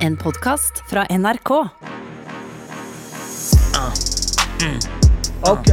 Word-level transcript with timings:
En 0.00 0.16
podkast 0.16 0.82
fra 0.90 1.06
NRK. 1.10 1.50
Ok. 5.40 5.68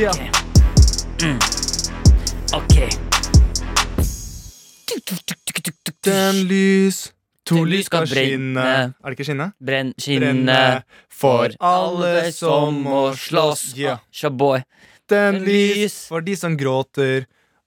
Ja. 0.00 0.12
Ok. 2.52 2.76
Den 6.04 6.48
lys, 6.48 7.12
to 7.44 7.54
Den 7.54 7.68
lys 7.68 7.86
skal 7.86 8.06
skinne. 8.08 8.64
Er 8.64 8.92
det 9.04 9.18
ikke 9.18 9.28
skinne? 9.28 9.50
Brenn 9.60 9.92
skinne 10.00 10.60
for 11.12 11.52
alle 11.60 12.30
som 12.32 12.80
må 12.86 13.10
slåss. 13.12 13.74
Ja. 13.76 13.98
Shaboy. 14.10 14.64
Den 15.10 15.42
lys. 15.44 16.06
for 16.08 16.24
de 16.24 16.36
som 16.36 16.56
gråter, 16.56 17.26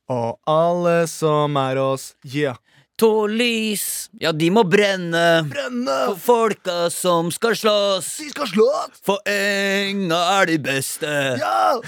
og 0.09 0.39
alle 0.49 1.03
som 1.11 1.57
er 1.61 1.77
oss. 1.77 2.15
Yeah. 2.25 2.57
To 3.01 3.25
lys, 3.25 4.11
ja, 4.21 4.29
de 4.37 4.51
må 4.53 4.61
brenne. 4.69 5.21
Brenne! 5.49 5.95
For 6.11 6.19
folka 6.21 6.75
som 6.93 7.31
skal 7.33 7.55
slåss. 7.57 8.09
De 8.21 8.27
skal 8.29 8.51
slåss! 8.51 8.99
For 9.07 9.17
enga 9.34 10.20
er 10.35 10.51
de 10.51 10.59
beste. 10.61 11.09
Ja! 11.41 11.79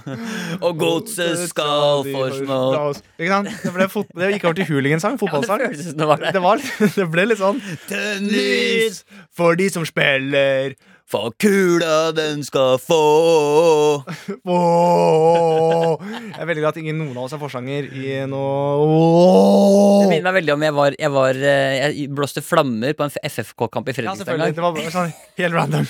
Og 0.64 0.78
godset 0.80 1.42
skal 1.50 2.08
forsmås. 2.08 3.02
Ikke 3.18 3.28
sant? 3.34 3.52
Det, 3.60 3.74
ble 3.76 3.90
fot 3.92 4.16
det 4.16 4.32
gikk 4.38 4.48
over 4.48 4.56
til 4.62 4.70
hooligansang. 4.72 5.20
Fotballsang. 5.20 5.66
Ja, 5.68 5.68
det 5.68 5.92
det 6.00 6.08
var 6.08 6.16
det. 6.22 6.32
det, 6.32 6.42
var, 6.42 6.64
det 6.96 7.06
ble 7.12 7.28
litt 7.28 7.40
sånn 7.40 7.60
Tenn 7.88 8.26
Lys 8.32 9.02
for 9.36 9.60
de 9.60 9.68
som 9.72 9.84
spiller. 9.88 10.72
For 11.04 11.34
kula 11.36 12.12
den 12.16 12.40
skal 12.46 12.78
få. 12.80 12.96
Åh. 14.54 16.00
Jeg 16.00 16.40
er 16.40 16.48
veldig 16.48 16.62
glad 16.62 16.70
at 16.72 16.78
ingen 16.80 16.96
noen 16.96 17.18
av 17.18 17.26
oss 17.26 17.34
er 17.36 17.40
forsanger 17.42 17.90
i 17.92 18.06
Det 18.08 18.22
noe 18.32 20.08
minner 20.08 20.24
meg 20.30 20.38
veldig 20.40 20.54
om 20.56 20.64
jeg 20.64 20.74
var, 20.78 20.96
jeg 20.96 21.12
var 21.12 21.40
eh, 21.50 21.74
Jeg 21.82 22.08
blåste 22.16 22.42
flammer 22.44 22.96
på 22.96 23.04
en 23.06 23.12
FFK-kamp 23.20 23.92
i 23.92 23.94
Fredrikstad 23.96 24.24
Ja, 24.24 24.24
selvfølgelig. 24.24 24.56
Det 24.56 24.64
var 24.64 24.72
sånn 24.96 25.12
helt 25.42 25.58
random. 25.58 25.86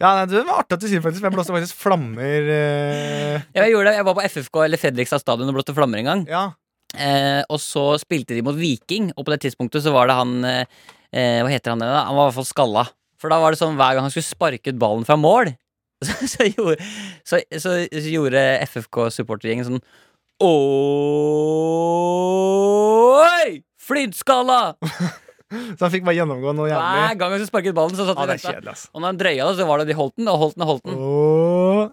Ja, 0.00 0.08
nei, 0.08 0.24
Det 0.32 0.42
var 0.48 0.62
artig 0.64 0.78
at 0.78 0.82
du 0.82 0.88
sier 0.88 0.98
det, 1.00 1.04
faktisk. 1.04 1.22
men 1.22 1.30
Jeg 1.30 1.36
blåste 1.36 1.56
faktisk 1.56 1.80
flammer 1.84 2.50
eh, 2.56 3.36
Ja, 3.52 3.60
jeg 3.66 3.74
gjorde 3.76 3.92
det, 3.92 3.96
jeg 4.00 4.08
var 4.08 4.18
på 4.18 4.26
FFK 4.32 4.62
eller 4.66 4.82
Fredrikstad 4.82 5.20
stadion 5.22 5.52
og 5.52 5.58
blåste 5.60 5.76
flammer 5.76 6.00
en 6.00 6.10
gang. 6.14 6.26
Ja. 6.32 6.44
Eh, 6.96 7.42
og 7.52 7.60
så 7.60 7.90
spilte 8.00 8.32
de 8.36 8.44
mot 8.46 8.56
Viking, 8.56 9.10
og 9.16 9.26
på 9.26 9.34
det 9.34 9.42
tidspunktet 9.44 9.84
så 9.84 9.92
var 9.92 10.08
det 10.08 10.16
han 10.16 10.36
eh, 10.48 10.62
eh, 11.12 11.42
Hva 11.44 11.50
heter 11.52 11.74
han? 11.74 11.84
da? 11.84 12.06
Han 12.08 12.16
var 12.16 12.24
i 12.24 12.30
hvert 12.30 12.40
fall 12.40 12.48
skalla. 12.48 12.86
For 13.26 13.34
da 13.34 13.40
var 13.42 13.50
det 13.50 13.58
sånn 13.58 13.74
hver 13.74 13.96
gang 13.98 14.06
han 14.06 14.12
skulle 14.14 14.22
sparke 14.28 14.70
ut 14.70 14.78
ballen 14.78 15.02
fra 15.08 15.16
mål, 15.18 15.50
så, 16.06 16.14
så, 16.30 16.46
gjorde, 16.46 16.76
så, 17.26 17.40
så, 17.58 17.70
så 17.90 18.08
gjorde 18.12 18.42
FFK-supportergjengen 18.68 19.66
sånn 19.66 19.82
Oi! 23.16 23.62
Flintskalla! 23.82 24.76
Så 25.48 25.78
han 25.78 25.92
fikk 25.94 26.02
bare 26.06 26.16
gjennomgå 26.18 26.52
noe 26.58 26.66
Hver 26.66 26.74
jævlig. 26.74 27.18
gang 27.20 27.30
han 27.32 27.38
skulle 27.40 27.50
sparke 27.52 27.70
ut 27.70 27.76
ballen, 27.78 27.96
så 27.98 28.04
satt 28.08 28.18
Ja, 28.18 28.24
de 28.26 28.34
og 28.34 28.46
venta. 28.66 28.74
Og 28.92 28.98
når 29.02 29.08
han 29.12 29.20
drøya 29.20 29.42
det, 29.46 29.54
så 29.60 29.64
var 29.68 29.76
det 29.80 29.86
de 29.90 29.96
holdt 29.98 30.16
den, 30.18 30.26
og 30.30 30.36
holdt 30.42 30.56
den 30.56 30.64
og 30.66 30.70
holdt 30.72 30.84
den. 30.86 30.96
Åh, 30.98 31.45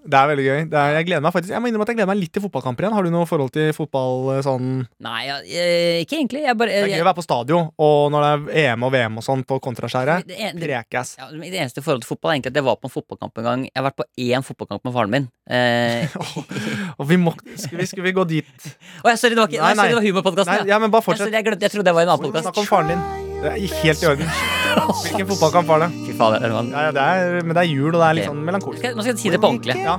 det 0.03 0.17
er 0.19 0.29
veldig 0.31 0.45
gøy. 0.45 0.59
Det 0.71 0.77
er, 0.79 0.95
jeg 0.97 1.05
gleder 1.07 1.23
meg 1.25 1.33
faktisk 1.35 1.53
Jeg 1.53 1.61
må 1.63 1.69
innrømme 1.69 1.85
at 1.87 1.91
jeg 1.93 1.97
gleder 1.99 2.09
meg 2.11 2.19
litt 2.21 2.33
til 2.35 2.43
fotballkamper 2.45 2.85
igjen. 2.85 2.95
Har 2.97 3.07
du 3.07 3.11
noe 3.13 3.27
forhold 3.29 3.51
til 3.55 3.69
fotball 3.77 4.29
eh, 4.35 4.41
sånn 4.45 4.67
Nei, 5.05 5.21
ja, 5.27 5.37
eh, 5.43 6.01
ikke 6.03 6.17
egentlig. 6.19 6.43
Jeg 6.47 6.57
bare 6.59 6.73
Det 6.73 6.81
er 6.87 6.93
gøy 6.97 7.03
å 7.05 7.07
være 7.09 7.19
på 7.19 7.25
stadion, 7.25 7.69
og 7.87 8.11
når 8.13 8.25
det 8.25 8.31
er 8.63 8.73
EM 8.73 8.87
og 8.87 8.93
VM 8.95 9.19
og 9.21 9.25
sånn 9.27 9.43
på 9.47 9.59
kontraskjæret. 9.63 10.27
det, 10.29 10.39
en- 10.39 10.59
det, 10.61 10.69
ja, 10.71 10.83
det 11.31 11.51
eneste 11.53 11.83
forholdet 11.85 12.07
til 12.07 12.13
fotball 12.15 12.31
er 12.33 12.39
egentlig 12.39 12.53
at 12.53 12.59
jeg 12.61 12.67
var 12.69 12.79
på 12.81 12.89
en 12.89 12.95
fotballkamp 12.97 13.37
en 13.43 13.47
gang. 13.49 13.65
Jeg 13.69 13.77
har 13.81 13.87
vært 13.89 13.99
på 14.01 14.07
én 14.29 14.47
fotballkamp 14.49 14.83
med 14.89 14.97
faren 14.97 15.13
min. 15.17 15.29
Eh, 15.49 16.07
Og 16.99 17.07
vi 17.09 17.17
må 17.19 17.33
Skulle 17.55 17.83
vi, 17.85 18.01
vi 18.07 18.15
gå 18.15 18.27
dit? 18.29 18.67
Å 19.03 19.11
jeg 19.11 19.19
sorry, 19.19 19.35
det 19.35 19.43
var, 19.43 19.51
ikke, 19.51 19.61
Nei, 19.63 19.73
nei, 19.73 19.75
sorry, 19.75 19.89
det 19.89 19.99
var 20.01 20.07
humorpodkasten. 20.09 20.67
ja, 20.71 20.79
men 20.79 20.91
bare 20.93 21.01
Jeg, 21.03 21.09
fortsett. 21.11 21.27
sorry, 21.27 21.37
jeg, 21.39 21.47
glemte, 21.49 21.67
jeg 21.67 21.75
trodde 21.77 21.89
det 21.91 21.95
var 21.99 22.07
en 22.07 22.13
annen 22.15 22.27
podkast. 22.29 22.49
Snakk 22.49 22.61
om 22.63 22.69
faren 22.69 22.93
din. 22.93 23.07
Det 23.43 23.55
er 23.55 23.81
helt 23.83 24.03
i 24.03 24.13
orden. 24.13 24.62
Hvilken 24.73 25.27
fotballkamp 25.29 25.69
var 25.69 25.83
det? 25.85 25.89
Fy 26.07 26.15
fader. 26.17 26.45
Ja, 26.47 26.85
ja, 26.87 26.93
det 26.95 27.03
er, 27.03 27.37
men 27.43 27.55
det 27.55 27.63
er 27.63 27.69
jul, 27.69 27.89
og 27.91 27.99
det 27.99 28.07
er 28.07 28.17
litt 28.19 28.29
sånn 28.29 28.41
melankolsk. 28.47 28.87
nå 28.95 29.03
skal 29.03 29.13
jeg 29.13 29.21
si 29.21 29.33
det 29.33 29.41
på 29.43 29.51
ordentlig. 29.51 29.77
Ja. 29.83 29.97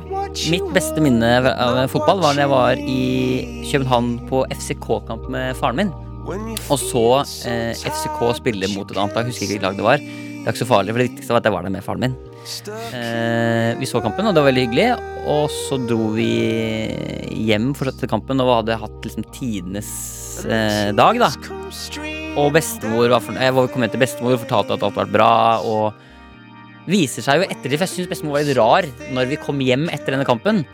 Mitt 0.55 0.67
beste 0.75 1.05
minne 1.05 1.31
av 1.53 1.81
fotball 1.93 2.23
var 2.25 2.37
da 2.37 2.45
jeg 2.47 2.53
var 2.53 2.81
i 2.81 3.05
København 3.71 4.13
på 4.31 4.45
FCK-kamp 4.55 5.31
med 5.35 5.55
faren 5.61 5.83
min. 5.85 5.95
Og 6.25 6.79
så 6.81 7.07
eh, 7.51 7.73
FCK 7.77 8.21
spille 8.41 8.71
mot 8.73 8.89
et 8.89 8.97
annet 9.01 9.19
lag. 9.19 9.29
Husker 9.29 9.45
ikke 9.45 9.59
hvilket 9.59 9.67
lag 9.69 9.81
det 9.81 9.87
var. 9.87 10.05
Det 10.45 10.51
er 10.51 10.53
ikke 10.53 10.61
så 10.65 10.69
farlig, 10.69 10.93
for 10.93 11.01
det 11.01 11.09
viktigste 11.09 11.33
var 11.33 11.41
at 11.41 11.47
jeg 11.49 11.55
var 11.55 11.65
der 11.65 11.73
med 11.73 11.85
faren 11.85 12.03
min. 12.05 12.17
Eh, 12.93 13.71
vi 13.81 13.89
så 13.89 14.03
kampen, 14.05 14.27
og 14.29 14.35
det 14.37 14.43
var 14.43 14.51
veldig 14.51 14.67
hyggelig. 14.67 14.89
Og 15.33 15.47
så 15.53 15.79
dro 15.89 16.11
vi 16.17 16.29
hjem 17.49 17.73
fortsatte 17.77 18.05
til 18.05 18.13
kampen 18.13 18.45
og 18.45 18.53
hadde 18.59 18.81
hatt 18.83 19.09
liksom 19.09 19.25
tidenes 19.37 19.95
eh, 20.45 20.93
dag, 20.97 21.21
da. 21.25 21.33
Og 22.35 22.51
bestemor 22.51 23.13
var 23.13 23.23
for, 23.23 23.37
Jeg 23.39 23.55
kom 23.55 23.85
hjem 23.85 23.93
til 23.93 24.03
bestemor 24.03 24.35
og 24.35 24.43
fortalte 24.43 24.75
at 24.75 24.83
alt 24.83 24.97
var 24.99 25.11
bra. 25.11 25.35
Og 25.63 26.89
viser 26.91 27.23
seg 27.25 27.41
jo 27.41 27.47
ettertid, 27.47 27.77
for 27.79 27.87
jeg 27.87 27.93
syns 27.93 28.11
bestemor 28.11 28.37
var 28.37 28.49
litt 28.49 28.59
rar 28.59 28.89
når 29.15 29.31
vi 29.31 29.39
kom 29.41 29.63
hjem 29.63 29.87
etter 29.95 30.17
denne 30.17 30.27
kampen. 30.27 30.65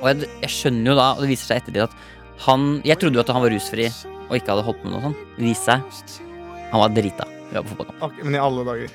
Og 0.00 0.08
jeg, 0.10 0.30
jeg 0.42 0.50
skjønner 0.56 0.92
jo 0.92 0.96
da, 0.98 1.12
og 1.14 1.22
det 1.22 1.30
viser 1.30 1.52
seg 1.52 1.62
ettertid, 1.62 1.86
at 1.86 2.42
han 2.42 2.80
Jeg 2.82 2.98
trodde 2.98 3.20
jo 3.20 3.22
at 3.22 3.30
han 3.30 3.44
var 3.44 3.52
rusfri 3.54 3.86
og 4.26 4.34
ikke 4.34 4.50
hadde 4.50 4.64
holdt 4.66 4.80
på 4.82 4.88
med 4.88 4.96
noe 4.96 5.04
sånt. 5.06 5.22
Det 5.36 5.46
viste 5.46 5.76
seg 5.76 6.28
han 6.72 6.80
var 6.80 6.94
drita. 6.96 7.26
Vi 7.52 7.58
var 7.58 7.66
på 7.68 7.74
fotballkamp. 7.76 8.02
Ok, 8.06 8.20
Men 8.24 8.34
i 8.34 8.40
alle 8.40 8.62
dager. 8.64 8.92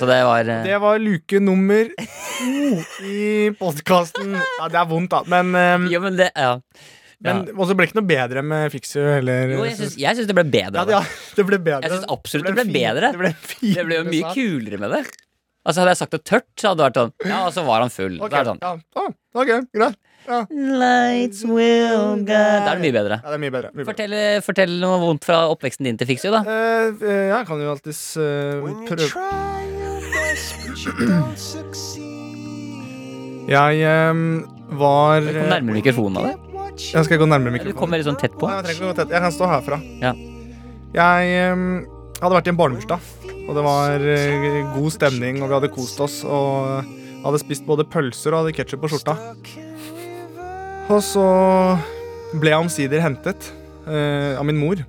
Så 0.00 0.08
det 0.08 0.16
var 0.24 0.48
uh... 0.48 0.62
Det 0.64 0.78
var 0.80 1.02
luke 1.02 1.40
nummer 1.44 1.90
to 2.00 2.78
i 3.04 3.52
podkasten. 3.60 4.32
Ja, 4.40 4.70
det 4.72 4.80
er 4.80 4.88
vondt, 4.88 5.12
da. 5.12 5.20
Men, 5.28 5.52
um, 5.52 5.86
Jo, 5.92 6.00
men 6.02 6.16
det 6.18 6.30
Ja. 6.32 6.56
Men 7.22 7.42
Og 7.56 7.68
så 7.68 7.74
ble 7.76 7.86
det 7.86 7.90
ikke 7.92 8.00
noe 8.00 8.10
bedre 8.10 8.42
med 8.42 8.72
Fixu 8.74 9.00
heller. 9.00 9.52
Jo, 9.54 9.64
jeg 9.66 9.76
syns, 9.78 10.26
det 10.28 10.36
ble 10.36 10.44
bedre. 10.44 10.82
ja, 10.82 10.84
det, 10.84 10.92
det. 10.92 11.00
ja, 11.00 11.34
det 11.38 11.48
ble 11.50 11.58
bedre. 11.62 11.82
Jeg 11.86 11.96
syns 11.96 12.08
absolutt 12.10 12.48
det 12.50 12.54
ble 12.58 12.64
fin- 12.68 12.78
bedre. 12.78 13.12
Det 13.14 13.20
ble, 13.22 13.34
fin, 13.52 13.74
Det 13.78 13.84
ble 13.88 14.00
jo 14.00 14.06
mye 14.10 14.32
kulere 14.36 14.80
med 14.82 14.96
det. 14.96 15.02
Altså 15.62 15.84
Hadde 15.84 15.92
jeg 15.94 16.00
sagt 16.00 16.14
det 16.16 16.24
tørt, 16.26 16.48
så 16.58 16.72
hadde 16.72 16.80
det 16.82 16.86
vært 16.88 16.98
sånn 16.98 17.12
Ja, 17.30 17.42
og 17.46 17.52
så 17.54 17.62
var 17.66 17.84
han 17.84 17.92
full. 17.94 18.16
Okay, 18.18 18.38
det 18.42 18.50
sånn 18.50 18.58
ja. 18.64 18.72
Oh, 18.98 19.12
ok, 19.38 19.52
greit. 19.70 20.00
Ja. 20.22 20.40
Lights 20.54 21.40
will 21.46 22.22
guide 22.22 22.28
Da 22.62 22.72
er 22.72 22.78
det 22.78 22.82
mye 22.84 22.94
bedre. 22.94 23.16
ja, 23.22 23.26
det 23.30 23.34
er 23.38 23.42
mye 23.42 23.54
bedre. 23.54 23.70
Mye 23.72 23.82
bedre. 23.82 23.88
Fortell, 23.90 24.14
fortell 24.46 24.76
noe 24.82 25.00
vondt 25.02 25.26
fra 25.26 25.40
oppveksten 25.50 25.86
din 25.86 25.98
til 25.98 26.10
Fixu, 26.10 26.30
da. 26.34 26.42
Uh, 26.46 26.94
uh, 27.02 27.26
jeg 27.32 27.46
kan 27.48 27.62
jo 27.62 27.72
alltids 27.74 28.02
uh, 28.18 28.62
prøve 28.86 29.10
Jeg 33.50 33.82
um, 34.10 34.22
var 34.78 35.26
Kom 35.26 35.50
nærmere 35.50 35.78
mikrofonen 35.82 36.22
av 36.22 36.30
det. 36.30 36.51
Jeg 36.78 37.06
skal 37.06 37.20
gå 37.20 37.26
nærmere 37.28 37.58
Du 37.58 37.64
kommer 37.64 37.78
kom 37.80 37.96
veldig 37.96 38.08
sånn 38.10 38.20
tett 38.20 38.36
på. 38.38 38.48
Nei, 38.48 38.58
jeg, 38.58 38.66
trenger 38.68 38.80
ikke 38.80 38.92
gå 38.92 38.96
tett. 39.00 39.14
jeg 39.14 39.24
kan 39.24 39.34
stå 39.34 39.48
herfra. 39.50 39.78
Ja. 40.02 40.12
Jeg 40.92 41.52
um, 41.52 41.66
hadde 42.20 42.36
vært 42.36 42.48
i 42.48 42.52
en 42.52 42.58
barnebursdag, 42.58 43.10
og 43.42 43.52
det 43.56 43.64
var 43.66 44.06
uh, 44.06 44.58
god 44.76 44.94
stemning, 44.94 45.40
og 45.42 45.50
vi 45.50 45.56
hadde 45.58 45.72
kost 45.72 46.00
oss. 46.04 46.20
Og 46.24 46.92
hadde 47.22 47.42
spist 47.42 47.66
både 47.68 47.86
pølser 47.88 48.34
og 48.34 48.42
hadde 48.42 48.56
ketsjup 48.56 48.82
på 48.82 48.92
skjorta. 48.92 49.16
Og 50.92 50.98
så 51.06 51.26
ble 52.40 52.54
jeg 52.54 52.64
omsider 52.64 53.04
hentet 53.04 53.52
uh, 53.86 54.40
av 54.40 54.48
min 54.48 54.60
mor. 54.60 54.82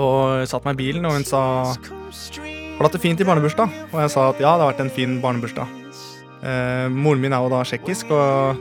Og 0.00 0.46
satt 0.48 0.64
meg 0.64 0.78
i 0.78 0.84
bilen, 0.86 1.04
og 1.08 1.18
hun 1.18 1.26
sa 1.26 1.42
Har 1.74 2.80
du 2.80 2.86
hatt 2.86 2.94
det 2.94 3.02
fint 3.02 3.20
i 3.20 3.26
barnebursdag? 3.26 3.74
Og 3.90 4.00
jeg 4.04 4.14
sa 4.14 4.30
at 4.30 4.40
ja, 4.40 4.54
det 4.54 4.64
har 4.64 4.72
vært 4.72 4.86
en 4.86 4.94
fin 4.94 5.18
barnebursdag. 5.20 5.76
Eh, 6.40 6.86
moren 6.88 7.20
min 7.20 7.34
er 7.36 7.42
jo 7.44 7.50
da 7.52 7.60
tsjekkisk 7.66 8.12
og 8.16 8.60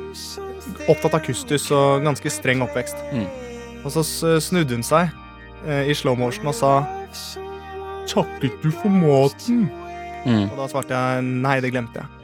opptatt 0.89 1.17
av 1.17 1.23
kustus 1.25 1.69
og 1.75 2.03
ganske 2.05 2.31
streng 2.33 2.63
oppvekst. 2.65 2.99
Mm. 3.13 3.27
Og 3.85 3.93
så 3.93 4.03
snudde 4.43 4.75
hun 4.75 4.85
seg 4.85 5.11
eh, 5.67 5.89
i 5.89 5.95
slow 5.95 6.17
motion 6.19 6.51
og 6.51 6.57
sa 6.57 6.73
Takket 8.09 8.55
du 8.63 8.71
for 8.73 8.89
maten? 8.89 9.67
Mm. 10.25 10.47
Og 10.49 10.55
da 10.57 10.65
svarte 10.71 10.97
jeg 10.97 11.27
nei, 11.27 11.59
det 11.61 11.69
glemte 11.73 12.01
jeg. 12.01 12.15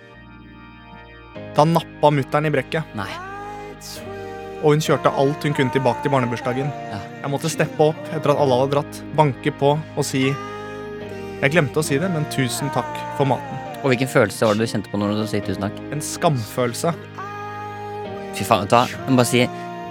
Da 1.56 1.64
nappa 1.68 2.10
mutter'n 2.12 2.50
i 2.50 2.52
brekket, 2.52 2.96
Nei. 2.98 3.08
og 4.62 4.74
hun 4.74 4.82
kjørte 4.84 5.12
alt 5.14 5.46
hun 5.46 5.54
kunne 5.56 5.72
tilbake 5.72 6.04
til 6.04 6.12
barnebursdagen. 6.12 6.72
Ja. 6.92 7.00
Jeg 7.22 7.32
måtte 7.32 7.52
steppe 7.52 7.92
opp 7.92 8.10
etter 8.12 8.34
at 8.34 8.42
alle 8.42 8.58
hadde 8.60 8.74
dratt, 8.76 9.00
banke 9.18 9.54
på 9.60 9.76
og 9.78 10.04
si 10.08 10.28
Jeg 11.42 11.52
glemte 11.52 11.82
å 11.82 11.86
si 11.86 12.00
det, 12.00 12.08
men 12.10 12.26
tusen 12.34 12.72
takk 12.74 13.00
for 13.18 13.28
maten. 13.30 13.62
Og 13.84 13.92
hvilken 13.92 14.10
følelse 14.10 14.48
var 14.48 14.56
det 14.58 14.66
du 14.66 14.72
kjente 14.72 14.90
på 14.90 14.98
når 14.98 15.14
du 15.14 15.26
sa 15.30 15.42
tusen 15.44 15.66
takk? 15.68 15.80
En 15.94 16.02
skamfølelse. 16.02 16.94
Fy 18.36 18.44
faen, 18.48 18.66
vet 18.66 18.72
du 18.72 18.76
hva. 18.76 18.86
Jeg 18.92 19.12
må 19.14 19.20
bare 19.22 19.30
si, 19.30 19.44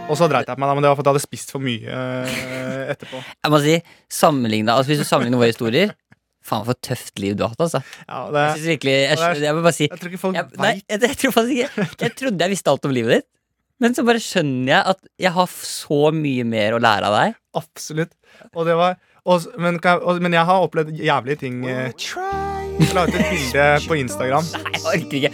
Og 0.05 0.19
så 0.21 0.27
dreit 0.29 0.49
jeg 0.51 0.61
meg, 0.61 0.69
da, 0.69 0.75
men 0.77 0.85
det 0.85 0.91
var 0.93 0.99
fordi 0.99 1.09
jeg 1.09 1.15
hadde 1.17 1.25
spist 1.25 1.53
for 1.55 1.65
mye 1.65 1.99
eh, 1.99 2.91
etterpå. 2.93 3.21
jeg 3.45 3.53
må 3.55 3.61
si 3.65 3.77
sammenligne 4.13 4.75
altså 4.75 4.93
Hvis 4.93 5.01
du 5.01 5.09
sammenligner 5.09 5.41
våre 5.41 5.53
historier 5.55 5.95
Faen, 6.45 6.67
for 6.69 6.77
tøft 6.85 7.17
liv 7.25 7.39
du 7.39 7.47
har 7.47 7.55
hatt, 7.55 7.63
altså. 7.65 7.81
Ja, 8.05 8.19
det, 8.35 8.43
Jeg 8.43 8.57
synes 8.59 8.69
virkelig 8.75 8.95
Jeg, 8.99 9.17
er- 9.17 9.45
jeg 9.47 9.57
må 9.57 9.63
bare 9.65 9.77
si 9.79 9.87
jeg 9.89 9.97
tror 10.03 10.11
ikke 10.13 10.21
folk 10.27 10.37
jeg, 10.37 10.51
Nei, 10.61 10.75
jeg, 10.93 11.01
jeg 11.09 11.17
tror 11.23 11.33
faktisk 11.39 11.57
ikke 11.63 11.87
Jeg 12.05 12.17
trodde 12.21 12.45
jeg 12.45 12.53
visste 12.53 12.75
alt 12.75 12.85
om 12.91 12.93
livet 12.99 13.17
ditt. 13.17 13.29
Men 13.83 13.97
så 13.97 14.05
bare 14.07 14.21
skjønner 14.23 14.69
jeg 14.71 14.93
at 14.93 15.01
jeg 15.25 15.33
har 15.35 15.49
så 15.57 16.03
mye 16.15 16.45
mer 16.47 16.77
å 16.77 16.79
lære 16.85 17.09
av 17.09 17.17
deg. 17.17 17.33
Absolutt. 17.59 18.13
Og 18.55 18.69
det 18.69 18.77
var 18.79 18.95
og, 19.25 19.49
men, 19.59 19.81
kan 19.83 19.97
jeg, 19.97 20.05
og, 20.05 20.21
men 20.23 20.37
jeg 20.37 20.47
har 20.47 20.63
opplevd 20.69 21.01
jævlige 21.01 21.41
ting. 21.41 21.63
eh. 21.67 21.89
Jeg 21.97 22.93
la 22.95 23.03
ut 23.09 23.17
et 23.17 23.25
bilde 23.33 23.65
på 23.89 23.97
Instagram. 23.99 24.47
Nei, 24.53 24.73
jeg 24.77 24.85
orker 24.93 25.19
ikke. 25.19 25.33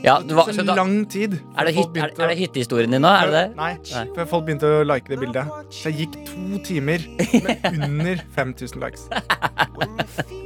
Ja, 0.00 0.14
det 0.24 0.32
var, 0.36 0.48
så 0.52 0.62
da, 0.64 0.74
lang 0.78 1.02
tid. 1.12 1.34
er, 1.58 1.66
det 1.68 1.74
hyt, 1.76 1.96
er, 2.00 2.12
er 2.16 2.30
det 2.32 2.36
hyttehistorien 2.38 2.94
din 2.94 3.02
nå? 3.04 3.08
Er 3.10 3.28
det 3.28 3.34
det? 3.36 3.42
Nei, 3.58 3.72
Nei. 3.92 4.04
Før 4.16 4.28
folk 4.30 4.46
begynte 4.46 4.70
å 4.78 4.84
like 4.88 5.12
det 5.12 5.18
bildet. 5.20 5.50
Så 5.76 5.92
jeg 5.92 6.06
gikk 6.06 6.14
to 6.30 6.60
timer 6.64 7.04
med 7.44 7.66
under 7.88 8.22
5000 8.36 8.80
likes. 8.80 9.04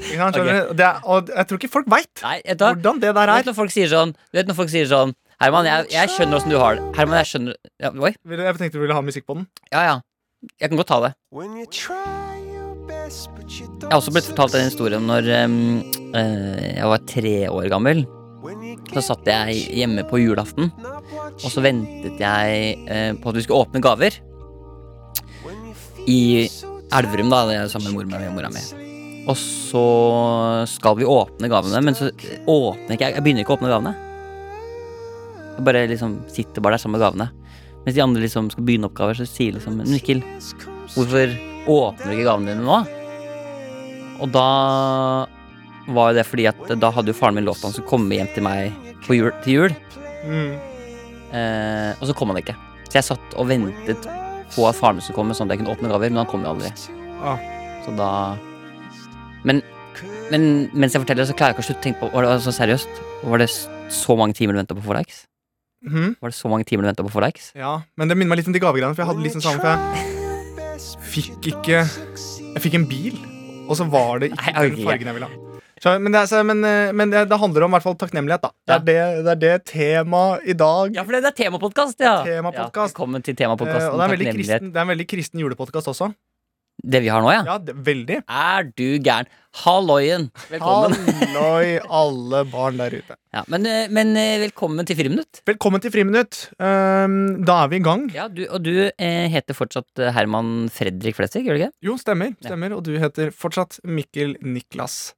Ikke 0.05 0.19
sant, 0.19 0.35
skjønner? 0.39 0.73
Det 0.75 0.85
er, 0.87 0.99
og 1.11 1.31
jeg 1.31 1.47
tror 1.51 1.59
ikke 1.61 1.71
folk 1.73 1.87
veit 1.91 2.21
vet 2.23 2.59
du 2.61 2.65
hvordan 2.67 2.99
det 3.03 3.11
Du 3.11 3.17
der 3.17 3.31
vet 3.33 3.41
er. 3.41 3.47
når 3.49 3.57
folk 3.57 3.73
sier 3.75 3.89
sånn 3.91 4.13
Du 4.15 4.39
vet 4.39 4.49
når 4.51 4.57
folk 4.59 4.71
sier 4.71 4.87
sånn 4.91 5.15
Herman, 5.43 5.67
jeg, 5.67 5.87
jeg 5.91 6.11
skjønner 6.15 6.39
åssen 6.39 6.53
du 6.53 6.57
har 6.61 6.77
det. 6.79 6.85
Herman, 6.95 7.17
jeg 7.23 7.29
skjønner 7.33 7.55
ja, 7.83 7.89
Oi. 7.91 8.13
Jeg 8.15 8.57
tenkte 8.61 8.77
du 8.79 8.83
ville 8.85 8.97
ha 8.97 9.03
musikk 9.05 9.25
på 9.27 9.35
den. 9.39 9.45
Ja, 9.75 9.81
ja. 9.83 9.97
Jeg 10.61 10.71
kan 10.71 10.79
godt 10.79 10.91
ta 10.93 10.99
det. 11.03 11.13
Jeg 11.35 11.41
har 13.89 13.99
også 13.99 14.13
blitt 14.15 14.29
fortalt 14.29 14.55
en 14.59 14.69
historie 14.69 14.97
om 15.01 15.07
når 15.09 15.23
um, 15.47 15.57
uh, 16.15 16.63
jeg 16.69 16.87
var 16.95 17.01
tre 17.11 17.35
år 17.51 17.67
gammel. 17.73 17.99
Så 18.95 19.03
satt 19.09 19.27
jeg 19.29 19.65
hjemme 19.81 20.05
på 20.09 20.21
julaften, 20.23 20.71
og 20.79 21.49
så 21.51 21.63
ventet 21.65 22.21
jeg 22.21 22.79
eh, 22.87 23.11
på 23.19 23.31
at 23.31 23.39
vi 23.39 23.45
skulle 23.45 23.67
åpne 23.67 23.83
gaver. 23.85 24.17
I 26.11 26.21
Elverum, 26.95 27.31
da, 27.33 27.45
det 27.49 27.59
er 27.59 27.71
sammen 27.73 27.91
med 27.95 28.05
mormor 28.05 28.27
og 28.29 28.37
mora 28.37 28.51
mi. 28.55 28.63
Og 29.25 29.37
så 29.41 29.85
skal 30.69 30.99
vi 30.99 31.07
åpne 31.09 31.49
gavene, 31.49 31.81
men 31.85 31.97
så 31.97 32.11
åpner 32.11 32.93
ikke 32.93 33.09
jeg 33.09 33.17
Jeg 33.17 33.25
begynner 33.25 33.45
ikke 33.45 33.55
å 33.55 33.59
åpne 33.59 33.73
gavene. 33.73 33.95
Jeg 35.55 35.65
bare 35.65 35.87
liksom 35.89 36.19
sitter 36.35 36.65
bare 36.65 36.77
der 36.77 36.83
sammen 36.83 36.99
med 36.99 37.07
gavene. 37.07 37.31
Mens 37.85 37.97
de 37.97 38.03
andre 38.05 38.25
liksom 38.25 38.51
skal 38.53 38.67
begynne 38.67 38.89
oppgaver, 38.91 39.17
så 39.17 39.27
sier 39.29 39.57
liksom 39.57 39.81
Mikkel, 39.81 40.21
hvorfor 40.95 41.33
åpner 41.71 42.11
du 42.11 42.15
ikke 42.17 42.29
gavene 42.29 42.53
dine 42.53 42.65
nå? 42.65 42.79
Og 44.25 44.31
da 44.33 44.49
var 45.89 46.13
jo 46.13 46.19
det 46.19 46.27
fordi 46.27 46.47
at 46.49 46.63
da 46.81 46.91
hadde 46.95 47.13
jo 47.13 47.19
faren 47.19 47.37
min 47.37 47.45
lovt 47.47 47.65
han 47.67 47.75
skulle 47.75 47.89
komme 47.91 48.17
hjem 48.17 48.31
til 48.35 48.47
meg 48.47 48.73
på 49.05 49.19
jul, 49.19 49.33
til 49.45 49.59
jul. 49.59 49.75
Mm. 50.25 50.55
Eh, 51.35 51.91
og 51.99 52.09
så 52.09 52.17
kom 52.17 52.33
han 52.33 52.41
ikke. 52.41 52.57
Så 52.89 52.99
jeg 53.01 53.09
satt 53.11 53.37
og 53.41 53.49
ventet 53.51 54.09
på 54.55 54.65
at 54.69 54.79
faren 54.79 54.99
min 54.99 55.05
skulle 55.05 55.19
komme, 55.19 55.37
sånn 55.37 55.51
at 55.51 55.57
jeg 55.57 55.65
kunne 55.65 55.75
åpne 55.75 55.91
gaver, 55.93 56.13
men 56.13 56.23
han 56.23 56.31
kom 56.31 56.45
jo 56.47 56.55
aldri. 56.55 56.73
Ah. 57.25 57.39
Så 57.85 57.93
da 57.99 58.09
Men, 59.45 59.61
men 60.33 60.71
mens 60.73 60.95
jeg 60.95 61.03
forteller, 61.03 61.27
så 61.29 61.37
klarer 61.37 61.53
jeg 61.53 61.59
ikke 61.59 61.65
å 61.65 61.69
slutte 61.69 61.81
å 61.81 61.85
tenke 61.85 62.01
på 62.01 62.09
Var 62.15 62.25
det 62.25 62.31
altså 62.33 62.53
seriøst? 62.57 63.01
Var 63.29 63.43
det 63.43 63.49
så 63.93 64.17
mange 64.17 64.37
timer 64.37 64.57
du 64.57 64.61
venta 64.63 64.77
på 64.77 64.97
likes? 64.97 65.27
Mhm. 65.85 66.17
Var 66.21 66.33
det 66.33 66.39
så 66.39 66.49
mange 66.49 66.65
timer 66.65 66.87
du 66.87 66.89
venta 66.89 67.05
på 67.05 67.25
likes? 67.25 67.51
Ja, 67.57 67.83
men 68.01 68.09
det 68.09 68.17
minner 68.17 68.33
meg 68.33 68.41
litt 68.41 68.49
om 68.49 68.57
de 68.57 68.63
gavegreiene, 68.65 68.97
for 68.97 69.05
jeg 69.05 69.11
hadde 69.13 69.25
litt 69.27 69.37
sånn 69.37 69.45
samme 69.45 69.61
For 69.61 69.75
jeg 70.65 71.13
fikk 71.13 71.51
ikke 71.53 71.83
Jeg 71.85 72.65
fikk 72.65 72.79
en 72.81 72.89
bil, 72.89 73.19
og 73.69 73.77
så 73.77 73.89
var 73.91 74.25
det 74.25 74.33
ikke 74.33 74.55
Nei, 74.55 74.69
den 74.71 74.87
fargen 74.89 75.13
jeg 75.13 75.19
ville 75.19 75.29
ha. 75.29 75.44
Så, 75.85 75.93
men 76.01 76.15
det, 76.15 76.21
er, 76.23 76.29
så, 76.31 76.39
men, 76.49 76.63
eh, 76.65 76.95
men 76.97 77.11
det, 77.13 77.27
det 77.29 77.37
handler 77.37 77.67
om 77.67 77.75
i 77.75 77.77
hvert 77.77 77.85
fall 77.85 77.97
takknemlighet, 78.01 78.41
da. 78.47 78.51
Det 78.65 78.75
er 78.75 78.85
det, 78.87 79.01
det, 79.27 79.33
er 79.35 79.41
det 79.43 79.57
temaet 79.69 80.47
i 80.49 80.55
dag. 80.57 80.95
Ja, 80.97 81.03
for 81.05 81.13
det, 81.13 81.21
er 81.29 81.35
temapodkast, 81.37 81.99
ja. 82.01 82.15
Tema 82.25 82.53
Ja, 82.57 82.71
velkommen 82.73 83.25
til 83.25 83.35
Eh, 83.35 83.41
temapodkasten. 83.43 83.91
og 83.93 84.01
det 84.01 84.07
er, 84.07 84.33
kristen, 84.33 84.71
det 84.73 84.81
er 84.81 84.87
en 84.87 84.93
veldig 84.95 85.07
kristen 85.11 85.43
julepodkast 85.45 85.91
også. 85.93 86.09
Det 86.81 87.03
vi 87.05 87.11
har 87.13 87.21
nå, 87.21 87.29
ja. 87.35 87.43
Ja, 87.51 87.59
det, 87.61 87.77
veldig. 87.85 88.23
Er 88.25 88.71
du 88.73 88.87
gæren? 88.97 89.29
Halloien. 89.55 90.31
Velkommen. 90.51 90.97
Halloi, 91.21 91.79
alle 91.87 92.41
barn 92.51 92.81
der 92.81 92.97
ute. 92.99 93.15
Ja, 93.35 93.45
men, 93.51 93.67
eh, 93.67 93.87
men 93.91 94.11
eh, 94.19 94.37
velkommen 94.43 94.87
til 94.87 94.99
Friminutt. 94.99 95.41
Velkommen 95.47 95.83
til 95.83 95.93
Friminutt. 95.95 96.41
Um, 96.59 97.45
da 97.47 97.61
er 97.63 97.71
vi 97.71 97.79
i 97.79 97.85
gang. 97.87 98.05
Ja, 98.15 98.27
du, 98.31 98.45
og 98.49 98.65
du 98.67 98.73
eh, 98.91 99.27
heter 99.31 99.57
fortsatt 99.59 100.03
eh, 100.03 100.11
Herman 100.15 100.69
Fredrik 100.75 101.19
Flesvig, 101.19 101.45
gjør 101.47 101.59
du 101.59 101.63
ikke? 101.65 101.75
Jo, 101.87 101.97
stemmer. 102.03 102.35
stemmer 102.43 102.75
Og 102.77 102.83
du 102.87 102.93
heter 103.03 103.31
fortsatt 103.35 103.79
Mikkel 103.87 104.37
Niklas 104.43 105.15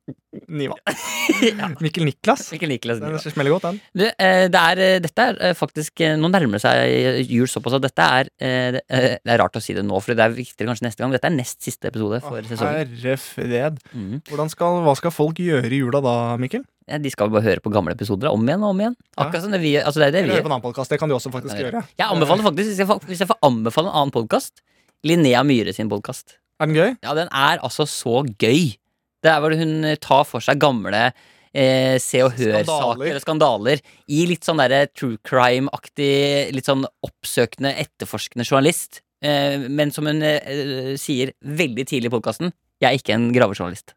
Niva. 0.48 0.76
Ja. 1.36 1.66
Mikkel 1.82 2.06
Niklas. 2.06 2.46
Mikkel 2.54 2.70
Niklas. 2.70 3.00
Den 3.02 3.18
smeller 3.20 3.52
godt, 3.52 3.64
den. 3.66 3.78
Du, 3.98 4.04
eh, 4.06 4.46
det 4.52 4.60
er, 4.60 5.00
dette 5.04 5.24
er 5.34 5.56
faktisk 5.58 6.00
Nå 6.16 6.30
nærmer 6.32 6.56
det 6.56 6.62
seg 6.62 7.28
jul 7.28 7.48
såpass 7.50 7.76
at 7.76 7.84
dette 7.84 8.06
er 8.20 8.30
eh, 8.40 8.78
det, 8.78 9.18
er 9.34 9.40
rart 9.42 9.58
å 9.58 9.60
si 9.60 9.74
det 9.76 9.84
nå, 9.84 9.98
for 10.00 10.16
det 10.16 10.22
er 10.24 10.36
viktigere 10.36 10.70
kanskje 10.70 10.86
neste 10.86 11.02
gang. 11.02 11.12
Dette 11.12 11.28
er 11.28 11.34
nest 11.34 11.60
siste 11.66 11.90
episode 11.90 12.22
for 12.24 12.40
sesongen. 12.46 12.94
Herre 12.94 13.18
fred. 13.20 13.82
Mhm. 13.90 14.22
Skal, 14.26 14.80
hva 14.82 14.94
skal 14.98 15.12
folk 15.14 15.38
gjøre 15.38 15.68
i 15.70 15.78
jula 15.78 16.00
da, 16.02 16.12
Mikkel? 16.40 16.64
Ja, 16.90 16.98
de 17.02 17.10
skal 17.10 17.30
bare 17.30 17.42
høre 17.46 17.62
på 17.62 17.70
gamle 17.74 17.94
episoder 17.94 18.30
om 18.32 18.42
igjen 18.46 18.62
og 18.66 18.72
om 18.74 18.80
igjen. 18.82 18.96
Akkurat 19.18 19.42
som 19.44 19.52
det 19.54 19.60
vi 19.62 19.72
altså 19.78 20.02
det 20.02 20.08
er 20.08 20.14
det 20.16 20.22
vi 20.26 20.32
høre 20.34 20.42
på 20.42 20.50
en 20.50 20.56
annen 20.56 20.64
podcast, 20.66 20.90
Det 20.90 20.98
kan 20.98 21.08
du 21.10 21.14
også 21.16 21.30
faktisk 21.34 21.58
gjøre. 21.58 21.82
Jeg 21.98 22.06
anbefaler 22.10 22.42
faktisk, 22.46 22.68
hvis 22.72 22.78
jeg, 22.82 22.88
får- 22.90 23.06
hvis 23.06 23.22
jeg 23.22 23.28
får 23.30 23.38
anbefale 23.46 23.90
en 23.90 23.96
annen 24.02 24.14
podkast, 24.14 24.62
Linnea 25.06 25.42
Myhre 25.46 25.74
sin 25.74 25.88
podkast. 25.90 26.36
Er 26.60 26.66
den 26.70 26.74
gøy? 26.78 26.96
Ja, 27.04 27.14
den 27.14 27.28
er 27.30 27.58
altså 27.62 27.86
så 27.86 28.22
gøy. 28.38 28.76
Det 29.22 29.30
er 29.32 29.40
hvor 29.42 29.54
hun 29.58 29.84
eh, 29.84 29.96
tar 30.02 30.24
for 30.26 30.40
seg 30.42 30.58
gamle 30.62 31.04
eh, 31.54 31.96
Se 32.02 32.22
og 32.24 32.32
Hør-saker 32.38 33.02
og 33.02 33.06
eller 33.06 33.22
skandaler 33.22 33.82
i 34.08 34.24
litt 34.30 34.46
sånn 34.46 34.58
derre 34.62 34.86
true 34.94 35.18
crime-aktig, 35.26 36.52
litt 36.54 36.66
sånn 36.68 36.84
oppsøkende, 37.06 37.74
etterforskende 37.82 38.46
journalist. 38.46 39.02
Eh, 39.22 39.66
men 39.68 39.90
som 39.94 40.06
hun 40.06 40.22
eh, 40.22 40.94
sier 41.00 41.32
veldig 41.42 41.86
tidlig 41.88 42.10
i 42.10 42.14
podkasten, 42.14 42.52
jeg 42.82 42.90
er 42.90 42.98
ikke 43.00 43.14
en 43.16 43.30
gravejournalist. 43.34 43.94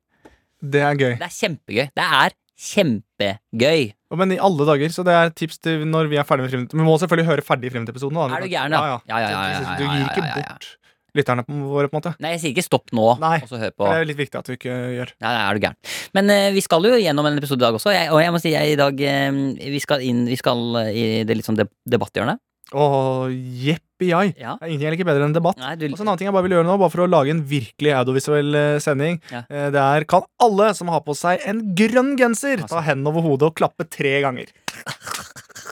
Det 0.59 0.81
er 0.83 0.99
gøy. 0.99 1.13
Det 1.19 1.27
er 1.27 1.35
kjempegøy. 1.35 1.87
Det 1.95 2.07
er 2.23 2.35
kjempegøy. 2.59 3.85
Men 4.19 4.33
i 4.33 4.39
alle 4.41 4.65
dager, 4.67 4.91
så 4.91 5.05
det 5.05 5.13
er 5.15 5.31
tips 5.37 5.61
til 5.63 5.85
når 5.87 6.09
vi 6.11 6.17
er 6.19 6.25
ferdig 6.27 6.47
med 6.47 6.51
Friminutt. 6.53 6.75
Vi 6.75 6.85
må 6.85 6.97
selvfølgelig 6.99 7.29
høre 7.29 7.45
ferdig 7.45 7.71
Friminutt-episoden. 7.71 8.19
Er 8.25 8.43
du 8.43 8.49
gæren, 8.51 8.73
da? 8.73 8.81
Ja, 8.81 8.99
Ja, 9.07 9.19
ja, 9.19 9.29
ja, 9.29 9.29
ja, 9.29 9.61
ja, 9.63 9.77
Du 9.77 9.85
gir 9.85 10.07
ikke 10.09 10.25
bort 10.35 10.67
lytterne 11.15 11.43
på- 11.45 11.53
våre, 11.69 11.89
på 11.89 11.97
en 11.97 12.01
måte. 12.01 12.13
Nei, 12.21 12.31
jeg 12.35 12.41
sier 12.41 12.53
ikke 12.53 12.65
stopp 12.65 12.91
nå, 12.93 13.19
Nei. 13.19 13.39
det 13.39 13.71
er 13.79 14.05
litt 14.05 14.17
viktig 14.19 14.37
at 14.37 14.45
du 14.45 14.53
ikke 14.53 14.73
gjør. 14.97 15.13
Nei, 15.21 15.31
nei, 15.33 15.45
er 15.49 15.53
du 15.53 15.63
gæren. 15.65 15.77
Men 16.13 16.29
uh, 16.29 16.51
vi 16.53 16.61
skal 16.61 16.83
jo 16.85 16.99
gjennom 16.99 17.25
en 17.25 17.37
episode 17.37 17.59
i 17.59 17.65
dag 17.65 17.73
også. 17.79 17.93
Jeg, 17.93 18.11
og 18.11 18.21
jeg 18.21 18.31
må 18.35 18.41
si 18.41 18.53
jeg 18.53 18.73
i 18.73 18.77
dag 18.79 18.93
uh, 18.93 19.39
Vi 19.57 19.79
skal 19.79 20.05
inn 20.05 20.25
Vi 20.29 20.37
skal 20.39 20.61
eh, 20.83 20.91
i 20.93 21.23
det 21.25 21.37
litt 21.37 21.47
sånn 21.47 21.57
deb 21.57 21.71
debatthjørnet. 21.89 22.39
Åh, 22.69 23.29
jeppijai. 23.65 24.35
Ja. 24.37 24.53
Det 24.59 24.67
er 24.67 24.69
ingenting 24.69 24.85
jeg 24.89 24.93
liker 24.97 25.07
bedre 25.09 25.25
enn 25.25 25.33
debatt. 25.33 25.57
Nei, 25.57 25.71
du, 25.79 25.87
Og 25.89 25.97
så 25.97 26.03
en 26.03 26.09
annen 26.11 26.19
ting 26.21 26.29
jeg 26.29 26.35
bare 26.35 26.45
vil 26.45 26.53
gjøre 26.57 26.67
nå, 26.67 26.75
bare 26.77 26.93
for 26.93 27.01
å 27.05 27.09
lage 27.09 27.33
en 27.33 27.41
virkelig 27.49 27.95
audiovisuell 27.97 28.55
eh, 28.59 28.77
sending. 28.83 29.17
Ja. 29.33 29.41
Eh, 29.49 29.69
Det 29.73 29.81
er 29.81 30.05
kan 30.09 30.27
alle 30.45 30.69
som 30.77 30.91
har 30.93 31.01
på 31.05 31.15
seg 31.17 31.41
en 31.49 31.63
grønn 31.77 32.15
genser, 32.19 32.61
Altså. 32.61 32.75
ta 32.77 32.83
hendene 32.85 33.09
over 33.09 33.25
hodet 33.25 33.49
og 33.49 33.55
klappe 33.57 33.87
tre 33.89 34.19
ganger. 34.25 34.53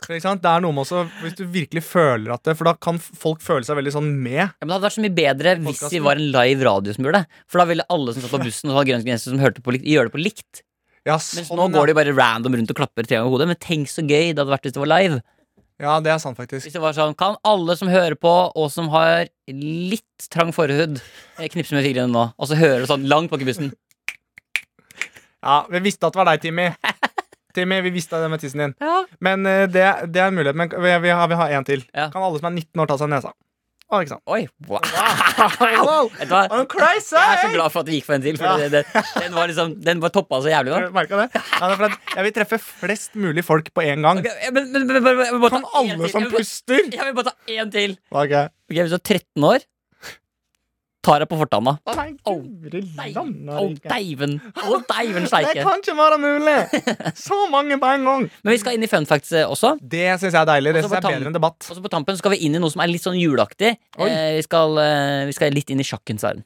Det 0.07 0.21
er 0.23 0.61
noe 0.63 0.71
med 0.71 0.85
også 0.85 1.01
Hvis 1.19 1.35
du 1.35 1.43
virkelig 1.51 1.81
føler 1.83 2.31
at 2.31 2.43
det 2.47 2.53
For 2.55 2.67
da 2.69 2.73
kan 2.79 2.95
folk 2.99 3.41
føle 3.43 3.65
seg 3.67 3.75
veldig 3.79 3.91
sånn 3.91 4.07
med. 4.23 4.39
Ja, 4.39 4.47
men 4.63 4.69
Det 4.69 4.75
hadde 4.77 4.85
vært 4.87 4.95
så 4.97 5.03
mye 5.03 5.15
bedre 5.17 5.55
hvis 5.65 5.81
vi 5.91 5.99
var 6.05 6.15
en 6.21 6.29
live 6.31 6.63
radio 6.67 6.93
som 6.95 7.03
gjorde 7.07 7.21
det. 7.23 7.41
For 7.51 7.59
da 7.61 7.65
ville 7.71 7.85
alle 7.93 8.13
som 8.15 8.23
satt 8.23 8.31
på 8.33 8.39
bussen 8.45 8.71
og 8.71 8.77
hadde 8.79 8.89
grønn 8.93 9.05
genser, 9.07 9.33
som 9.33 9.41
hørte 9.43 9.63
på 9.65 9.75
likt, 9.75 9.87
gjøre 9.89 10.07
det 10.09 10.15
på 10.15 10.21
likt. 10.23 10.61
Ja, 11.07 11.15
Mens 11.15 11.47
sånn, 11.47 11.59
nå 11.59 11.67
ja. 11.69 11.73
går 11.77 11.87
de 11.91 11.95
bare 11.99 12.13
random 12.15 12.55
rundt 12.59 12.71
og 12.73 12.79
klapper 12.79 13.05
tre 13.07 13.15
ganger 13.19 13.29
i 13.29 13.33
hodet. 13.35 13.47
Men 13.51 13.59
tenk 13.63 13.91
så 13.91 14.03
gøy 14.03 14.31
det 14.33 14.39
hadde 14.41 14.51
vært 14.51 14.67
hvis 14.67 14.75
det 14.75 14.81
var 14.83 14.91
live. 14.95 15.19
Ja, 15.77 15.99
det 16.01 16.09
er 16.09 16.17
sant, 16.21 16.37
faktisk. 16.39 16.65
Hvis 16.65 16.73
det 16.73 16.81
var 16.81 16.95
sånn, 16.97 17.13
Kan 17.17 17.35
alle 17.45 17.75
som 17.77 17.89
hører 17.91 18.15
på, 18.17 18.31
og 18.55 18.71
som 18.73 18.89
har 18.89 19.27
litt 19.47 20.29
trang 20.33 20.49
forhud, 20.55 20.97
eh, 21.37 21.49
knipse 21.53 21.75
med 21.77 21.85
fingrene 21.85 22.09
nå, 22.09 22.23
og 22.33 22.49
så 22.49 22.57
høre 22.57 22.81
det 22.81 22.89
sånn 22.89 23.05
langt 23.09 23.29
bak 23.33 23.43
i 23.45 23.49
bussen? 23.49 23.73
Ja, 25.47 25.61
Vi 25.69 25.79
visste 25.85 26.07
at 26.07 26.15
det 26.15 26.17
var 26.19 26.25
deg, 26.31 26.41
Timmy. 26.41 26.71
Timmy, 27.55 27.77
vi 27.85 27.91
visste 27.93 28.17
det 28.19 28.27
med 28.29 28.41
tissen 28.41 28.59
din. 28.59 28.73
Ja. 28.81 29.03
Men 29.23 29.45
eh, 29.45 29.67
det, 29.69 29.85
det 30.11 30.19
er 30.21 30.31
en 30.31 30.35
mulighet. 30.35 30.57
Men 30.57 30.69
vi, 30.73 30.95
vi 31.05 31.13
har, 31.13 31.29
vi 31.29 31.37
har 31.39 31.53
en 31.55 31.65
til. 31.65 31.85
Ja. 31.93 32.09
Kan 32.11 32.25
alle 32.25 32.41
som 32.41 32.49
er 32.49 32.57
19 32.57 32.81
år, 32.83 32.89
ta 32.89 32.97
seg 32.99 33.11
nesa? 33.13 33.31
Å, 33.87 34.01
ikke 34.03 34.11
sant? 34.11 34.23
Oi, 34.27 34.41
wow. 34.67 34.81
Wow. 35.87 36.09
Du? 36.11 36.33
Jeg 36.35 36.65
er 36.67 37.39
så 37.39 37.51
glad 37.53 37.71
for 37.71 37.79
at 37.79 37.87
det 37.87 37.95
gikk 37.95 38.07
for 38.09 38.17
en 38.17 38.25
til, 38.25 38.35
for 38.39 38.59
Ja. 38.59 38.81
den 39.21 39.35
var 39.37 39.47
liksom 39.47 39.77
Den 39.79 40.01
var 40.03 40.11
toppa 40.11 40.41
så 40.43 40.51
jævlig 40.51 40.73
du 40.89 40.95
merket 40.97 41.21
det? 41.21 41.43
Ja, 41.61 41.69
er 41.71 41.95
jeg 42.17 42.25
vil 42.25 42.33
treffe 42.35 42.59
flest 42.59 43.15
mulig 43.15 43.45
folk 43.47 43.71
på 43.71 43.85
en 43.87 44.03
gang. 44.03 44.19
Okay, 44.19 44.51
men, 44.51 44.73
men, 44.73 44.87
men, 44.91 45.47
Kan 45.53 45.63
alle 45.71 46.11
som 46.11 46.27
puster? 46.33 46.83
Jeg 46.91 46.99
vil 46.99 47.15
bare 47.15 47.31
ta 47.31 47.55
én 47.55 47.71
til. 47.71 47.95
Ok. 48.11 48.35
Ok, 48.67 48.75
Hvis 48.75 48.91
du 48.91 48.97
er 48.99 49.05
13 49.05 49.47
år, 49.53 49.63
tar 51.07 51.23
jeg 51.23 51.29
på 51.31 51.39
fortanna. 51.39 51.77
Å, 51.87 51.95
Nei, 51.97 52.09
rike. 52.73 53.87
deiven. 53.87 54.35
Å, 54.59 54.79
deiven 54.91 55.27
Det 55.31 55.63
kan 55.63 55.81
ikke 55.81 55.95
være 55.97 56.19
mulig! 56.21 56.57
Så 57.27 57.39
mange 57.53 57.79
på 57.79 57.93
en 57.93 58.05
gang. 58.09 58.27
Men 58.43 58.55
vi 58.55 58.59
skal 58.61 58.77
inn 58.77 58.83
i 58.85 58.91
fun 58.91 59.07
facts 59.09 59.31
eh, 59.35 59.47
også. 59.47 59.77
Det 59.81 60.05
syns 60.19 60.33
jeg 60.33 60.41
er 60.41 60.51
deilig. 60.51 60.75
Det 60.75 60.83
synes 60.85 60.97
jeg 60.97 61.03
er 61.03 61.09
bedre 61.15 61.31
enn 61.31 61.39
debatt. 61.39 61.71
Og 61.71 61.79
så 61.79 61.83
på 61.83 61.93
tampen 61.93 62.19
skal 62.19 62.35
vi 62.35 62.43
inn 62.47 62.57
i 62.57 62.61
noe 62.61 62.73
som 62.73 62.83
er 62.83 62.91
litt 62.91 63.05
sånn 63.05 63.17
juleaktig. 63.19 63.73
Eh, 63.97 64.37
vi, 64.37 64.45
skal, 64.45 64.77
eh, 64.83 65.25
vi 65.29 65.35
skal 65.37 65.55
litt 65.55 65.71
inn 65.73 65.83
i 65.83 65.87
sjakkens 65.87 66.27
verden. 66.27 66.45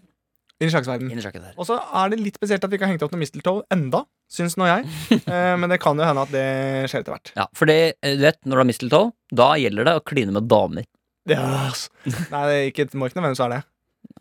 Inn 0.62 0.70
i 0.70 0.74
sjakksverden. 0.76 1.10
Inn 1.10 1.18
i 1.18 1.24
sjakkens 1.24 1.48
verden. 1.48 1.58
Og 1.58 1.66
så 1.66 1.80
er 1.82 2.12
det 2.14 2.20
litt 2.22 2.38
spesielt 2.38 2.62
at 2.62 2.70
vi 2.70 2.78
ikke 2.78 2.86
har 2.86 2.94
hengt 2.94 3.06
opp 3.06 3.14
noe 3.16 3.24
mistletoe 3.24 3.64
enda, 3.74 4.04
syns 4.30 4.58
nå 4.62 4.70
jeg. 4.70 4.86
Eh, 5.32 5.54
men 5.58 5.72
det 5.72 5.80
kan 5.82 5.98
jo 5.98 6.06
hende 6.06 6.24
at 6.28 6.32
det 6.34 6.46
skjer 6.92 7.04
etter 7.04 7.16
hvert. 7.16 7.32
Ja, 7.38 7.46
fordi 7.58 7.78
eh, 7.94 8.16
du 8.20 8.26
vet, 8.26 8.38
når 8.46 8.58
du 8.60 8.62
har 8.62 8.68
mistletoe, 8.70 9.12
da 9.42 9.48
gjelder 9.58 9.88
det 9.88 9.94
å 9.98 10.04
kline 10.06 10.34
med 10.36 10.50
damer. 10.52 10.86
Yes. 11.30 11.86
Nei, 12.04 12.42
det, 12.50 12.56
er 12.56 12.68
ikke, 12.72 12.88
må 12.98 13.08
ikke 13.08 13.20
nødvendigvis 13.20 13.44
være 13.44 13.58
det. 13.60 13.66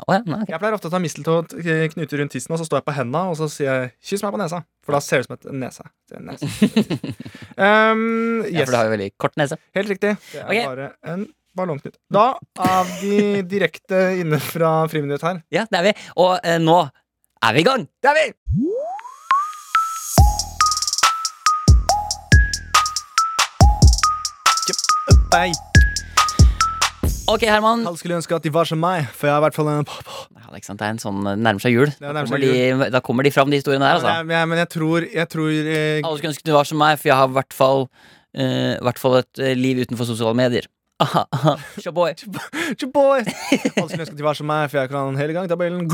Å 0.06 0.16
ja, 0.16 0.20
nei, 0.24 0.42
okay. 0.42 0.54
Jeg 0.54 0.62
pleier 0.62 0.76
ofte 0.76 0.88
å 0.88 0.92
ta 0.92 1.00
misteltå 1.02 1.34
knyte 1.94 2.20
rundt 2.20 2.32
tissen, 2.34 2.54
og 2.54 2.60
så 2.60 2.66
står 2.68 2.80
jeg 2.80 2.86
på 2.88 2.94
henda 2.96 3.24
og 3.30 3.36
så 3.40 3.48
sier 3.52 3.68
jeg 3.68 3.90
'kyss 4.06 4.24
meg 4.24 4.36
på 4.36 4.40
nesa'. 4.40 4.62
For 4.86 4.96
da 4.96 5.00
ser 5.04 5.20
det 5.20 5.26
ut 5.26 5.28
som 5.28 5.36
et 5.36 5.60
nese. 5.64 5.84
Det 6.08 6.16
er 6.16 6.24
nese. 6.28 6.48
um, 7.56 8.46
ja, 8.54 8.64
for 8.64 8.72
du 8.72 8.78
har 8.78 8.88
jo 8.88 8.94
veldig 8.96 9.10
kort 9.20 9.36
nese. 9.40 9.60
Helt 9.76 9.92
riktig. 9.92 10.16
Det 10.32 10.40
er 10.40 10.48
okay. 10.48 10.64
bare 10.66 10.92
en 11.04 11.26
ballongknut. 11.56 11.98
Da 12.12 12.38
er 12.58 12.94
vi 13.00 13.42
direkte 13.42 14.02
inne 14.20 14.40
fra 14.40 14.86
Friminutt 14.90 15.26
her. 15.26 15.42
Ja, 15.52 15.66
det 15.70 15.82
er 15.82 15.90
vi. 15.90 15.96
Og 16.16 16.38
eh, 16.44 16.60
nå 16.62 16.80
er 17.42 17.56
vi 17.56 17.64
i 17.64 17.68
gang. 17.68 17.88
Det 18.00 18.12
er 18.12 18.20
vi! 18.20 18.28
Nei, 25.30 25.52
Ok, 27.30 27.44
Herman. 27.46 27.84
alle 27.86 27.98
skulle 28.00 28.16
ønske 28.18 28.34
at 28.34 28.42
de 28.42 28.50
var 28.52 28.66
som 28.66 28.80
meg, 28.82 29.04
for 29.14 29.28
jeg 29.28 29.34
er 29.36 29.38
i 29.38 29.44
hvert 29.44 29.56
fall 29.56 29.68
en 29.70 29.84
pappa. 29.86 30.14
Ja, 30.34 30.48
det 30.50 30.62
det 30.66 30.86
er 30.86 30.94
en 30.96 30.98
sånn 31.02 31.20
nærmer 31.22 31.62
seg 31.62 31.76
jul. 31.76 31.92
Det 31.94 32.00
Da 32.00 32.24
kommer, 32.24 32.42
de, 32.42 32.90
da 32.90 33.00
kommer 33.06 33.26
de 33.26 33.30
fram, 33.34 33.52
de 33.52 33.60
historiene 33.60 33.86
der, 33.86 34.00
altså. 34.00 34.14
jeg, 34.34 34.48
men 34.50 34.58
jeg, 34.58 34.68
tror, 34.74 35.06
jeg 35.06 35.28
tror 35.30 35.50
eh, 35.50 36.00
Alle 36.02 36.18
skulle 36.18 36.32
ønske 36.34 36.48
de 36.48 36.56
var 36.56 36.66
som 36.66 36.80
meg, 36.82 36.98
for 36.98 37.12
jeg 37.12 37.18
har 37.20 37.30
i 37.30 37.36
hvert 37.38 37.54
fall 37.54 37.86
eh, 38.34 38.74
hvert 38.82 38.98
fall 39.02 39.20
et 39.20 39.42
eh, 39.42 39.54
liv 39.58 39.84
utenfor 39.84 40.08
sosiale 40.10 40.34
medier. 40.38 40.66
Aha, 41.00 41.22
aha. 41.32 41.52
Alle 41.64 42.16
skulle 42.20 44.02
ønske 44.04 44.16
de 44.18 44.24
var 44.26 44.36
som 44.36 44.50
meg, 44.50 44.66
for 44.68 44.82
jeg 44.82 44.90
kan 44.90 45.16
hele 45.16 45.32
gang 45.32 45.46
tabellen. 45.48 45.86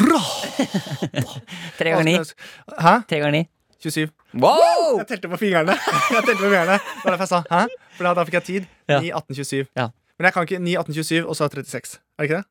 Tre 1.77 1.93
ganger 1.93 2.09
ni. 2.09 2.17
Hæ? 2.17 2.97
Tre 3.07 3.21
ganger 3.21 3.37
ni. 3.37 3.45
27. 3.85 4.09
Wow! 4.41 4.97
Jeg 4.99 5.07
telte 5.13 5.29
på 5.31 5.39
fingrene. 5.39 5.77
Jeg 6.17 6.25
telte 6.25 6.41
på 6.41 6.49
fingrene 6.49 6.79
Det 6.81 7.05
var 7.05 7.15
derfor 7.15 7.27
jeg 7.27 7.29
sa 7.29 7.41
hæ? 7.51 7.61
For 7.99 8.09
da, 8.09 8.13
da 8.17 8.25
fikk 8.27 8.37
jeg 8.39 8.47
tid. 8.49 8.67
Ja. 8.89 8.99
9, 9.05 9.11
18, 9.21 9.37
27. 9.37 9.67
Ja. 9.77 9.87
Men 10.17 10.31
jeg 10.31 10.35
kan 10.37 10.47
ikke 10.49 10.61
9, 10.65 10.77
18, 10.81 10.95
27 10.97 11.27
og 11.29 11.37
så 11.37 11.49
36. 11.53 11.99
Er 12.17 12.23
det 12.25 12.29
ikke 12.31 12.39
det? 12.41 12.47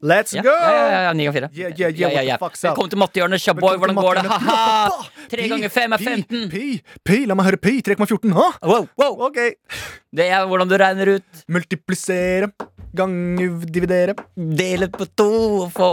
Let's 0.00 0.32
Ja, 0.32 0.40
go! 0.44 0.52
ja, 0.52 0.84
ja, 0.88 1.00
ja, 1.06 1.12
9 1.12 1.26
og 1.28 1.34
4. 1.34 1.48
Yeah, 1.52 1.72
yeah, 1.76 1.90
yeah, 1.92 2.12
yeah, 2.14 2.24
yeah. 2.24 2.40
Velkommen 2.40 2.92
til 2.92 3.00
mattehjørnet, 3.02 3.40
Shaboy. 3.42 3.74
Hvordan 3.80 3.98
går 4.00 4.20
det? 4.20 4.30
Ha-ha! 4.32 5.08
3 5.32 5.48
ganger 5.52 5.72
5 5.74 5.96
er 5.96 6.04
15. 6.04 6.46
Pi, 6.52 6.62
pi, 7.04 7.18
la 7.28 7.36
meg 7.36 7.48
høre 7.50 7.60
pi. 7.60 7.74
3,14. 7.84 8.32
Ha? 8.36 8.46
Wow, 8.68 8.86
wow. 9.00 9.18
Ok. 9.28 9.40
Det 10.16 10.28
er 10.32 10.46
hvordan 10.48 10.70
du 10.72 10.76
regner 10.80 11.12
ut. 11.18 11.42
Multiplisere. 11.52 12.48
Gange, 12.96 13.50
dividere. 13.68 14.16
Dele 14.36 14.88
på 14.92 15.08
to 15.16 15.28
og 15.66 15.68
få 15.76 15.92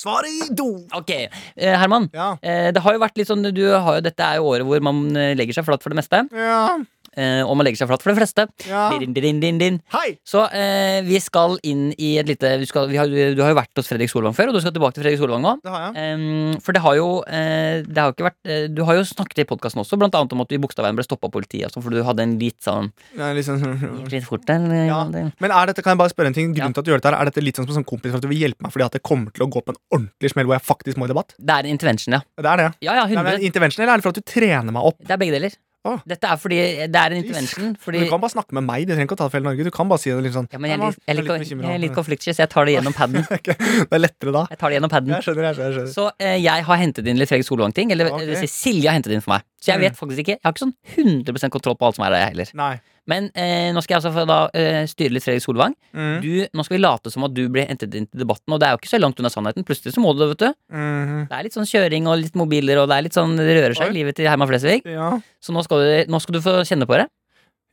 Svaret 0.00 0.30
i 0.30 0.46
do. 0.54 0.68
Ok, 0.96 1.10
eh, 1.10 1.74
Herman. 1.76 2.06
Ja. 2.14 2.30
Eh, 2.40 2.70
det 2.72 2.80
har 2.80 2.94
jo 2.94 3.00
vært 3.02 3.18
litt 3.18 3.28
sånn 3.28 3.42
du 3.52 3.64
har 3.74 3.98
jo, 3.98 4.04
Dette 4.06 4.22
er 4.24 4.38
jo 4.38 4.46
året 4.48 4.64
hvor 4.64 4.80
man 4.86 5.02
eh, 5.18 5.32
legger 5.36 5.58
seg 5.58 5.66
flatt 5.66 5.82
for 5.84 5.92
det 5.92 5.98
meste. 5.98 6.22
Ja. 6.30 6.78
Eh, 7.18 7.40
og 7.42 7.56
man 7.58 7.66
legger 7.66 7.80
seg 7.82 7.88
flatt 7.90 8.02
for 8.04 8.12
det 8.12 8.20
fleste. 8.20 8.44
ja. 8.70 8.84
Din, 9.00 9.40
din, 9.40 9.58
din! 9.58 9.78
Så 10.26 10.44
eh, 10.54 11.00
vi 11.06 11.18
skal 11.22 11.56
inn 11.66 11.88
i 11.98 12.12
et 12.20 12.28
lite 12.28 12.52
vi 12.60 12.66
skal, 12.68 12.86
vi 12.90 12.98
har, 13.00 13.08
Du 13.10 13.40
har 13.42 13.50
jo 13.50 13.56
vært 13.58 13.74
hos 13.80 13.88
Fredrik 13.90 14.10
Solvang 14.12 14.34
før, 14.36 14.50
og 14.52 14.54
du 14.54 14.60
skal 14.62 14.72
tilbake 14.76 14.94
til 14.94 15.02
Fredrik 15.04 15.18
Solvang 15.20 15.42
nå. 15.42 15.54
Det. 15.64 15.72
Em, 15.98 16.54
for 16.62 16.76
det 16.76 16.82
har 16.84 16.94
jo 16.98 17.08
eh, 17.26 17.82
Det 17.86 17.98
har 17.98 18.10
jo 18.10 18.14
ikke 18.14 18.26
vært 18.28 18.50
eh, 18.50 18.66
Du 18.70 18.82
har 18.86 18.98
jo 19.00 19.04
snakket 19.08 19.42
i 19.42 19.46
podkasten 19.50 19.82
også, 19.82 19.98
blant 20.00 20.14
annet 20.14 20.34
om 20.36 20.44
at 20.44 20.50
du 20.50 20.54
i 20.54 20.60
Bogstadveien 20.62 20.98
ble 20.98 21.06
stoppa 21.06 21.26
av 21.30 21.34
politiet. 21.34 21.66
Altså, 21.68 21.82
for 21.82 21.90
du 21.94 22.02
hadde 22.06 22.22
en 22.26 22.36
litt 22.40 22.60
sånn 22.62 22.92
Ja, 23.18 23.32
liksom. 23.36 23.58
Gikk 24.04 24.12
litt 24.16 24.28
fort 24.28 24.46
der. 24.46 24.68
Ja. 24.90 25.00
Men 25.10 25.50
er 25.50 25.70
dette, 25.72 25.82
kan 25.82 25.96
jeg 25.96 26.02
bare 26.04 26.14
spørre 26.14 26.30
en 26.32 26.36
ting? 26.38 26.54
Grunnen 26.56 26.76
til 26.76 26.84
at 26.84 26.86
du 26.88 26.92
gjør 26.94 27.02
dette 27.02 27.14
Er 27.16 27.30
dette 27.32 27.44
litt 27.44 27.58
sånn 27.58 27.66
som 27.66 27.74
en 27.74 27.80
sånn 27.82 27.88
kompis 27.90 28.12
for 28.14 28.20
at 28.22 28.26
du 28.26 28.30
vil 28.30 28.44
hjelpe 28.46 28.62
meg 28.66 28.74
fordi 28.74 28.86
at 28.86 28.94
det 28.98 29.02
kommer 29.06 29.34
til 29.34 29.46
å 29.46 29.50
gå 29.50 29.64
på 29.66 29.74
en 29.74 29.80
ordentlig 29.98 30.30
smell 30.34 30.46
hvor 30.50 30.56
jeg 30.58 30.66
faktisk 30.68 31.00
må 31.00 31.08
i 31.08 31.12
debatt? 31.12 31.34
Det 31.38 31.56
er 31.58 31.66
en 31.66 31.74
intervention, 31.74 32.14
ja. 32.18 32.22
Det 32.38 32.50
er 32.54 32.62
det. 32.64 32.68
Ja, 32.86 32.94
ja, 33.02 33.08
Nei, 33.10 33.18
100. 33.18 33.26
men 33.26 33.48
intervention, 33.50 33.82
eller 33.82 33.96
er 33.96 34.02
det 34.02 34.06
for 34.06 34.14
at 34.14 34.20
du 34.22 34.26
trener 34.30 34.74
meg 34.74 34.86
opp? 34.92 34.98
Det 35.02 35.16
er 35.16 35.20
begge 35.20 35.36
deler. 35.38 35.56
Å. 35.80 35.94
Dette 36.04 36.28
er 36.28 36.36
fordi 36.36 36.56
det 36.92 36.98
er 37.00 37.14
en 37.14 37.22
intervention. 37.22 37.70
Fordi 37.80 38.02
Du 38.04 38.10
kan 38.10 38.20
bare 38.20 38.32
snakke 38.34 38.52
med 38.52 38.66
meg. 38.68 38.82
Du 38.84 38.92
trenger 38.92 39.06
ikke 39.08 39.16
å 39.16 39.20
ta 39.22 39.28
det 39.28 39.32
for 39.32 39.38
hele 39.40 39.48
Norge. 39.48 39.64
Du 39.64 39.70
kan 39.72 39.88
bare 39.88 40.02
si 40.02 40.10
det 40.12 40.20
litt 40.26 40.34
sånn 40.34 40.48
ja, 40.52 40.58
men 40.60 40.68
jeg, 40.68 40.76
er 40.76 40.82
«Nei, 40.82 40.88
litt- 40.90 41.00
jeg, 41.06 41.16
nå, 41.16 41.22
liker, 41.22 41.62
jeg, 41.64 41.74
er 41.78 41.80
litt 41.86 41.94
konfliktsky, 41.96 42.34
så 42.36 42.42
jeg 42.44 42.50
tar 42.52 42.68
det 42.68 42.74
gjennom 42.76 42.92
paden. 43.00 43.24
Det 43.24 43.88
er 43.96 44.02
lettere 44.02 44.34
da. 44.36 44.42
Jeg 44.52 44.60
tar 44.60 44.68
det 44.68 44.76
gjennom 44.76 44.92
paden. 44.92 45.14
Jeg 45.16 45.24
skjønner, 45.24 45.48
jeg 45.48 45.56
skjønner. 45.56 45.70
Jeg 45.72 45.78
skjønner. 45.78 45.94
Så 45.96 46.04
eh, 46.20 46.36
jeg 46.44 46.66
har 46.68 46.80
hentet 46.84 47.08
inn 47.08 47.16
litt 47.22 47.32
Fredrik 47.32 47.48
Solvang-ting. 47.48 47.94
Eller 47.96 48.12
Ok. 48.12 48.20
det 48.20 48.28
vil 48.34 48.42
si, 48.44 48.50
Silje 48.52 48.92
har 48.92 48.98
hentet 49.00 49.16
inn 49.16 49.24
for 49.24 49.32
meg. 49.38 49.46
Så 49.60 49.72
jeg 49.72 49.80
Mm. 49.80 49.84
vet 49.88 49.96
faktisk 49.96 50.20
ikke 50.24 50.36
Jeg 50.36 50.44
har 50.44 50.52
ikke 50.52 50.64
sånn 50.66 50.76
100 51.00 51.50
kontroll 51.56 51.76
på 51.80 51.86
alt 51.88 51.96
som 51.96 52.04
er 52.04 52.10
der, 52.12 52.20
jeg 52.26 52.28
heller. 52.34 52.52
Nei. 52.60 52.74
Men 53.08 53.28
eh, 53.32 53.70
nå 53.74 53.82
skal 53.84 53.96
jeg 53.96 54.00
altså 54.00 54.12
få 54.14 54.24
da 54.28 54.38
eh, 54.56 54.82
styre 54.90 55.14
litt 55.16 55.24
Fredrik 55.24 55.44
Solvang. 55.44 55.76
Mm. 55.96 56.16
Du, 56.24 56.30
nå 56.56 56.66
skal 56.66 56.76
vi 56.76 56.82
late 56.82 57.12
som 57.12 57.24
at 57.26 57.34
du 57.36 57.42
ble 57.52 57.64
hentet 57.68 57.94
inn 57.96 58.08
til 58.10 58.24
debatten, 58.24 58.52
og 58.52 58.60
det 58.60 58.68
er 58.68 58.74
jo 58.74 58.82
ikke 58.82 58.92
så 58.92 59.00
langt 59.00 59.22
unna 59.22 59.32
sannheten. 59.32 59.66
Plutselig 59.66 59.96
så 59.96 60.04
må 60.04 60.12
du 60.14 60.22
det, 60.22 60.30
vet 60.34 60.44
du. 60.44 60.58
Mm. 60.74 61.16
Det 61.30 61.38
er 61.38 61.46
litt 61.46 61.56
sånn 61.56 61.70
kjøring 61.70 62.10
og 62.10 62.20
litt 62.22 62.38
mobiler, 62.38 62.82
og 62.82 62.90
det 62.90 62.98
er 62.98 63.06
litt 63.08 63.16
sånn 63.16 63.38
det 63.40 63.48
rører 63.48 63.78
seg 63.78 63.94
i 63.94 63.98
livet 64.00 64.18
til 64.20 64.30
Herman 64.30 64.50
Flesvig. 64.50 64.82
Ja. 64.88 65.14
Så 65.42 65.56
nå 65.56 65.64
skal, 65.66 65.82
du, 65.82 66.12
nå 66.12 66.22
skal 66.22 66.36
du 66.36 66.42
få 66.44 66.60
kjenne 66.68 66.88
på 66.90 66.98
det. 67.00 67.08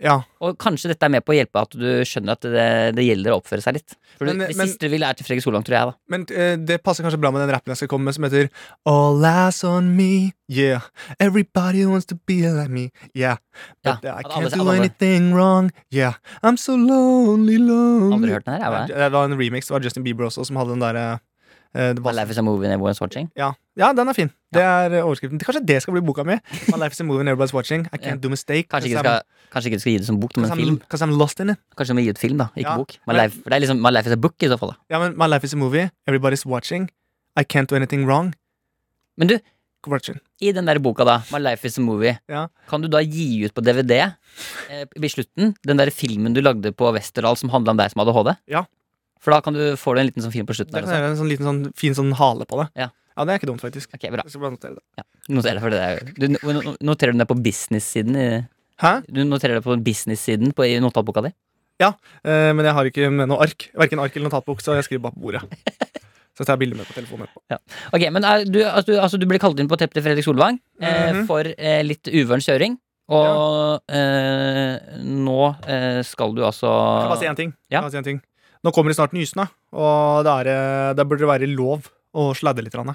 Ja. 0.04 0.20
Og 0.46 0.58
kanskje 0.62 0.92
dette 0.92 1.06
er 1.08 1.10
med 1.10 1.24
på 1.26 1.34
å 1.34 1.38
hjelpe 1.38 1.62
at 1.64 1.72
du 1.74 1.86
skjønner 2.06 2.36
at 2.38 2.46
det, 2.46 2.66
det 2.98 3.06
gjelder 3.08 3.34
å 3.34 3.40
oppføre 3.42 3.64
seg 3.66 3.78
litt. 3.80 3.96
For 4.18 4.26
Men- 4.30 4.38
det, 4.44 4.50
men- 4.58 4.68
siste 4.68 4.86
du 4.86 4.92
vil, 4.94 5.04
er 5.04 5.14
til 5.18 5.26
Fredrik 5.26 5.44
Solvang, 5.46 5.64
tror 5.66 5.78
jeg, 5.78 5.90
da. 5.90 5.96
Men 6.14 6.26
uh, 6.30 6.56
det 6.70 6.78
passer 6.86 7.04
kanskje 7.06 7.20
bra 7.22 7.32
med 7.34 7.42
den 7.46 7.54
rappen 7.56 7.74
jeg 7.74 7.82
skal 7.82 7.92
komme 7.96 8.06
med, 8.10 8.14
som 8.18 8.28
heter 8.28 8.50
All 8.86 9.26
eyes 9.26 9.64
on 9.64 9.96
me, 9.98 10.34
yeah. 10.48 10.82
Everybody 11.20 11.86
wants 11.86 12.06
to 12.14 12.16
be 12.30 12.42
like 12.50 12.70
me, 12.70 12.92
yeah. 13.14 13.38
But 13.84 14.04
Ja, 14.06 14.20
I 14.20 14.24
can't 14.24 14.54
do 14.54 14.70
anything 14.70 15.34
wrong, 15.34 15.72
yeah. 15.92 16.14
I'm 16.44 16.58
so 16.58 16.76
lonely, 16.78 17.58
lonely. 17.58 18.14
Aldri 18.14 18.32
hørt 18.38 18.46
den 18.46 18.54
her, 18.54 18.62
jeg, 18.64 18.74
hva? 18.74 18.86
Det 19.08 19.12
var 19.18 19.26
en 19.32 19.38
remix. 19.40 19.68
Det 19.68 19.74
var 19.80 19.82
Justin 19.90 20.04
Bieber 20.06 20.30
også 20.30 20.46
som 20.46 20.56
hadde 20.62 20.78
den 20.78 20.86
derre 20.86 21.08
Uh, 21.76 21.92
det 21.94 22.00
My 22.02 22.14
life 22.16 22.32
is 22.32 22.38
a 22.40 22.42
movie 22.42 22.66
and 22.66 22.74
everyone's 22.74 22.98
watching. 23.04 23.28
ja. 23.38 23.52
ja, 23.78 23.90
den 23.94 24.08
er 24.08 24.14
fin. 24.16 24.30
Det 24.56 24.62
er 24.64 24.94
eh, 24.98 25.04
overskriften. 25.06 25.38
Kanskje 25.44 25.60
det 25.68 25.82
skal 25.84 25.94
bli 25.94 26.02
boka 26.02 26.24
mi. 26.26 26.38
My 26.72 26.78
life 26.80 26.96
is 26.96 27.02
a 27.02 27.04
movie 27.04 27.20
and 27.22 27.30
everybody's 27.30 27.54
watching. 27.54 27.84
I 27.92 27.98
can't 28.00 28.16
Ja. 28.18 28.22
do 28.24 28.30
mistake. 28.32 28.70
Kanskje 28.72 28.90
ikke, 28.94 29.04
skal, 29.04 29.22
kanskje 29.52 29.70
ikke 29.72 29.78
du 29.78 29.84
skal 29.84 29.92
gi 29.94 29.98
det 30.00 30.06
som 30.08 30.20
bok, 30.20 30.36
men 30.38 30.52
en 30.52 30.58
film. 30.58 30.78
cause 30.90 31.02
I'm 31.02 31.18
lost 31.18 31.40
in 31.40 31.50
it. 31.52 31.58
Kanskje 31.76 31.94
du 31.96 32.00
må 32.00 32.04
gi 32.06 32.10
ut 32.10 32.18
film, 32.20 32.38
da, 32.38 32.50
ikke 32.56 32.68
Ja, 32.70 32.78
bok. 32.78 32.98
My 33.08 33.14
men- 33.14 33.24
life, 33.24 33.44
det 33.44 33.54
er 33.54 33.60
liksom 33.62 33.82
My 33.82 33.90
life 33.90 34.08
is 34.08 34.14
a 34.14 34.18
book, 34.18 34.36
i 34.42 34.48
så 34.48 34.58
fall. 34.60 34.70
da 34.72 34.78
Ja, 34.96 35.00
men 35.00 35.18
My 35.18 35.26
life 35.28 35.44
is 35.44 35.54
a 35.54 35.58
movie. 35.58 35.90
Everybody's 36.08 36.46
watching. 36.46 36.90
I 37.38 37.44
can't 37.44 37.68
do 37.68 37.76
anything 37.76 38.06
wrong. 38.06 38.34
Men 39.18 39.28
du, 39.28 39.40
Watching. 39.88 40.20
i 40.42 40.52
den 40.52 40.66
der 40.66 40.80
boka, 40.80 41.06
da, 41.06 41.22
My 41.32 41.40
life 41.40 41.64
is 41.66 41.78
a 41.78 41.82
movie, 41.82 42.18
Ja. 42.28 42.48
kan 42.68 42.82
du 42.82 42.90
da 42.90 43.00
gi 43.00 43.46
ut 43.46 43.54
på 43.54 43.62
DVD 43.64 43.92
eh, 44.70 44.86
i 44.96 45.08
slutten 45.08 45.56
den 45.66 45.78
der 45.78 45.90
filmen 45.92 46.34
du 46.34 46.42
lagde 46.42 46.74
på 46.76 46.92
Westerdal 46.94 47.38
som 47.38 47.50
handla 47.50 47.72
om 47.72 47.78
deg 47.78 47.92
som 47.92 48.02
hadde 48.06 48.14
HD? 48.14 48.36
Ja. 48.48 48.66
For 49.22 49.32
da 49.32 49.40
kan 49.42 49.54
du, 49.54 49.76
få 49.78 49.94
du 49.96 50.02
en 50.02 50.08
liten 50.08 50.22
sånn 50.24 50.34
film 50.34 50.46
på 50.46 50.54
slutten. 50.58 50.74
Der 50.74 50.82
Der 50.82 50.88
kan 50.88 50.94
jeg 50.94 51.04
også. 51.04 51.08
gjøre 51.08 51.12
en 51.12 51.18
sånn 51.24 51.30
liten 51.32 51.46
sånn 51.48 51.74
fin 51.76 51.94
sånn 51.96 52.14
hale 52.20 52.46
på 52.46 52.60
det. 52.62 52.70
Ja. 52.76 52.90
ja, 53.18 53.26
det 53.26 53.32
er 53.34 53.40
ikke 53.40 53.48
dumt, 53.48 53.62
faktisk. 53.62 53.94
Ok, 53.96 54.12
bra. 54.12 54.22
Jeg 54.24 54.32
skal 54.32 54.42
bare 54.42 54.52
notere 54.58 54.76
det. 54.76 55.06
Noter 55.30 55.54
det, 55.54 55.62
for 55.62 55.70
det 55.70 55.80
er, 55.80 56.04
du 56.20 56.28
no- 56.28 56.76
noterer 56.82 57.12
du 57.14 57.18
det 57.18 57.28
på 57.28 57.42
business-siden? 57.42 58.16
i- 58.16 58.48
Hæ? 58.82 58.92
Du 59.10 59.24
noterer 59.26 59.58
det 59.58 59.64
på 59.66 59.76
business-siden 59.84 60.54
på- 60.54 60.66
i 60.68 60.80
notatboka 60.84 61.24
di? 61.26 61.32
Eh, 61.80 62.52
men 62.54 62.66
jeg 62.66 62.74
har 62.74 62.86
ikke 62.90 63.10
med 63.14 63.28
noe 63.30 63.42
ark. 63.46 63.70
Verken 63.78 64.00
ark 64.02 64.16
eller 64.16 64.30
notatbok, 64.30 64.62
så 64.62 64.76
jeg 64.78 64.84
skriver 64.88 65.02
bare 65.08 65.14
på 65.18 65.22
bordet. 65.22 65.44
Så 66.38 66.46
tar 66.46 66.54
jeg 66.54 66.60
bilde 66.70 66.76
med 66.78 66.86
på 66.86 66.94
telefonen 66.94 67.26
etterpå. 67.26 67.58
Ok, 67.98 68.04
men 68.14 68.24
er, 68.30 68.44
du, 68.46 68.60
altså, 68.62 68.86
du, 68.92 68.98
altså, 69.02 69.18
du 69.18 69.26
ble 69.26 69.40
kalt 69.42 69.58
inn 69.60 69.68
på 69.72 69.78
teppet 69.82 69.98
til 69.98 70.04
Fredrik 70.06 70.24
Solvang 70.28 70.60
eh, 70.80 71.08
Mhm. 71.14 71.24
for 71.26 71.42
eh, 71.58 71.80
litt 71.82 72.06
uvøren 72.14 72.44
kjøring. 72.46 72.76
Og 73.10 73.82
eh, 73.90 74.78
nå 75.02 75.40
eh, 75.66 76.02
skal 76.06 76.36
du 76.38 76.44
altså 76.46 76.70
Jeg 76.70 77.02
kan 77.08 77.10
bare 77.10 77.20
si 77.24 77.26
en 77.32 77.40
ting. 77.40 77.54
Ja. 77.72 77.80
Kan 77.80 77.88
bare 77.90 77.96
si 77.96 77.98
en 78.04 78.04
ting. 78.12 78.22
Nå 78.64 78.74
kommer 78.76 78.94
det 78.94 78.98
snart 79.00 79.14
Nysnø, 79.18 79.48
og 79.74 80.26
det, 80.28 80.36
er, 80.44 80.52
eh, 80.54 80.94
det 80.94 81.08
burde 81.10 81.26
være 81.30 81.50
lov 81.50 81.90
å 82.14 82.28
sladde 82.38 82.62
litt. 82.66 82.74
grann. 82.78 82.94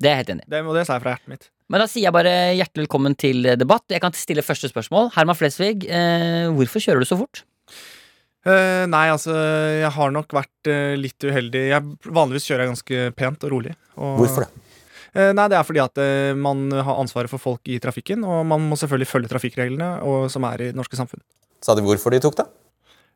Det 0.00 0.08
er 0.08 0.16
jeg 0.16 0.22
helt 0.22 0.32
enig 0.36 0.46
i. 0.46 0.50
Det, 0.52 0.62
og 0.66 0.76
det 0.78 0.86
sa 0.88 0.96
jeg 0.96 1.04
fra 1.04 1.14
hjertet 1.16 1.32
mitt. 1.32 1.48
Men 1.72 1.80
da 1.80 1.86
sier 1.88 2.06
jeg 2.06 2.14
bare 2.14 2.34
hjertelig 2.58 2.86
velkommen 2.86 3.14
til 3.16 3.46
debatt. 3.56 3.86
Jeg 3.92 4.02
kan 4.04 4.14
stille 4.16 4.44
første 4.44 4.68
spørsmål. 4.68 5.12
Herman 5.14 5.38
Flesvig, 5.38 5.86
eh, 5.88 6.50
hvorfor 6.52 6.84
kjører 6.84 7.00
du 7.04 7.08
så 7.08 7.16
fort? 7.20 7.44
Eh, 8.42 8.84
nei, 8.90 9.06
altså, 9.12 9.34
jeg 9.78 9.92
har 9.94 10.12
nok 10.12 10.34
vært 10.34 10.70
eh, 10.70 10.96
litt 10.98 11.22
uheldig. 11.22 11.62
Jeg, 11.70 12.10
vanligvis 12.10 12.48
kjører 12.48 12.64
jeg 12.64 12.72
ganske 12.72 13.04
pent 13.16 13.46
og 13.46 13.54
rolig. 13.54 13.76
Og, 13.94 14.18
Hvorfor 14.24 14.44
det? 14.48 14.50
Eh, 15.12 15.30
nei, 15.36 15.46
Det 15.52 15.58
er 15.58 15.68
fordi 15.68 15.82
at 15.84 16.00
eh, 16.02 16.32
man 16.34 16.66
har 16.72 16.98
ansvaret 16.98 17.30
for 17.30 17.42
folk 17.42 17.68
i 17.70 17.78
trafikken, 17.82 18.24
og 18.26 18.42
man 18.48 18.64
må 18.66 18.78
selvfølgelig 18.80 19.10
følge 19.10 19.30
trafikkreglene 19.30 19.94
og, 20.08 20.26
som 20.32 20.44
er 20.48 20.58
i 20.58 20.70
det 20.72 20.78
norske 20.78 20.98
samfunn. 20.98 21.22
Sa 21.62 21.76
de 21.78 21.84
hvorfor 21.86 22.10
de 22.10 22.20
tok 22.24 22.40
det? 22.40 22.48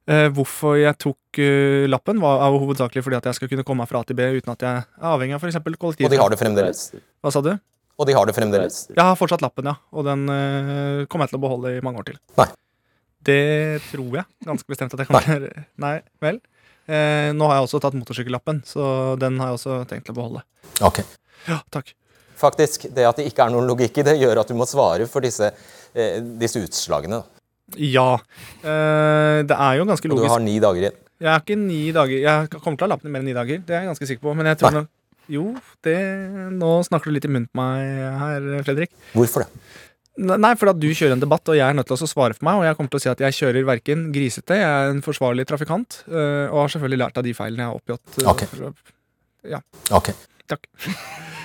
Eh, 0.06 0.28
hvorfor 0.30 0.76
jeg 0.78 0.94
tok 1.02 1.40
eh, 1.42 1.86
lappen, 1.90 2.20
var 2.22 2.44
er 2.46 2.58
hovedsakelig 2.62 3.02
fordi 3.02 3.18
at 3.18 3.24
jeg 3.26 3.38
skal 3.40 3.50
kunne 3.50 3.64
komme 3.66 3.82
meg 3.82 3.90
fra 3.90 4.04
A 4.04 4.06
til 4.06 4.18
B 4.18 4.28
uten 4.36 4.52
at 4.52 4.62
jeg 4.62 4.84
er 4.84 5.08
avhengig 5.10 5.34
av 5.34 5.42
f.eks. 5.42 5.58
Og 5.58 6.12
de 6.12 6.20
har 6.20 6.30
det 6.30 6.38
fremdeles? 6.38 6.84
Hva 7.24 7.32
sa 7.34 7.42
du? 7.42 7.56
Og 7.96 8.06
de 8.06 8.14
har 8.14 8.28
det 8.28 8.36
fremdeles? 8.36 8.84
Jeg 8.92 9.02
har 9.02 9.16
fortsatt 9.18 9.42
lappen, 9.42 9.66
ja. 9.66 9.74
Og 9.96 10.06
den 10.06 10.28
eh, 10.30 11.02
kommer 11.10 11.26
jeg 11.26 11.34
til 11.34 11.40
å 11.40 11.44
beholde 11.46 11.74
i 11.74 11.82
mange 11.84 12.02
år 12.02 12.10
til. 12.12 12.20
Nei. 12.38 12.48
Det 13.26 13.42
tror 13.88 14.20
jeg 14.20 14.46
ganske 14.46 14.70
bestemt 14.70 14.94
at 14.94 15.02
jeg 15.02 15.10
kan 15.10 15.26
gjøre. 15.26 15.66
Nei, 15.82 15.96
vel. 16.22 16.38
Eh, 16.86 17.32
nå 17.34 17.48
har 17.48 17.58
jeg 17.58 17.66
også 17.66 17.80
tatt 17.82 17.96
motorsykkellappen, 17.98 18.60
så 18.68 19.16
den 19.18 19.40
har 19.42 19.50
jeg 19.50 19.58
også 19.58 19.78
tenkt 19.90 20.12
å 20.12 20.14
beholde. 20.14 20.44
Ok. 20.86 21.00
Ja, 21.48 21.58
takk. 21.74 21.90
Faktisk, 22.36 22.84
det 22.92 23.08
at 23.08 23.18
det 23.18 23.26
ikke 23.30 23.46
er 23.46 23.54
noen 23.54 23.66
logikk 23.66 23.98
i 23.98 24.04
det, 24.06 24.18
gjør 24.20 24.42
at 24.42 24.52
du 24.52 24.54
må 24.58 24.68
svare 24.68 25.08
for 25.10 25.24
disse, 25.24 25.50
eh, 25.96 26.20
disse 26.38 26.60
utslagene. 26.62 27.24
Ja. 27.74 28.18
Uh, 28.62 29.42
det 29.42 29.56
er 29.56 29.78
jo 29.80 29.84
ganske 29.88 30.06
logisk. 30.08 30.22
Og 30.22 30.28
du 30.28 30.34
har 30.36 30.44
ni 30.44 30.58
dager 30.62 30.84
igjen. 30.86 31.00
Jeg 31.18 31.30
har 31.32 31.40
ikke 31.40 31.56
ni 31.56 31.92
dager 31.96 32.18
Jeg 32.20 32.50
kommer 32.60 32.76
til 32.76 32.84
å 32.84 32.86
ha 32.86 32.92
lappen 32.92 33.08
i 33.08 33.12
mer 33.14 33.22
enn 33.24 33.30
ni 33.30 33.32
dager. 33.34 33.58
Det 33.64 33.72
er 33.74 33.80
jeg 33.82 33.88
ganske 33.90 34.06
sikker 34.12 34.22
på. 34.22 34.34
Men 34.36 34.46
jeg 34.52 34.58
tror 34.60 34.74
nok 34.76 34.88
Jo, 35.32 35.56
det 35.82 35.96
Nå 36.54 36.70
snakker 36.86 37.10
du 37.10 37.16
litt 37.16 37.24
i 37.26 37.28
munnen 37.32 37.48
på 37.50 37.58
meg 37.58 38.20
her, 38.20 38.44
Fredrik. 38.62 38.92
Hvorfor 39.16 39.42
det? 39.42 39.48
Nei, 40.16 40.54
for 40.56 40.70
at 40.70 40.78
du 40.80 40.86
kjører 40.88 41.12
en 41.12 41.20
debatt, 41.20 41.44
og 41.50 41.56
jeg 41.58 41.66
er 41.66 41.74
nødt 41.76 41.88
til 41.90 41.96
å 41.98 42.08
svare 42.08 42.32
for 42.38 42.46
meg. 42.46 42.56
Og 42.56 42.64
jeg 42.64 42.76
kommer 42.78 42.88
til 42.94 43.00
å 43.00 43.02
si 43.02 43.10
at 43.10 43.20
jeg 43.20 43.34
kjører 43.36 43.66
verken 43.68 44.06
grisete, 44.14 44.56
jeg 44.56 44.64
er 44.64 44.92
en 44.94 45.02
forsvarlig 45.04 45.44
trafikant, 45.50 45.98
øh, 46.08 46.46
og 46.52 46.62
har 46.62 46.68
selvfølgelig 46.72 47.00
lært 47.02 47.18
av 47.20 47.26
de 47.26 47.34
feilene 47.36 47.66
jeg 47.66 47.68
har 47.68 47.76
oppgjort. 47.76 48.16
øh, 48.22 48.30
Ok. 48.32 48.44
fra- 48.54 49.96
Ok. 49.98 50.08
Takk. 50.48 50.64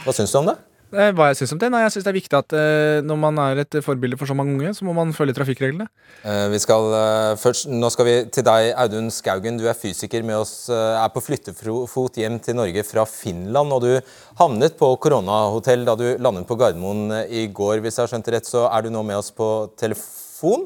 Hva 0.06 0.14
syns 0.16 0.32
du 0.32 0.38
om 0.40 0.46
det? 0.54 0.56
Eh, 0.92 1.12
Hva 1.16 1.30
jeg 1.30 1.40
synes 1.40 1.54
om 1.56 1.60
det? 1.62 1.70
Nei, 1.72 1.82
jeg 1.86 1.94
syns 1.94 2.04
det 2.04 2.12
er 2.12 2.18
viktig 2.18 2.36
at 2.36 2.54
øh, 2.58 2.98
når 3.08 3.20
man 3.20 3.38
er 3.40 3.62
et 3.64 3.78
forbilde 3.86 4.18
for 4.20 4.28
så 4.28 4.36
mange 4.36 4.58
unge, 4.58 4.74
så 4.76 4.84
må 4.84 4.92
man 4.98 5.14
følge 5.16 5.36
trafikkreglene. 5.38 5.88
Eh, 6.28 6.48
vi 6.52 6.60
skal, 6.60 6.88
eh, 6.98 7.36
først, 7.40 7.70
nå 7.72 7.92
skal 7.94 8.08
vi 8.10 8.16
til 8.36 8.44
deg, 8.48 8.72
Audun 8.84 9.08
Skaugen. 9.14 9.60
Du 9.60 9.68
er 9.72 9.78
fysiker 9.78 10.26
med 10.28 10.42
oss, 10.42 10.70
eh, 10.70 10.98
er 11.00 11.14
på 11.14 11.24
flyttefot 11.24 12.20
hjem 12.20 12.42
til 12.44 12.60
Norge 12.60 12.84
fra 12.88 13.06
Finland. 13.08 13.72
Og 13.72 13.86
du 13.86 14.16
havnet 14.42 14.76
på 14.80 14.92
koronahotell 15.00 15.88
da 15.88 15.96
du 15.96 16.10
landet 16.20 16.50
på 16.50 16.60
Gardermoen 16.60 17.08
eh, 17.22 17.38
i 17.44 17.48
går. 17.48 17.80
Hvis 17.80 17.96
jeg 17.96 18.04
har 18.04 18.12
skjønt 18.12 18.28
det 18.28 18.36
rett, 18.40 18.52
så 18.52 18.68
er 18.68 18.84
du 18.84 18.92
nå 18.92 19.06
med 19.08 19.22
oss 19.22 19.32
på 19.32 19.48
telefon. 19.80 20.18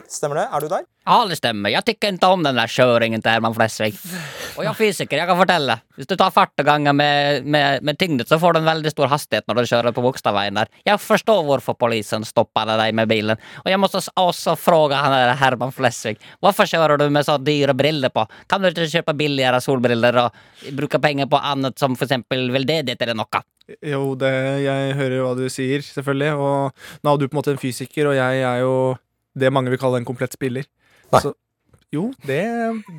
Stemmer 0.10 0.40
det? 0.40 0.50
Er 0.52 0.64
du 0.64 0.70
der? 0.72 0.86
Ja, 1.06 1.20
det 1.30 1.36
stemmer. 1.38 1.70
Jeg 1.70 1.86
tykker 1.86 2.16
ikke 2.16 2.30
om 2.34 2.42
den 2.42 2.58
der 2.58 2.72
kjøringen 2.72 3.22
til 3.22 3.36
Herman 3.36 3.54
Flesvig. 3.54 3.92
Og 4.56 4.64
jeg 4.64 4.70
er 4.72 4.78
fysiker, 4.80 5.20
jeg 5.20 5.30
kan 5.30 5.38
fortelle. 5.38 5.76
Hvis 6.00 6.10
du 6.10 6.16
tar 6.18 6.34
farteganger 6.34 6.96
med, 6.98 7.46
med, 7.46 7.84
med 7.86 8.00
tyngde, 8.02 8.26
så 8.26 8.40
får 8.42 8.56
du 8.56 8.60
en 8.62 8.70
veldig 8.72 8.94
stor 8.94 9.12
hastighet 9.12 9.46
når 9.46 9.60
du 9.60 9.70
kjører 9.70 9.94
på 9.94 10.02
Bogstadveien 10.06 10.58
der. 10.58 10.72
Jeg 10.88 11.02
forstår 11.04 11.44
hvorfor 11.46 11.78
polisen 11.78 12.26
stopper 12.26 12.72
deg 12.72 12.96
med 12.98 13.12
bilen. 13.12 13.38
Og 13.62 13.70
jeg 13.70 13.82
må 13.84 13.92
også 13.92 14.56
spørre 14.58 14.98
han 14.98 15.14
der 15.14 15.36
Herman 15.44 15.76
Flesvig. 15.76 16.16
Hvorfor 16.42 16.72
kjører 16.72 16.98
du 17.04 17.06
med 17.14 17.28
så 17.28 17.38
dyre 17.38 17.78
briller 17.78 18.14
på? 18.16 18.26
Kan 18.50 18.66
du 18.66 18.72
ikke 18.72 18.90
kjøpe 18.90 19.18
billigere 19.20 19.62
solbriller 19.62 20.24
og 20.24 20.74
bruke 20.80 21.04
penger 21.04 21.30
på 21.30 21.44
annet 21.54 21.78
som 21.78 22.00
for 22.00 22.10
eksempel 22.10 22.50
veldedighet 22.56 23.06
eller 23.06 23.22
noe? 23.22 23.46
Jo, 23.82 24.14
det, 24.18 24.30
jeg 24.62 24.98
hører 24.98 25.22
hva 25.22 25.32
du 25.38 25.48
sier, 25.50 25.86
selvfølgelig. 25.86 26.34
Og 26.38 27.06
nå 27.06 27.14
er 27.14 27.22
du 27.22 27.30
på 27.30 27.36
en 27.36 27.40
måte 27.44 27.54
en 27.54 27.62
fysiker, 27.62 28.10
og 28.10 28.18
jeg 28.18 28.42
er 28.46 28.62
jo 28.62 28.76
det 29.36 29.52
mange 29.54 29.74
vil 29.74 29.82
kalle 29.82 30.00
en 30.02 30.08
komplett 30.08 30.34
spiller. 30.36 30.68
Nei. 31.12 31.22
Så, 31.22 31.36
jo, 31.94 32.10
det, 32.26 32.42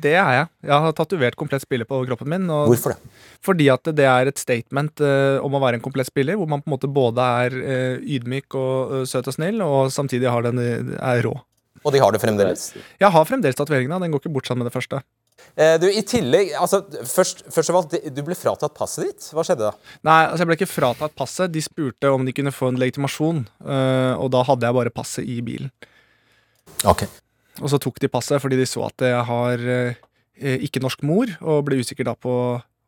det 0.01 0.13
er 0.17 0.29
jeg. 0.33 0.47
Jeg 0.69 0.83
har 0.85 0.93
tatovert 0.95 1.35
komplett 1.37 1.61
spiller 1.61 1.85
på 1.85 1.99
kroppen 2.07 2.29
min. 2.31 2.47
Hvorfor 2.47 2.95
det? 2.95 3.11
Fordi 3.45 3.67
at 3.69 3.89
det 3.97 4.07
er 4.09 4.31
et 4.31 4.39
statement 4.41 5.03
uh, 5.03 5.43
om 5.45 5.53
å 5.53 5.61
være 5.61 5.77
en 5.77 5.83
komplett 5.83 6.09
spiller, 6.09 6.37
hvor 6.39 6.49
man 6.49 6.63
på 6.63 6.71
en 6.71 6.75
måte 6.77 6.89
både 6.89 7.27
er 7.43 7.57
uh, 7.59 7.99
ydmyk 8.01 8.57
og 8.57 8.95
uh, 8.95 9.03
søt 9.09 9.27
og 9.29 9.35
snill, 9.35 9.61
og 9.65 9.91
samtidig 9.93 10.31
har 10.31 10.47
den, 10.47 10.63
er 10.97 11.21
rå. 11.27 11.35
Og 11.83 11.93
de 11.93 12.01
har 12.01 12.15
det 12.15 12.21
fremdeles. 12.23 12.71
Jeg 12.97 13.13
har 13.13 13.27
fremdeles 13.29 13.59
tatoveringene, 13.59 13.99
den 14.01 14.15
går 14.15 14.23
ikke 14.23 14.33
bort 14.39 14.49
sammen 14.49 14.65
med 14.65 14.71
det 14.71 14.77
første. 14.79 15.03
Du, 15.81 15.85
i 15.85 16.01
tillegg, 16.05 16.49
altså, 16.57 16.79
først, 17.07 17.43
først 17.53 17.71
av 17.71 17.77
alt, 17.79 17.93
du 18.13 18.19
ble 18.25 18.35
fratatt 18.37 18.73
passet 18.77 19.05
ditt. 19.05 19.27
Hva 19.33 19.45
skjedde 19.45 19.69
da? 19.69 19.91
Nei, 20.05 20.17
altså 20.25 20.41
jeg 20.41 20.49
ble 20.49 20.57
ikke 20.57 20.69
fratatt 20.69 21.13
passet. 21.17 21.53
De 21.53 21.61
spurte 21.63 22.09
om 22.13 22.25
de 22.25 22.33
kunne 22.35 22.53
få 22.53 22.71
en 22.73 22.79
legitimasjon, 22.81 23.43
og 23.61 24.27
da 24.33 24.41
hadde 24.49 24.67
jeg 24.67 24.77
bare 24.79 24.93
passet 24.93 25.29
i 25.29 25.37
bilen. 25.45 25.69
Ok. 26.85 27.07
Og 27.63 27.71
så 27.73 27.79
tok 27.81 27.97
de 28.03 28.11
passet 28.11 28.41
fordi 28.41 28.59
de 28.59 28.67
så 28.69 28.85
at 28.85 29.07
jeg 29.09 29.25
har 29.31 29.67
eh, 29.73 30.57
ikke 30.67 30.81
norsk 30.83 31.01
mor, 31.07 31.31
og 31.41 31.65
ble 31.65 31.81
usikker 31.81 32.05
da 32.05 32.13
på 32.13 32.33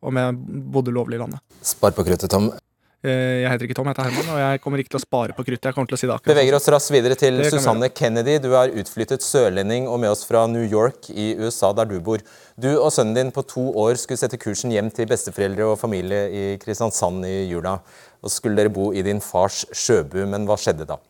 om 0.00 0.16
jeg 0.16 0.36
bodde 0.72 0.94
lovlig 0.94 1.18
i 1.18 1.22
landet. 1.22 1.42
Spar 1.66 1.92
på 1.96 2.06
kruttet, 2.06 2.30
Tom. 2.32 2.52
Eh, 3.00 3.40
jeg 3.40 3.48
heter 3.48 3.64
ikke 3.64 3.74
Tom, 3.78 3.88
jeg 3.88 3.96
heter 3.96 4.10
Herman, 4.10 4.30
og 4.34 4.40
jeg 4.42 4.60
kommer 4.60 4.80
ikke 4.82 4.92
til 4.92 5.00
å 5.00 5.02
spare 5.02 5.36
på 5.36 5.44
kruttet. 5.46 5.68
Jeg 5.70 5.76
kommer 5.76 5.88
til 5.88 5.96
å 5.96 6.00
si 6.00 6.08
det 6.08 6.14
akkurat. 6.14 6.34
Beveger 6.34 6.56
oss 6.58 6.68
raskt 6.72 6.92
videre 6.92 7.16
til 7.16 7.40
Susanne 7.48 7.88
Kennedy. 7.96 8.34
Du 8.44 8.50
er 8.56 8.74
utflyttet 8.82 9.24
sørlending 9.24 9.88
og 9.88 10.02
med 10.02 10.12
oss 10.12 10.26
fra 10.28 10.44
New 10.52 10.66
York 10.66 11.08
i 11.08 11.30
USA, 11.40 11.72
der 11.76 11.88
du 11.88 11.96
bor. 12.04 12.20
Du 12.60 12.68
og 12.74 12.90
sønnen 12.92 13.16
din 13.16 13.32
på 13.32 13.44
to 13.48 13.70
år 13.80 13.96
skulle 14.00 14.20
sette 14.20 14.40
kursen 14.40 14.72
hjem 14.74 14.92
til 14.92 15.08
besteforeldre 15.08 15.70
og 15.72 15.80
familie 15.80 16.26
i 16.28 16.44
Kristiansand 16.60 17.24
i 17.28 17.46
jula. 17.48 17.78
Og 18.20 18.32
skulle 18.32 18.60
dere 18.60 18.72
bo 18.72 18.90
i 18.92 19.04
din 19.06 19.24
fars 19.24 19.62
sjøbu, 19.72 20.20
men 20.28 20.44
hva 20.48 20.60
skjedde 20.60 20.88
da? 20.92 21.00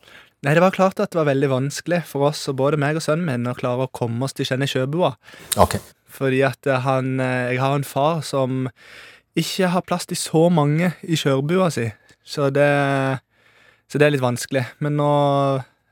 Nei, 0.41 0.55
det 0.57 0.61
var 0.63 0.73
klart 0.73 0.97
at 0.97 1.11
det 1.13 1.19
var 1.19 1.27
veldig 1.29 1.51
vanskelig 1.51 2.01
for 2.09 2.31
oss, 2.31 2.47
og 2.49 2.57
både 2.57 2.79
meg 2.81 2.97
og 2.97 3.03
sønnen 3.05 3.27
min, 3.27 3.49
å 3.49 3.57
klare 3.57 3.85
å 3.85 3.91
komme 3.93 4.25
oss 4.25 4.33
til 4.33 4.47
Kjenne 4.49 4.65
Sjøbua. 4.69 5.13
Ok. 5.61 5.75
Fordi 6.11 6.41
at 6.47 6.67
eh, 6.67 6.81
han 6.81 7.19
eh, 7.21 7.53
Jeg 7.53 7.61
har 7.61 7.77
en 7.77 7.85
far 7.87 8.23
som 8.25 8.65
ikke 9.37 9.69
har 9.71 9.85
plass 9.87 10.09
til 10.09 10.17
så 10.19 10.47
mange 10.51 10.91
i 11.03 11.15
kjørebua 11.15 11.69
si. 11.71 11.85
Så 12.27 12.49
det, 12.51 12.67
så 13.87 14.01
det 14.01 14.07
er 14.07 14.15
litt 14.15 14.23
vanskelig. 14.25 14.65
Men 14.83 14.97
nå 14.99 15.11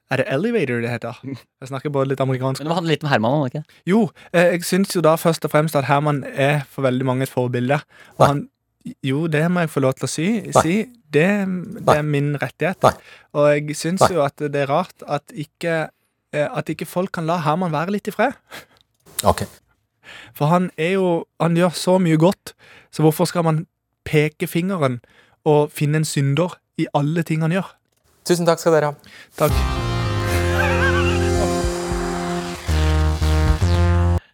er 0.09 0.23
det 0.23 0.27
elevator 0.33 0.81
det 0.81 0.91
heter. 0.91 1.21
Jeg 1.23 1.69
snakker 1.69 1.93
både 1.93 2.11
litt 2.11 2.23
amerikansk 2.23 2.63
Men 2.63 2.71
det 2.71 2.77
handler 2.79 2.95
litt 2.95 3.05
om 3.05 3.11
Herman, 3.13 3.47
ikke? 3.47 3.63
Jo, 3.87 4.01
eh, 4.33 4.55
jeg 4.57 4.65
syns 4.67 4.95
jo 4.97 5.05
da 5.05 5.13
først 5.21 5.45
og 5.45 5.53
fremst 5.53 5.77
at 5.77 5.87
Herman 5.87 6.23
er 6.33 6.65
for 6.67 6.89
veldig 6.89 7.07
mange 7.07 7.29
et 7.29 7.31
forbilde. 7.31 7.79
Og 8.17 8.25
han 8.25 8.47
Jo, 9.05 9.27
det 9.31 9.43
må 9.51 9.63
jeg 9.63 9.71
få 9.73 9.83
lov 9.83 9.95
til 9.97 10.07
å 10.07 10.11
si. 10.11 10.27
Si. 10.61 10.75
Det, 11.09 11.27
det 11.79 11.95
er 11.95 12.05
min 12.05 12.33
rettighet. 12.41 12.81
Nei. 12.85 12.93
Og 13.37 13.49
jeg 13.53 13.77
syns 13.77 14.05
jo 14.11 14.21
at 14.25 14.37
det 14.39 14.63
er 14.65 14.69
rart 14.71 15.05
at 15.07 15.33
ikke, 15.33 15.89
eh, 16.33 16.45
at 16.47 16.69
ikke 16.69 16.87
folk 16.89 17.13
kan 17.17 17.29
la 17.29 17.39
Herman 17.45 17.73
være 17.73 17.95
litt 17.97 18.11
i 18.11 18.15
fred. 18.15 18.37
Ok. 19.27 19.45
For 20.37 20.49
han 20.49 20.71
er 20.77 20.95
jo 20.95 21.09
Han 21.41 21.57
gjør 21.57 21.75
så 21.75 21.97
mye 22.01 22.17
godt, 22.17 22.53
så 22.91 23.03
hvorfor 23.05 23.29
skal 23.29 23.45
man 23.45 23.65
peke 24.05 24.47
fingeren 24.47 24.99
og 25.45 25.71
finne 25.71 26.01
en 26.01 26.07
synder 26.07 26.57
i 26.79 26.87
alle 26.93 27.23
ting 27.23 27.45
han 27.45 27.53
gjør? 27.53 27.75
Tusen 28.25 28.49
takk 28.49 28.61
skal 28.61 28.75
dere 28.77 28.91
ha. 28.93 29.13
Takk. 29.39 29.88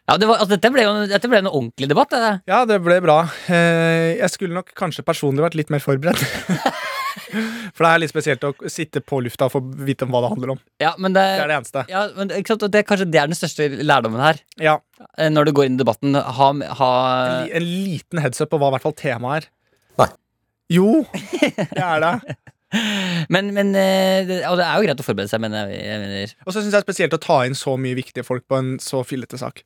Ja, 0.05 0.17
det 0.21 0.27
var, 0.29 0.37
altså, 0.37 0.53
dette, 0.53 0.69
ble 0.69 0.83
jo, 0.85 0.91
dette 1.09 1.29
ble 1.31 1.39
en 1.41 1.47
ordentlig 1.49 1.87
debatt. 1.89 2.11
Det. 2.13 2.33
Ja, 2.51 2.59
det 2.69 2.77
ble 2.85 2.99
bra. 3.01 3.23
Eh, 3.49 4.11
Jeg 4.19 4.29
skulle 4.35 4.53
nok 4.53 4.69
kanskje 4.77 5.01
personlig 5.07 5.41
vært 5.47 5.57
litt 5.57 5.71
mer 5.73 5.81
forberedt. 5.81 6.21
For 7.75 7.83
det 7.83 7.89
er 7.89 7.99
litt 8.03 8.11
spesielt 8.11 8.43
å 8.47 8.51
sitte 8.71 9.01
på 9.03 9.17
lufta 9.23 9.47
og 9.47 9.53
få 9.55 9.61
vite 9.87 10.05
om 10.05 10.13
hva 10.13 10.21
det 10.23 10.29
handler 10.35 10.53
om. 10.53 10.59
Ja, 10.83 10.91
men 11.01 11.15
det, 11.15 11.23
Det 11.25 11.43
er 11.45 11.51
det 11.51 11.57
eneste. 11.57 11.83
ja, 11.91 12.03
men 12.15 12.31
ikke 12.37 12.53
sant? 12.53 12.67
det, 12.71 12.83
kanskje 12.87 13.07
det 13.11 13.19
er 13.21 13.31
den 13.31 13.39
største 13.39 13.67
lærdommen 13.81 14.21
her. 14.23 14.39
Ja, 14.61 14.77
eh, 15.17 15.31
Når 15.33 15.49
du 15.49 15.53
går 15.57 15.69
inn 15.71 15.79
i 15.79 15.81
debatten. 15.81 16.15
Ha, 16.15 16.51
ha 16.79 16.91
En, 17.41 17.49
en 17.59 17.65
liten 17.65 18.21
headsup 18.23 18.51
på 18.53 18.61
hva 18.61 18.69
i 18.71 18.75
hvert 18.77 18.85
fall 18.85 18.95
temaet 18.99 19.41
er. 19.47 19.49
Nei. 20.03 20.09
Jo, 20.77 20.89
det 21.75 21.81
er 21.81 22.05
det. 22.05 22.37
Men, 23.31 23.51
men 23.55 23.69
eh, 23.79 24.21
det, 24.27 24.41
Og 24.49 24.57
det 24.59 24.65
er 24.67 24.77
jo 24.81 24.85
greit 24.87 25.01
å 25.01 25.05
forberede 25.05 25.31
seg, 25.31 25.41
men 25.43 25.53
jeg, 25.55 25.77
jeg 25.81 25.99
mener 26.01 26.33
Og 26.43 26.49
så 26.51 26.59
syns 26.59 26.69
jeg 26.69 26.73
det 26.75 26.81
er 26.81 26.87
spesielt 26.89 27.13
å 27.17 27.21
ta 27.23 27.37
inn 27.47 27.55
så 27.57 27.75
mye 27.79 27.95
viktige 27.97 28.25
folk 28.27 28.45
på 28.49 28.57
en 28.59 28.75
så 28.83 29.01
fillete 29.07 29.39
sak. 29.39 29.61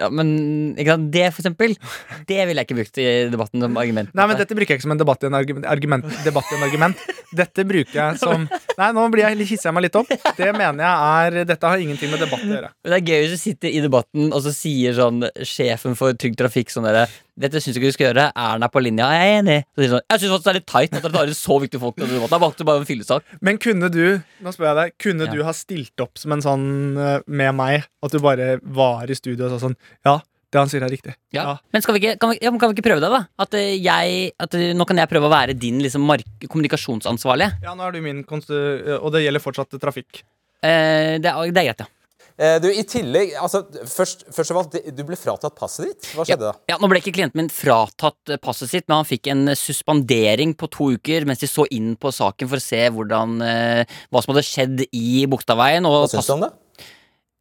Ja, 0.00 0.08
Men 0.10 0.28
ikke 0.74 0.94
sant? 0.96 1.10
det, 1.14 1.24
for 1.34 1.42
eksempel, 1.44 1.74
det 2.28 2.38
ville 2.48 2.62
jeg 2.62 2.66
ikke 2.68 2.78
brukt 2.80 2.98
i 2.98 3.06
debatten 3.30 3.62
som 3.62 3.76
argument. 3.78 4.10
Nei, 4.16 4.26
men 4.30 4.40
Dette 4.40 4.56
bruker 4.58 4.74
jeg 4.74 4.80
ikke 4.80 4.86
som 4.88 4.94
en 4.96 5.02
debatt 5.02 5.22
i 5.22 5.28
en 5.30 5.38
argument. 5.38 5.66
argument, 5.70 6.08
debatt 6.26 6.50
i 6.50 6.56
en 6.58 6.66
argument. 6.66 7.04
Dette 7.34 7.64
bruker 7.66 7.98
jeg 8.00 8.18
som 8.22 8.48
Nei, 8.78 8.88
nå 8.94 9.04
blir 9.10 9.24
jeg, 9.28 9.38
hisser 9.46 9.68
jeg 9.70 9.74
meg 9.76 9.86
litt 9.86 9.98
opp. 9.98 10.10
Det 10.38 10.50
mener 10.54 10.82
jeg 10.82 11.38
er 11.42 11.46
Dette 11.52 11.70
har 11.70 11.82
ingenting 11.82 12.10
med 12.10 12.22
debatt 12.24 12.42
å 12.42 12.50
gjøre. 12.56 12.72
Men 12.82 12.94
det 12.94 12.98
er 13.00 13.06
gøy 13.12 13.22
hvis 13.24 13.36
du 13.36 13.42
sitter 13.44 13.70
i 13.70 13.82
debatten, 13.84 14.32
og 14.34 14.42
så 14.42 14.52
sier 14.54 14.96
sånn 14.98 15.22
sjefen 15.46 15.94
for 15.98 16.14
Trygg 16.18 16.34
Trafikk 16.40 16.74
sånn 16.74 16.86
derre 16.88 17.06
Dette 17.34 17.58
syns 17.58 17.74
jeg 17.74 17.82
ikke 17.82 17.90
du 17.90 17.96
skal 17.96 18.06
gjøre. 18.12 18.24
Erna 18.38 18.68
er 18.68 18.70
på 18.70 18.82
linja. 18.84 19.08
Jeg 19.10 19.30
er 19.30 19.38
enig. 19.40 19.56
Så 19.74 19.88
sånn, 19.90 20.04
jeg 20.12 20.20
syns 20.22 20.44
det 20.44 20.50
er 20.52 20.58
litt 20.60 20.68
teit 20.70 20.92
at 20.94 21.02
dere 21.02 21.14
tar 21.16 21.30
inn 21.32 21.38
så 21.38 21.56
viktige 21.62 21.82
folk. 21.82 21.96
Det 21.98 22.38
valgte 22.44 22.66
bare 22.68 22.82
en 22.82 22.86
fyllesak. 22.86 23.24
Men 23.42 23.58
kunne 23.58 23.90
du 23.90 24.04
nå 24.44 24.52
spør 24.54 24.68
jeg 24.70 24.76
deg, 24.78 24.94
kunne 25.02 25.26
Ja. 25.26 25.32
du 25.34 25.42
ha 25.42 25.52
stilt 25.52 26.00
opp 26.04 26.16
som 26.20 26.32
en 26.36 26.44
sånn 26.44 26.68
eh, 26.98 27.20
med 27.26 27.54
meg? 27.58 27.88
At 28.04 28.12
du 28.14 28.20
bare 28.22 28.60
var 28.62 29.10
i 29.10 29.14
studio 29.18 29.48
og 29.48 29.50
sa 29.58 29.66
sånn 29.66 29.74
Ja, 30.06 30.20
det 30.54 30.60
han 30.60 30.68
sier 30.70 30.84
er 30.86 30.92
riktig. 30.94 31.16
Ja. 31.34 31.56
Men 31.74 31.82
skal 31.82 31.96
vi, 31.96 32.04
ikke, 32.04 32.18
kan, 32.22 32.30
vi, 32.30 32.38
ja, 32.40 32.52
kan 32.54 32.70
vi 32.70 32.76
ikke 32.78 32.86
prøve 32.86 33.02
det, 33.02 33.10
da? 33.10 33.24
At 33.42 33.54
eh, 33.58 33.74
jeg 33.82 34.30
at, 34.38 34.54
eh, 34.54 34.70
Nå 34.78 34.86
kan 34.86 34.96
jeg 35.02 35.10
prøve 35.10 35.26
å 35.26 35.34
være 35.34 35.58
din 35.58 35.82
liksom, 35.82 36.06
kommunikasjonsansvarlige. 36.46 37.58
Ja, 37.66 37.74
nå 37.74 37.82
er 37.88 37.92
du 37.98 38.00
min. 38.04 38.22
Og 38.22 39.10
det 39.10 39.24
gjelder 39.26 39.42
fortsatt 39.42 39.74
trafikk. 39.82 40.22
Eh, 40.62 41.18
det, 41.18 41.28
er, 41.28 41.50
det 41.50 41.60
er 41.60 41.66
greit, 41.72 41.82
ja. 41.82 41.90
Eh, 42.38 42.56
Du, 42.60 42.66
i 42.72 42.82
tillegg, 42.82 43.34
altså, 43.38 43.60
først, 43.86 44.24
først 44.34 44.50
av 44.50 44.58
alt, 44.62 44.78
du 44.96 45.02
ble 45.06 45.14
fratatt 45.18 45.54
passet 45.58 45.86
ditt. 45.92 46.08
Hva 46.16 46.24
skjedde 46.26 46.48
da? 46.48 46.54
Ja, 46.72 46.78
Nå 46.82 46.88
ble 46.90 46.98
ikke 46.98 47.14
klienten 47.14 47.38
min 47.38 47.52
fratatt 47.52 48.34
eh, 48.34 48.40
passet 48.42 48.72
sitt, 48.72 48.88
men 48.88 49.02
han 49.02 49.08
fikk 49.08 49.30
en 49.30 49.46
eh, 49.52 49.58
suspendering 49.58 50.56
på 50.58 50.70
to 50.74 50.90
uker 50.96 51.28
mens 51.28 51.44
de 51.44 51.50
så 51.50 51.68
inn 51.70 51.94
på 52.00 52.10
saken 52.14 52.50
for 52.50 52.58
å 52.58 52.64
se 52.64 52.82
hvordan, 52.90 53.38
hva 54.10 54.22
som 54.24 54.34
hadde 54.34 54.46
skjedd 54.48 54.84
i 54.90 55.24
Bogstadveien. 55.30 55.86
og 55.86 56.04
Hva 56.08 56.12
syns 56.16 56.30
du 56.32 56.36
om 56.38 56.46
det? 56.48 56.52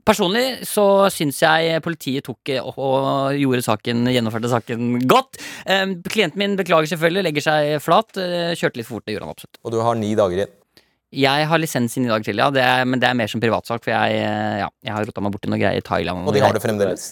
Personlig 0.04 0.66
så 0.68 0.84
syns 1.16 1.38
jeg 1.40 1.80
politiet 1.84 2.26
tok 2.28 2.50
og, 2.60 2.74
og 2.76 3.38
gjorde 3.40 3.64
saken, 3.64 4.02
gjennomførte 4.12 4.50
saken 4.52 4.98
godt. 5.08 5.40
Eh, 5.64 5.94
klienten 6.12 6.42
min 6.42 6.58
beklager 6.60 6.92
selvfølgelig, 6.92 7.24
legger 7.30 7.46
seg 7.46 7.70
flat. 7.84 8.12
eh, 8.20 8.52
kjørte 8.60 8.82
litt 8.82 8.90
for 8.90 8.98
fort, 9.00 9.06
det 9.08 9.16
gjorde 9.16 9.30
han 9.30 9.38
absolutt. 9.38 9.62
Og 9.64 9.72
du 9.72 9.80
har 9.80 9.96
ni 9.96 10.12
dager 10.20 10.42
igjen. 10.44 10.54
Jeg 11.14 11.48
har 11.50 11.62
lisens 11.62 11.94
inn 12.00 12.08
i 12.08 12.12
dag 12.12 12.24
til, 12.26 12.40
ja, 12.42 12.48
det 12.54 12.64
er, 12.66 12.88
men 12.90 13.02
det 13.02 13.08
er 13.10 13.18
mer 13.18 13.30
som 13.30 13.42
privatsak, 13.44 13.84
for 13.86 13.94
jeg, 13.94 14.18
eh, 14.24 14.56
ja, 14.64 14.70
jeg 14.88 14.96
har 14.96 15.06
rota 15.06 15.22
meg 15.22 15.36
borti 15.36 15.52
noen 15.52 15.62
greier 15.62 15.78
i 15.78 15.86
Thailand. 15.86 16.26
Og 16.28 16.34
de 16.36 16.42
har 16.42 16.56
det 16.56 16.64
fremdeles. 16.64 17.06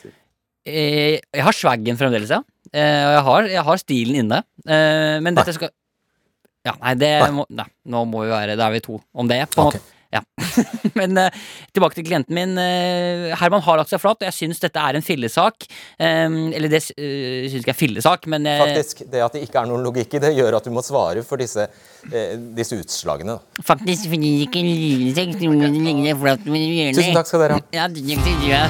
Eh, 0.65 1.19
Jeg 1.21 1.45
har 1.45 1.57
swaggen 1.57 1.97
fremdeles, 1.97 2.29
ja. 2.33 2.41
Eh, 2.71 3.03
Og 3.05 3.13
jeg 3.13 3.23
har, 3.27 3.47
jeg 3.57 3.63
har 3.69 3.81
stilen 3.81 4.19
inne. 4.23 4.41
Men 4.65 5.37
dette 5.37 5.53
skal 5.57 5.71
Ja, 6.65 6.75
nei, 6.77 6.93
det 6.93 7.09
Nei. 7.23 7.31
må 7.33 7.45
Nei, 7.49 7.65
nå 7.89 8.03
må 8.05 8.21
vi 8.21 8.29
være 8.29 8.53
Da 8.55 8.67
er 8.67 8.75
vi 8.75 8.81
to 8.85 8.99
om 9.17 9.27
det. 9.27 9.39
På 9.49 9.63
en 9.63 9.67
okay. 9.71 9.81
måte. 9.81 10.00
Ja. 10.11 10.21
Men 10.99 11.17
eh, 11.17 11.37
tilbake 11.73 11.97
til 11.97 12.05
klienten 12.07 12.35
min. 12.35 12.57
eh, 12.59 13.31
Herman 13.39 13.63
har 13.63 13.79
lagt 13.79 13.91
seg 13.93 14.01
flat, 14.03 14.19
og 14.19 14.27
jeg 14.27 14.37
syns 14.37 14.61
dette 14.63 14.81
er 14.81 14.99
en 14.99 15.05
fillesak. 15.05 15.67
Eh, 15.99 16.27
eller 16.27 16.71
det 16.71 16.81
uh, 16.83 17.47
syns 17.47 17.61
ikke 17.61 17.71
jeg 17.71 17.75
er 17.75 17.79
fillesak, 17.79 18.27
men 18.31 18.47
eh, 18.49 18.59
Faktisk, 18.61 19.05
Det 19.11 19.23
at 19.23 19.37
det 19.37 19.45
ikke 19.47 19.63
er 19.63 19.69
noen 19.71 19.85
logikk 19.85 20.17
i 20.17 20.23
det, 20.23 20.33
gjør 20.37 20.59
at 20.59 20.67
du 20.67 20.73
må 20.75 20.83
svare 20.85 21.23
for 21.27 21.41
disse, 21.41 21.67
eh, 22.11 22.35
disse 22.57 22.77
utslagene. 22.79 23.37
da. 23.37 23.63
faktisk 23.63 24.09
fordi 24.11 24.31
det 24.41 24.49
ikke 24.49 24.63
ligner 24.65 25.71
ligner 25.71 26.19
flat 26.19 26.45
med 26.45 26.95
Tusen 26.97 27.15
takk 27.15 27.29
skal 27.29 27.45
dere 27.45 27.59
ha. 27.59 27.65
Ja, 27.75 27.87
takk 27.87 28.25
skal 28.25 28.43
du 28.43 28.51
ha. 28.55 28.65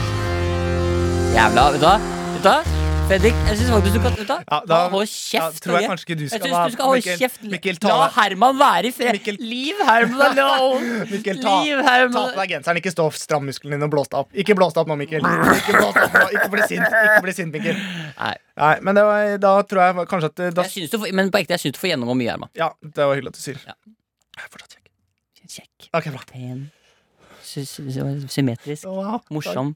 Jævla 1.31 1.71
Vet 1.71 1.81
du 1.81 2.49
hva? 2.49 2.80
Fredrik, 3.11 3.35
jeg 3.43 3.57
syns 3.59 3.69
faktisk 3.73 3.95
du 3.97 4.03
kan 4.05 4.13
Vet? 4.15 4.29
Ja, 4.31 4.57
da- 4.63 4.75
Hold 4.87 5.03
Ja, 5.03 5.41
kjeft. 5.41 5.57
tror 5.65 5.75
jeg 5.81 5.89
kanskje 5.91 6.15
du 6.15 6.21
Jeg 6.23 6.29
skal 6.31 6.39
syns 6.47 6.67
du 6.69 6.71
skal 6.77 6.85
holde 6.85 7.01
Mikkel- 7.01 7.17
kjeft. 7.19 7.41
Mikkel, 7.51 7.79
ta 7.83 7.87
La 7.91 8.05
Herman 8.15 8.55
være 8.57 8.85
i 8.87 8.91
fred. 8.95 9.11
Mikkel- 9.17 9.39
Leave 9.41 9.83
Herman 9.83 10.21
alone. 10.39 11.01
Mikkel, 11.11 11.41
ta, 11.43 11.55
ta 11.59 12.07
på 12.07 12.39
deg 12.39 12.49
genseren. 12.53 12.79
Ikke 12.79 12.93
stå 12.95 13.09
strammusklene 13.11 13.75
dine 13.75 13.83
og 13.83 13.91
blås 13.91 14.07
deg 14.13 14.19
opp. 14.21 14.31
Ikke 14.31 14.55
blås 14.55 14.71
deg 14.77 14.79
opp 14.85 14.87
nå, 14.93 14.95
Mikkel. 15.03 15.19
Ikke, 15.27 15.75
opp 15.89 15.99
nå. 16.15 16.23
ikke 16.39 16.49
bli 16.55 16.61
sint, 16.71 16.87
Ikke 16.87 17.21
bli 17.27 17.35
sint, 17.35 17.51
Mikkel. 17.51 17.75
Nei, 18.15 18.33
Nei, 18.63 18.73
men 18.79 18.95
det 18.95 19.03
var, 19.03 19.37
da 19.43 19.53
tror 19.67 19.83
jeg 19.83 20.07
kanskje 20.07 20.31
at 20.31 20.35
det- 20.39 20.53
da, 20.55 20.61
jeg 20.63 20.71
synes 20.77 20.89
du 20.95 20.97
får, 21.03 21.11
men 21.19 21.31
på 21.35 21.43
ekte, 21.43 21.57
jeg 21.59 21.65
syns 21.67 21.75
du 21.75 21.79
får 21.83 21.91
gjennomgå 21.91 22.15
mye, 22.15 22.31
Herman. 22.31 22.49
Ja, 22.55 22.71
det 22.81 22.95
var 22.95 23.15
hyggelig 23.19 23.35
at 23.35 23.41
du 23.41 23.43
sier. 23.43 23.59
Ja. 23.67 23.75
Jeg 24.39 24.45
er 24.47 24.51
fortsatt 24.55 24.77
kjekk. 24.79 25.57
Kjekk. 25.59 25.89
Ok, 25.99 26.11
bra. 26.15 26.23
Pen. 26.31 26.71
Sy 27.51 27.65
sy 27.67 28.05
symmetrisk. 28.31 28.87
Wow. 28.87 29.21
Morsom. 29.33 29.73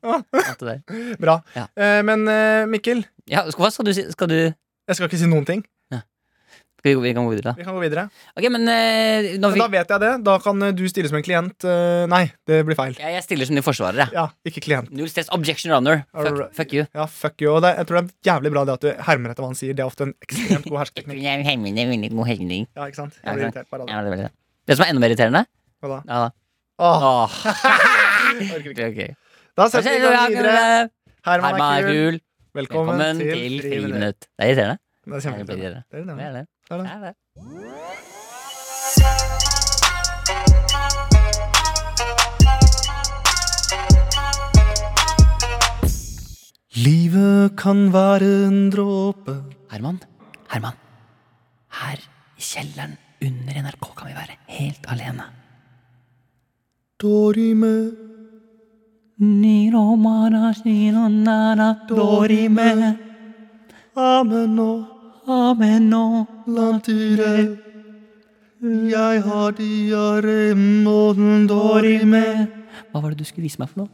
Bra. 1.24 1.40
Ja. 1.58 1.68
Eh, 1.76 2.02
men 2.08 2.28
eh, 2.32 2.66
Mikkel, 2.72 3.06
Ja, 3.30 3.44
hva 3.58 3.72
skal 3.74 3.90
du 3.90 3.96
si? 3.98 4.06
Skal 4.14 4.32
du 4.32 4.40
jeg 4.86 4.98
skal 5.00 5.10
ikke 5.10 5.18
si 5.18 5.30
noen 5.30 5.48
ting. 5.48 5.64
Skal 6.86 7.02
vi, 7.02 7.08
vi 7.08 7.12
kan 7.18 7.26
gå 7.26 7.32
videre, 7.34 7.50
da? 7.50 7.54
Vi 7.58 7.64
kan 7.66 7.74
gå 7.74 7.82
videre. 7.82 8.04
Ok, 8.38 8.46
men 8.54 8.68
eh, 8.70 9.32
når 9.42 9.50
Men 9.50 9.56
vi, 9.56 9.62
da 9.64 9.68
vet 9.74 9.94
jeg 9.96 10.02
det. 10.04 10.12
Da 10.28 10.36
kan 10.44 10.62
eh, 10.68 10.74
du 10.78 10.84
stille 10.86 11.10
som 11.10 11.18
en 11.18 11.26
klient. 11.26 11.66
Uh, 11.66 12.06
nei, 12.12 12.28
det 12.46 12.60
blir 12.68 12.78
feil. 12.78 12.94
jeg, 13.00 13.24
stiller 13.26 13.50
som 13.50 13.58
din 13.58 13.66
forsvarer. 13.66 14.14
Ja, 14.14 14.28
ikke 14.46 14.62
klient. 14.62 14.92
Null 14.94 15.10
stress. 15.10 15.32
Objection 15.34 15.74
runner. 15.74 16.04
Fuck, 16.14 16.54
fuck 16.60 16.78
you. 16.78 16.86
Ja, 16.94 17.08
fuck 17.10 17.42
you. 17.42 17.58
Det, 17.66 17.74
jeg 17.80 17.90
tror 17.90 17.98
det 17.98 18.04
er 18.06 18.30
jævlig 18.30 18.54
bra 18.54 18.66
det 18.70 18.78
at 18.78 18.86
du 18.86 19.04
hermer 19.10 19.34
etter 19.34 19.48
hva 19.48 19.50
han 19.50 19.58
sier. 19.58 19.74
Det 19.74 19.82
er 19.82 19.90
ofte 19.90 20.12
en 20.12 20.14
ekstremt 20.28 20.70
god 20.70 20.78
hersketeknikk. 20.84 21.26
Er. 21.26 22.70
Ja, 22.78 22.86
ikke 22.86 23.02
sant? 23.02 23.18
Jeg 23.18 23.34
blir 23.34 23.48
irritert 23.50 23.74
bare 23.74 23.82
av 23.82 23.90
det. 23.90 23.98
Ja, 23.98 24.06
det, 24.06 24.22
det. 24.28 24.34
det 24.70 24.78
som 24.78 24.86
er 24.86 24.94
enda 24.94 25.02
mer 25.02 25.16
irriterende 25.16 25.48
Hva 25.82 25.96
da? 25.96 26.04
Ja 26.06 26.26
da. 26.28 26.34
Åh, 26.78 27.04
Åh. 27.04 27.30
orker 28.56 28.70
ikke. 28.70 28.88
Ok, 28.88 29.00
ok. 29.08 29.16
Da 29.56 29.68
setter 29.72 29.92
vi 29.92 29.98
i 29.98 30.02
gang 30.04 30.34
videre. 30.34 30.90
Herman 31.26 31.62
er 31.62 31.88
kul. 31.88 32.18
Velkommen, 32.56 33.00
Velkommen 33.00 33.22
til 33.24 33.62
Friminutt. 33.64 34.28
Det 34.28 34.44
er 34.44 34.52
irriterende. 34.52 34.78
Det 35.06 35.12
er 35.12 35.16
er 35.16 35.22
kjempeirriterende. 35.24 35.84
Er 35.92 35.98
er. 36.00 36.16
Det 36.16 36.26
er 36.26 36.34
det. 36.36 36.46
Det 36.70 36.76
er 36.92 37.00
det. 37.06 37.14
Livet 46.76 47.56
kan 47.58 47.88
være 47.94 48.28
en 48.50 48.70
dråpe 48.74 49.38
Herman, 49.72 50.02
Herman. 50.52 50.76
Her 51.80 52.04
i 52.36 52.44
kjelleren 52.44 52.98
under 53.24 53.64
NRK 53.64 53.88
kan 53.96 54.12
vi 54.12 54.20
være 54.20 54.36
helt 54.60 54.92
alene. 54.92 55.32
Dorime 56.96 57.92
Dorime, 61.90 62.98
Amen 63.98 64.60
og 64.60 64.86
ameno. 65.28 66.26
lantire 66.48 67.58
Jeg 68.64 69.24
har 69.28 69.52
diaré 69.60 70.56
og 70.88 71.20
dorime 71.50 72.48
Hva 72.92 73.02
var 73.02 73.10
det 73.10 73.20
du 73.20 73.26
skulle 73.26 73.44
vise 73.44 73.60
meg 73.60 73.70
for 73.74 73.84
noe? 73.84 73.90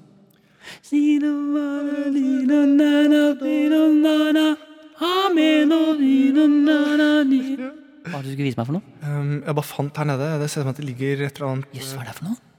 Hva 8.05 8.13
var 8.13 8.21
det 8.21 8.29
du 8.29 8.35
skulle 8.35 8.45
vise 8.51 8.61
meg 8.61 8.69
for 8.69 8.77
noe? 8.77 8.85
um, 9.01 9.41
Jeg 9.41 9.55
bare 9.57 9.65
fant 9.73 9.97
her 9.97 10.05
nede. 10.13 10.31
Det 10.41 10.49
ser 10.53 10.61
ut 10.61 10.65
som 10.69 10.73
at 10.75 10.77
det 10.77 10.85
ligger 10.85 11.25
et 11.25 11.35
eller 11.41 11.49
annet 11.49 11.65
Jøss, 11.73 11.93
hva 11.97 12.05
er 12.05 12.13
det 12.13 12.17
for 12.21 12.29
noe? 12.29 12.50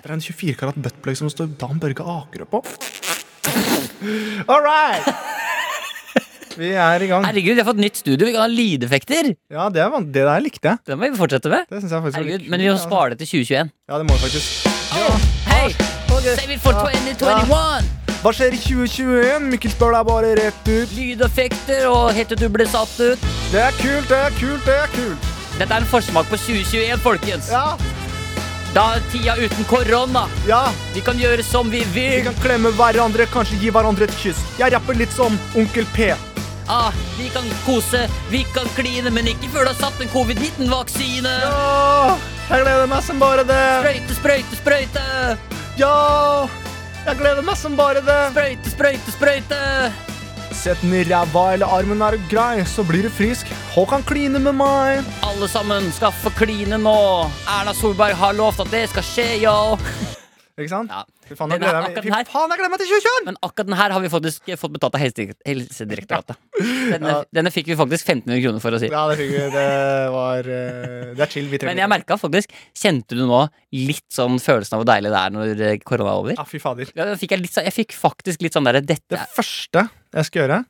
Det 0.00 0.08
er 0.08 0.16
en 0.16 0.24
24 0.24 0.56
karat 0.58 0.78
buttplug 0.84 1.18
som 1.18 1.30
står 1.32 1.52
Dan 1.60 1.80
Børge 1.82 2.06
Akerø 2.06 2.48
på. 2.48 2.62
All 4.48 4.62
right! 4.64 5.06
Vi 6.56 6.68
er 6.76 7.00
i 7.00 7.08
gang. 7.08 7.24
Herregud, 7.24 7.54
vi 7.54 7.60
har 7.62 7.68
fått 7.68 7.80
nytt 7.80 7.96
studio. 7.96 8.26
Vi 8.26 8.34
kan 8.34 8.44
ha 8.44 8.50
lydeffekter. 8.50 9.30
Ja, 9.52 9.68
det, 9.72 9.80
er, 9.80 9.94
det 10.04 10.26
der 10.28 10.44
likte 10.44 10.68
jeg. 10.68 10.82
Det 10.88 10.98
må 10.98 11.08
vi 11.08 11.20
fortsette 11.20 11.52
med. 11.52 11.64
Det 11.70 11.80
synes 11.80 11.94
jeg 11.96 12.04
faktisk 12.04 12.20
Herregud, 12.20 12.50
Men 12.52 12.64
vi 12.64 12.68
må 12.68 12.76
spare 12.80 13.14
det 13.14 13.22
til 13.22 13.30
2021. 13.40 13.72
Ja, 13.88 13.98
det 13.98 14.06
må 14.08 14.18
vi 14.18 14.22
faktisk. 14.26 14.68
Hei! 15.48 15.66
Save 16.22 16.54
it 16.54 16.60
for 16.62 16.76
2021! 16.76 18.00
Hva 18.22 18.30
skjer 18.36 18.54
i 18.54 18.58
2021? 18.62 19.48
Mikkel 19.50 19.72
spør 19.72 19.96
deg 19.96 20.04
bare 20.06 20.34
rett 20.38 20.68
ut. 20.68 20.92
Lydeffekter 20.94 21.88
og 21.90 22.12
helt 22.14 22.30
til 22.30 22.38
du 22.44 22.46
ble 22.54 22.68
satt 22.70 22.92
ut. 23.00 23.24
Det 23.50 23.64
er 23.64 23.74
kult, 23.80 24.06
det 24.12 24.20
er 24.28 24.36
kult, 24.38 24.68
det 24.68 24.76
er 24.84 24.92
kult. 24.92 25.32
Dette 25.56 25.72
er 25.74 25.82
en 25.82 25.88
forsmak 25.90 26.30
på 26.30 26.38
2021, 26.38 27.00
folkens. 27.02 27.50
Ja, 27.50 27.74
Da 28.72 28.94
er 28.96 29.02
tida 29.12 29.34
uten 29.36 29.64
korona. 29.68 30.26
ja. 30.48 30.62
Vi 30.94 31.00
kan 31.04 31.18
gjøre 31.20 31.44
som 31.44 31.70
vi 31.70 31.82
vil. 31.92 32.16
Vi 32.16 32.22
kan 32.24 32.36
klemme 32.40 32.70
hverandre, 32.76 33.26
kanskje 33.32 33.58
gi 33.60 33.70
hverandre 33.72 34.08
et 34.08 34.14
kyss. 34.20 34.40
Jeg 34.58 34.72
rapper 34.72 34.96
litt 34.96 35.12
som 35.12 35.36
Onkel 35.56 35.84
P. 35.92 36.12
Ah, 36.72 36.92
vi 37.18 37.26
kan 37.34 37.44
kose, 37.66 38.06
vi 38.30 38.44
kan 38.54 38.68
kline, 38.76 39.10
men 39.10 39.26
ikke 39.28 39.50
før 39.52 39.66
du 39.66 39.72
har 39.72 39.80
satt 39.80 40.00
en 40.00 40.08
covid-19-vaksine. 40.12 41.32
Ja, 41.42 42.14
jeg 42.48 42.62
gleder 42.64 42.86
meg 42.88 43.02
som 43.04 43.18
bare 43.20 43.44
det. 43.44 43.60
Sprøyte, 43.82 44.16
sprøyte, 44.20 44.60
sprøyte. 44.62 45.04
Ja, 45.80 45.96
jeg 47.08 47.18
gleder 47.20 47.44
meg 47.44 47.58
som 47.60 47.76
bare 47.76 48.00
det. 48.06 48.20
Sprøyte, 48.32 48.72
sprøyte, 48.72 49.16
sprøyte. 49.18 49.60
Sett 50.62 50.80
den 50.84 50.94
i 50.94 51.02
ræva 51.10 51.48
eller 51.56 51.72
armen 51.76 52.04
er 52.06 52.16
grei, 52.30 52.62
så 52.64 52.86
blir 52.86 53.04
du 53.08 53.12
frisk. 53.12 53.50
Håkan 53.74 54.04
kline 54.08 54.40
med 54.40 54.56
meg. 54.62 55.02
Alle 55.32 55.48
sammen 55.48 55.86
skal 55.96 56.12
få 56.12 56.30
kline 56.36 56.76
nå. 56.80 56.96
Erna 57.48 57.72
Solberg 57.76 58.14
har 58.18 58.34
lovt 58.36 58.60
at 58.64 58.70
det 58.72 58.84
skal 58.92 59.04
skje, 59.06 59.24
yo. 59.42 59.54
Ikke 60.60 60.68
sant? 60.68 60.90
Ja. 60.92 61.00
Fy 61.24 61.36
faen, 61.38 61.52
jeg 61.54 61.62
gleder 61.62 61.78
meg, 61.80 61.86
akkurat 61.94 62.04
Fy 62.04 62.10
den 62.10 62.14
her- 62.18 62.26
faen, 62.28 62.50
jeg 62.52 62.58
gleder 62.60 62.72
meg 62.74 62.80
til 62.82 62.88
2021! 62.90 63.24
Men 63.30 63.38
akkurat 63.48 63.68
den 63.70 63.76
her 63.78 63.94
har 63.94 64.02
vi 64.04 64.10
faktisk 64.12 64.50
fått 64.60 64.74
betalt 64.74 64.98
av 64.98 65.00
Helse- 65.00 65.36
Helsedirektoratet. 65.48 66.36
Denne, 66.92 67.14
denne 67.32 67.52
fikk 67.54 67.70
vi 67.72 67.76
faktisk 67.80 68.10
1500 68.12 68.42
kroner 68.44 68.62
for 68.66 68.76
å 68.76 68.80
si. 68.82 68.90
Ja, 68.92 69.06
det 69.08 69.16
fikk 69.22 69.32
vi. 69.32 69.40
Det 69.54 69.64
var 70.12 70.50
eh, 70.58 71.08
Det 71.16 71.24
er 71.24 71.32
chill. 71.32 71.48
Vi 71.48 71.62
trenger 71.62 71.72
Men 71.72 71.80
jeg 71.86 71.92
merka 71.94 72.18
faktisk 72.20 72.52
Kjente 72.76 73.16
du 73.16 73.24
nå 73.30 73.40
litt 73.80 74.04
sånn 74.12 74.36
følelsen 74.44 74.76
av 74.76 74.82
hvor 74.84 74.90
deilig 74.92 75.14
det 75.16 75.22
er 75.24 75.34
når 75.38 75.64
eh, 75.70 75.78
korona 75.88 76.12
er 76.12 76.20
over? 76.26 76.36
Ja, 76.36 76.44
fy 76.52 76.60
fader. 76.62 76.92
Ja, 76.92 77.08
da 77.14 77.16
fikk 77.18 77.32
jeg, 77.38 77.46
litt, 77.46 77.56
sånn- 77.56 77.66
jeg 77.70 77.76
fikk 77.80 77.96
faktisk 77.96 78.44
litt 78.44 78.58
sånn 78.58 78.68
derre 78.68 78.84
Dette 78.84 79.16
Det 79.16 79.24
første 79.38 79.86
jeg 80.12 80.28
skal 80.28 80.44
gjøre, 80.44 80.60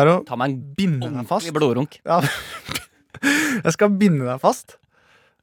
er 0.00 0.14
å 0.16 0.20
Ta 0.24 0.40
meg 0.40 0.54
en 0.56 0.60
binde 0.80 1.12
meg 1.12 1.28
fast. 1.28 1.44
ordentlig 1.44 1.58
blodrunk. 1.60 2.00
Ja. 2.08 2.22
Jeg 3.22 3.76
skal 3.76 3.96
binde 4.00 4.26
deg 4.28 4.42
fast. 4.42 4.76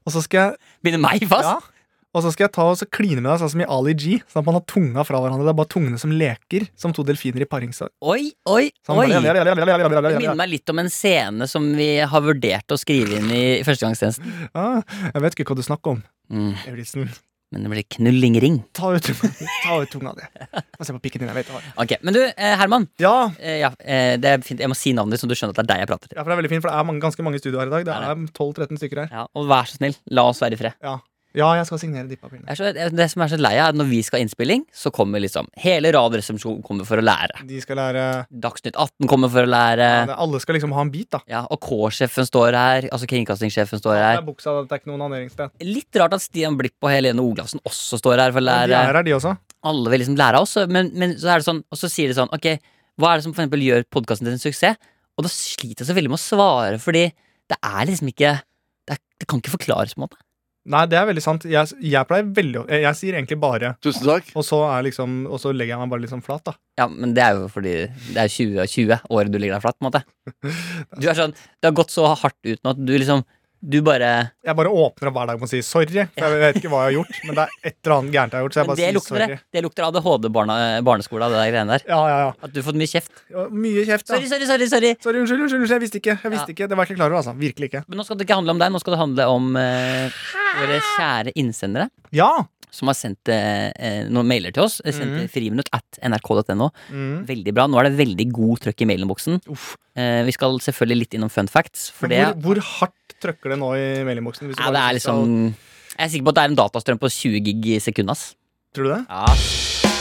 Og 0.07 0.13
så 0.15 0.23
skal 0.23 0.39
jeg 0.39 0.77
Binde 0.87 1.01
meg 1.03 1.25
fast? 1.27 1.49
Ja. 1.49 1.73
Og 2.15 2.23
så 2.23 2.31
skal 2.33 2.47
jeg 2.47 2.53
ta 2.55 2.63
og 2.65 2.77
så 2.79 2.87
kline 2.89 3.19
med 3.19 3.27
deg 3.29 3.41
sånn 3.43 3.51
som 3.53 3.61
i 3.61 3.65
Ali 3.69 3.93
G. 3.93 4.15
Sånn 4.31 4.41
at 4.41 4.47
man 4.47 4.55
har 4.57 4.63
tunga 4.69 5.03
fra 5.05 5.19
hverandre. 5.21 5.45
Det 5.45 5.51
er 5.51 5.57
bare 5.59 5.69
tungene 5.69 5.99
som 6.01 6.13
leker, 6.17 6.65
som 6.79 6.95
to 6.95 7.03
delfiner 7.05 7.43
i 7.43 7.47
paringsdag. 7.49 7.91
Oi, 8.01 8.31
oi, 8.49 8.71
Sånn, 8.87 9.01
oi. 9.03 9.09
Det 9.11 9.19
minner 9.21 10.39
meg 10.39 10.49
litt 10.55 10.73
om 10.73 10.81
en 10.81 10.89
scene 10.93 11.49
som 11.51 11.67
vi 11.77 11.89
har 12.01 12.23
vurdert 12.25 12.73
å 12.73 12.79
skrive 12.79 13.19
inn 13.19 13.29
i 13.29 13.43
førstegangstjenesten. 13.67 14.33
Ah, 14.57 14.79
jeg 15.11 15.25
vet 15.27 15.37
ikke 15.37 15.51
hva 15.51 15.59
du 15.59 15.65
snakker 15.67 15.97
om. 15.97 16.03
Mm, 16.33 16.53
Lauritzen. 16.65 17.11
Men 17.51 17.63
det 17.63 17.69
blir 17.71 17.85
knullingring. 17.97 18.57
Ta 18.75 18.89
ut. 18.97 19.07
Ta 19.63 19.77
ut 19.81 19.89
tunga 19.93 20.11
di. 20.17 20.25
Få 20.77 20.85
se 20.87 20.93
på 20.97 20.99
pikken 21.05 21.23
din. 21.23 21.29
Jeg 21.31 21.45
vet. 21.45 21.51
Ok, 21.79 21.93
Men 22.03 22.13
du, 22.17 22.21
eh, 22.27 22.55
Herman. 22.59 22.87
Ja, 22.99 23.31
Eh, 23.39 23.59
ja, 23.61 23.69
eh, 23.79 24.17
det 24.19 24.25
er 24.33 24.41
fint. 24.43 24.59
Jeg 24.59 24.69
må 24.71 24.75
si 24.75 24.91
navnet 24.93 25.15
ditt, 25.15 25.21
så 25.23 25.29
du 25.31 25.35
skjønner 25.37 25.55
at 25.55 25.61
det 25.61 25.65
er 25.65 25.71
deg 25.73 25.83
jeg 25.85 25.91
prater 25.93 26.07
til. 26.11 26.17
ja, 26.17 26.23
for 26.23 26.29
det 26.31 26.35
er 26.37 26.41
veldig 26.43 26.51
fint, 26.55 26.61
for 26.65 26.71
det 26.73 26.77
er 26.79 26.87
mange, 26.89 27.01
ganske 27.03 27.23
mange 27.23 27.39
studioer 27.39 27.63
her 27.63 27.71
i 27.71 27.83
dag. 27.83 27.85
Det 27.87 27.93
er 28.11 28.15
12-13 28.35 28.81
stykker 28.81 29.03
her. 29.05 29.09
Ja, 29.15 29.27
og 29.33 29.47
vær 29.47 29.63
så 29.69 29.79
snill, 29.79 29.95
la 30.11 30.27
oss 30.27 30.41
være 30.43 30.57
i 30.57 30.61
fred. 30.63 30.73
Ja, 30.83 30.97
ja 31.35 31.47
jeg 31.57 31.65
skal 31.67 31.79
signere 31.79 32.07
de 32.07 32.15
papirene. 32.15 32.45
Jeg 32.47 32.55
er 32.55 32.89
så, 32.89 32.89
det 32.95 33.07
som 33.11 33.21
er 33.21 33.27
så 33.27 33.37
lei 33.37 33.53
av, 33.59 33.73
er 33.73 33.77
når 33.77 33.89
vi 33.89 33.99
skal 34.01 34.19
ha 34.19 34.23
innspilling, 34.25 34.63
så 34.73 34.91
kommer 34.93 35.19
liksom 35.21 35.47
hele 35.59 35.91
Radioresepsjonen 35.93 36.63
kommer 36.65 36.85
for 36.87 36.97
å 36.97 37.03
lære. 37.03 37.43
De 37.47 37.59
skal 37.61 37.77
lære 37.77 38.05
Dagsnytt 38.31 38.75
18 38.79 39.07
kommer 39.11 39.29
for 39.29 39.43
å 39.43 39.49
lære. 39.51 39.77
ja, 39.85 40.05
det- 40.05 40.15
Alle 40.17 40.39
skal 40.39 40.55
liksom 40.55 40.71
ha 40.73 40.81
en 40.81 40.89
bit, 40.91 41.09
da. 41.11 41.19
Ja, 41.27 41.45
og 41.51 41.59
K-sjefen 41.61 42.25
står 42.25 42.53
her. 42.53 42.89
Altså 42.91 43.05
kringkastingssjefen 43.07 43.79
står 43.81 43.95
her 43.97 44.15
Det 44.17 44.23
er 44.23 44.31
buksa, 44.33 44.55
det 44.67 44.71
er 44.71 44.79
ikke 44.79 44.91
noen 44.93 45.05
anneringssted. 45.11 45.49
Litt 45.61 45.91
rart 45.95 46.13
at 46.13 46.21
Stian 46.21 46.57
Blipp 46.57 46.75
og 46.81 46.89
Helene 46.89 47.19
Olafsen 47.19 47.59
også 47.65 47.99
står 48.01 48.17
her 48.19 48.31
for 48.31 48.39
å 48.39 48.47
lære 48.47 48.67
De 48.67 48.73
er 48.73 48.93
her, 48.93 49.03
de 49.03 49.11
også. 49.11 49.37
Alle 49.63 49.89
vil 49.89 49.99
liksom 49.99 50.15
lære 50.17 50.35
av 50.35 50.41
oss, 50.47 50.55
men, 50.69 50.91
men 50.93 51.15
så 51.17 51.33
er 51.33 51.39
det 51.41 51.45
sånn 51.45 51.63
Og 51.71 51.77
så 51.77 51.89
sier 51.89 52.07
de 52.07 52.13
sånn 52.13 52.29
Ok, 52.33 52.59
hva 52.99 53.13
er 53.13 53.17
det 53.17 53.23
som 53.25 53.33
for 53.33 53.43
eksempel 53.43 53.61
gjør 53.65 53.83
podkasten 53.91 54.25
til 54.25 54.33
en 54.33 54.39
suksess? 54.39 54.77
Og 55.17 55.23
da 55.25 55.29
sliter 55.29 55.81
jeg 55.83 55.87
så 55.89 55.95
veldig 55.97 56.09
med 56.13 56.19
å 56.19 56.21
svare, 56.21 56.77
fordi 56.79 57.11
det 57.49 57.57
er 57.63 57.85
liksom 57.89 58.07
ikke 58.13 58.41
Det, 58.87 58.95
er, 58.95 58.99
det 59.19 59.27
kan 59.27 59.41
ikke 59.41 59.51
forklares, 59.57 59.93
på 59.95 60.01
en 60.01 60.07
måte. 60.07 60.17
Nei, 60.67 60.83
det 60.91 60.97
er 60.99 61.05
veldig 61.07 61.23
sant. 61.23 61.45
Jeg, 61.47 61.77
jeg 61.79 62.07
pleier 62.09 62.27
veldig 62.35 62.63
jeg, 62.67 62.81
jeg 62.83 62.99
sier 62.99 63.15
egentlig 63.15 63.37
bare 63.39 63.69
Tusen 63.83 64.03
takk. 64.07 64.33
og 64.35 64.43
så, 64.43 64.59
er 64.67 64.83
liksom, 64.89 65.21
og 65.31 65.39
så 65.39 65.53
legger 65.55 65.75
jeg 65.77 65.81
meg 65.83 65.93
bare 65.93 66.03
litt 66.03 66.11
sånn 66.11 66.23
flat, 66.25 66.43
da. 66.49 66.55
Ja, 66.79 66.89
men 66.91 67.13
det 67.15 67.23
er 67.23 67.39
jo 67.39 67.47
fordi 67.53 67.75
det 68.11 68.19
er 68.25 68.33
2020 68.33 69.07
året 69.15 69.31
du 69.33 69.39
ligger 69.39 69.55
deg 69.57 69.63
flatt, 69.63 69.79
på 69.79 69.85
en 69.85 69.89
måte. 69.89 70.03
Du 70.99 71.07
er 71.07 71.17
sånn 71.17 71.33
Det 71.37 71.69
har 71.69 71.77
gått 71.77 71.93
så 71.95 72.09
hardt 72.11 72.37
ut 72.43 72.59
nå 72.59 72.73
at 72.75 72.83
du 72.83 72.93
liksom 72.97 73.23
Du 73.59 73.79
bare 73.81 74.31
Jeg 74.45 74.55
bare 74.55 74.69
åpner 74.69 75.09
opp 75.09 75.15
hver 75.17 75.27
dag 75.31 75.39
med 75.39 75.47
å 75.47 75.49
si 75.49 75.61
sorry. 75.65 76.03
For 76.13 76.27
jeg 76.29 76.41
vet 76.43 76.59
ikke 76.59 76.69
hva 76.71 76.83
jeg 76.85 76.91
har 76.91 76.95
gjort, 76.99 77.21
men 77.25 77.35
det 77.39 77.43
er 77.47 77.71
et 77.71 77.77
eller 77.83 77.95
annet 77.97 78.13
gærent 78.17 78.31
jeg 78.35 78.37
har 78.37 78.45
gjort. 78.45 78.53
Så 78.53 78.59
jeg 78.61 78.67
bare 78.69 78.77
det 78.77 78.85
sier 78.85 78.97
lukter 78.97 79.13
sorry. 79.15 79.27
det. 79.27 79.39
Det 79.57 79.63
lukter 79.65 79.87
ADHD-barneskole 79.87 81.25
av 81.27 81.33
det 81.33 81.39
der 81.41 81.51
greiene 81.53 81.77
der. 81.77 81.85
Ja, 81.89 82.01
ja, 82.11 82.17
ja. 82.25 82.33
At 82.43 82.53
du 82.53 82.59
har 82.61 82.67
fått 82.69 82.79
mye 82.79 82.91
kjeft. 82.91 83.23
Ja, 83.33 83.47
Mye 83.51 83.85
kjeft, 83.87 84.07
Sorry, 84.07 84.27
sorry, 84.29 84.45
sorry. 84.49 84.67
sorry 84.69 84.91
Sorry, 85.03 85.21
unnskyld, 85.23 85.41
unnskyld, 85.47 85.61
unnskyld, 85.63 85.75
jeg 85.77 85.85
visste 85.87 86.01
ikke. 86.01 86.17
Jeg 86.23 86.31
visste 86.35 86.51
Ja. 86.51 86.55
ikke, 86.55 86.67
Det 86.69 86.77
var 86.77 86.85
jeg 86.85 86.93
ikke 86.93 86.99
klar 87.01 87.09
over, 87.11 87.17
altså. 87.23 87.33
Virkelig 87.37 87.71
ikke. 87.71 87.83
Men 87.87 87.97
nå 87.97 88.05
skal 88.05 88.17
det 88.17 88.27
ikke 88.27 88.37
handle 88.39 88.51
om 88.55 88.59
deg, 88.61 88.71
nå 88.75 88.79
skal 88.83 88.93
det 88.95 89.01
handle 89.01 89.27
om 89.37 89.49
eh, 89.57 90.21
våre 90.61 90.79
kjære 90.97 91.33
innsendere. 91.35 91.89
Ja! 92.11 92.31
Som 92.69 92.89
har 92.91 92.97
sendt 92.99 93.29
eh, 93.31 93.71
eh, 93.79 94.09
noen 94.11 94.27
mailer 94.27 94.51
til 94.53 94.65
oss. 94.67 94.81
eh, 94.83 94.91
Sendt 94.91 95.13
mm. 95.15 95.19
til 95.23 95.29
friminutt 95.31 95.69
at 95.73 95.99
nrk.no. 96.03 96.67
Mm. 96.91 97.23
Veldig 97.25 97.53
bra. 97.55 97.65
Nå 97.71 97.79
er 97.79 97.87
det 97.89 97.95
veldig 97.97 98.25
god 98.35 98.59
trøkk 98.65 98.83
i 98.83 98.87
mailinnboksen. 98.91 99.39
Eh, 99.97 100.23
vi 100.27 100.31
skal 100.35 100.59
selvfølgelig 100.61 100.99
litt 101.05 101.15
innom 101.17 101.31
fun 101.31 101.47
facts. 101.47 101.87
For 101.95 102.11
det, 102.11 102.19
Hvor, 102.43 102.59
hvor 102.59 102.59
hardt 102.59 103.06
trykker 103.23 103.53
det 103.53 103.57
nå 103.59 103.69
i 103.75 103.85
meldingboksen. 104.07 104.47
hvis 104.51 104.59
ja, 104.61 104.71
det 104.71 104.81
er 104.81 104.93
liksom 104.97 105.53
Jeg 105.97 106.05
er 106.05 106.09
sikker 106.13 106.25
på 106.27 106.29
at 106.29 106.35
det 106.35 106.43
er 106.43 106.51
en 106.53 106.59
datastrøm 106.59 106.99
på 107.01 107.09
20 107.09 107.39
gig 107.47 107.65
i 107.75 107.79
sekundet. 107.81 108.11
ass. 108.11 108.35
Tror 108.75 108.83
du 108.83 108.89
det? 108.93 109.05
Ja. 109.09 109.25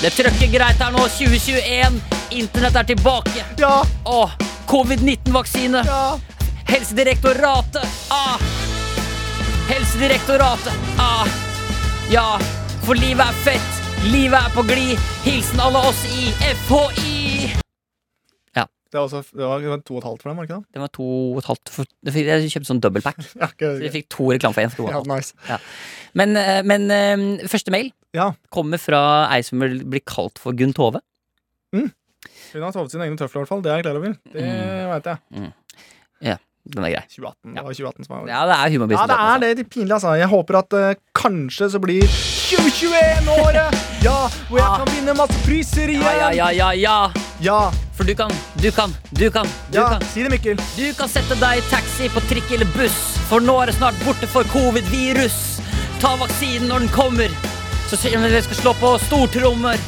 Det 0.02 0.10
trøkker 0.12 0.50
greit 0.52 0.82
her 0.84 0.90
nå. 0.92 1.06
2021. 1.08 2.00
Internett 2.36 2.76
er 2.76 2.88
tilbake. 2.90 3.44
Ja! 3.58 3.82
Åh, 4.04 4.30
Covid-19-vaksine. 4.68 5.80
Ja! 5.86 6.18
Helsedirektoratet. 6.68 7.86
Ah. 8.10 8.36
Helsedirektoratet. 9.70 10.72
Ah. 10.98 11.26
Ja, 12.10 12.38
for 12.84 12.94
livet 12.94 13.24
er 13.26 13.32
fett, 13.46 13.80
livet 14.04 14.38
er 14.38 14.52
på 14.54 14.62
glid. 14.68 14.98
Hilsen 15.24 15.60
alle 15.60 15.78
oss 15.88 16.04
i 16.12 16.28
FHI. 16.66 17.65
Det, 18.86 18.94
var 19.00 19.04
også, 19.08 19.22
det 19.34 19.46
var 19.50 19.80
to 19.84 19.94
og 19.96 19.98
et 20.02 20.06
halvt 20.08 20.22
for 20.22 20.30
dem, 20.30 20.36
var 20.38 20.46
det 20.46 20.50
ikke 20.50 20.60
det? 20.62 20.72
Det 20.76 20.80
var 20.84 20.90
to 20.94 21.06
og 21.32 21.38
et 21.42 21.48
halvt 21.50 21.72
for, 21.74 21.88
Jeg 22.06 22.50
kjøpte 22.54 22.70
sånn 22.70 22.80
dobbeltpack. 22.84 23.18
Ja, 23.42 23.48
Så 23.58 23.72
vi 23.82 23.90
fikk 23.96 24.08
to 24.14 24.28
reklame 24.30 24.54
for 24.54 24.62
én. 24.62 24.70
for 24.76 24.90
ja, 24.94 25.02
nice. 25.10 25.34
ja, 25.48 25.58
Men, 26.14 26.36
eh, 26.36 26.62
men 26.62 26.86
eh, 26.90 27.46
første 27.50 27.70
mail 27.74 27.90
Ja, 28.14 28.30
kommer 28.54 28.78
fra 28.80 29.02
ei 29.34 29.42
som 29.42 29.60
vil 29.60 29.82
bli 29.84 30.00
kalt 30.06 30.38
for 30.38 30.52
Gunn 30.56 30.72
Tove. 30.72 31.00
hun 31.74 32.62
har 32.62 32.72
sovet 32.72 32.90
sine 32.94 33.04
egne 33.04 33.18
tøfler, 33.20 33.42
i 33.42 33.44
hvert 33.44 33.48
fall. 33.50 33.60
Det 33.62 33.70
er 33.72 33.76
jeg 33.82 33.84
klar 33.84 33.96
over. 34.00 34.14
Det 34.32 34.42
Mm. 34.46 34.90
veit 34.94 35.04
jeg. 35.12 36.38
Den 36.66 36.82
er 36.82 36.90
grei. 36.90 37.02
2018. 37.06 37.52
Det 37.54 37.62
var 37.62 37.74
2018 37.78 38.04
som 38.06 38.14
var 38.16 38.26
Ja, 38.26 38.38
det 38.50 38.54
er 38.58 38.70
humorbusiness. 38.74 39.06
Ja, 39.06 39.38
det 39.38 39.46
er 39.46 39.54
det. 39.54 39.56
det 39.58 39.66
er 39.66 39.68
pinlig, 39.70 39.92
altså. 39.94 40.14
Jeg 40.18 40.26
håper 40.32 40.56
at 40.58 40.72
uh, 40.74 40.94
kanskje 41.14 41.68
så 41.70 41.78
blir 41.78 42.02
2021-året! 42.10 43.76
Ja, 44.02 44.16
hvor 44.48 44.58
jeg 44.58 44.66
Ah. 44.66 44.76
kan 44.82 44.90
vinne 44.90 45.14
masse 45.14 45.38
priser 45.46 45.86
igjen! 45.86 46.02
Ja, 46.02 46.30
ja, 46.34 46.48
ja, 46.50 46.70
ja, 46.74 46.96
ja. 47.40 47.46
Ja, 47.46 47.72
For 47.96 48.04
du 48.04 48.14
kan, 48.14 48.30
du 48.60 48.70
kan, 48.72 48.92
du 49.16 49.30
kan, 49.30 49.46
du 49.72 49.78
ja, 49.78 49.88
kan. 49.96 50.02
si 50.12 50.22
det, 50.24 50.30
Mikkel. 50.32 50.56
Du 50.76 50.86
kan 50.98 51.08
sette 51.08 51.36
deg 51.40 51.58
i 51.60 51.64
taxi 51.70 52.08
på 52.12 52.20
trikk 52.30 52.50
eller 52.56 52.68
buss, 52.76 52.96
for 53.30 53.40
nå 53.44 53.54
er 53.62 53.70
det 53.72 53.76
snart 53.78 53.96
borte 54.04 54.28
for 54.28 54.44
covid-virus. 54.52 55.36
Ta 56.00 56.14
vaksinen 56.20 56.68
når 56.68 56.84
den 56.86 56.92
kommer, 56.94 57.32
så 57.88 57.96
sier 58.00 58.18
vi 58.20 58.28
at 58.28 58.34
vi 58.38 58.42
skal 58.48 58.60
slå 58.62 58.74
på 58.80 58.94
stortrommer. 59.06 59.80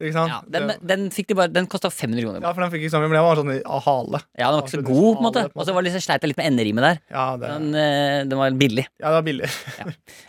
Ikke 0.00 0.14
sant? 0.16 0.32
Ja, 0.32 0.38
den, 0.48 0.70
den, 0.88 1.02
fikk 1.12 1.28
de 1.28 1.34
bare, 1.36 1.52
den 1.52 1.66
kosta 1.68 1.90
500 1.92 2.22
kroner. 2.24 2.40
ja, 2.40 2.52
for 2.56 2.64
den 2.64 2.70
fikk 2.72 2.86
ikke 2.86 2.92
sammen, 2.94 3.10
men 3.12 3.18
den 3.18 3.26
var 3.26 3.40
sånn 3.40 3.50
i 3.52 3.58
hale. 3.84 4.20
Ja, 4.40 4.46
den 4.48 4.54
var 4.56 4.62
ikke 4.64 4.76
så 4.78 4.84
god, 4.86 5.08
på 5.10 5.18
en 5.20 5.26
måte. 5.26 5.42
Og 5.52 5.66
så 5.68 5.74
var 5.76 5.84
det 5.84 5.90
litt, 5.92 6.04
sleit 6.06 6.24
jeg 6.24 6.30
litt 6.32 6.40
med 6.40 6.48
enderimet 6.54 6.86
der. 6.86 7.00
Ja, 7.12 7.24
det, 7.36 7.50
Den, 7.52 7.66
eh, 7.76 8.20
den 8.30 8.40
var 8.40 8.56
billig. 8.62 8.86
ja, 8.96 9.10
det 9.10 9.16
var 9.18 9.26
billig. 9.28 9.50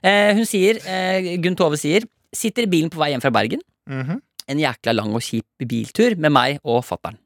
Eh, 0.03 0.33
hun 0.35 0.43
sier, 0.49 0.79
eh, 0.83 1.31
Gunn 1.43 1.55
Tove 1.55 1.79
sier, 1.79 2.03
sitter 2.35 2.67
i 2.67 2.71
bilen 2.71 2.91
på 2.91 2.99
vei 2.99 3.13
hjem 3.13 3.23
fra 3.23 3.31
Bergen. 3.31 3.63
Mhm. 3.87 4.19
En 4.51 4.61
jækla 4.61 4.95
lang 4.97 5.15
og 5.15 5.23
kjip 5.25 5.65
biltur 5.69 6.17
med 6.19 6.33
meg 6.35 6.59
og 6.67 6.83
fattern. 6.85 7.19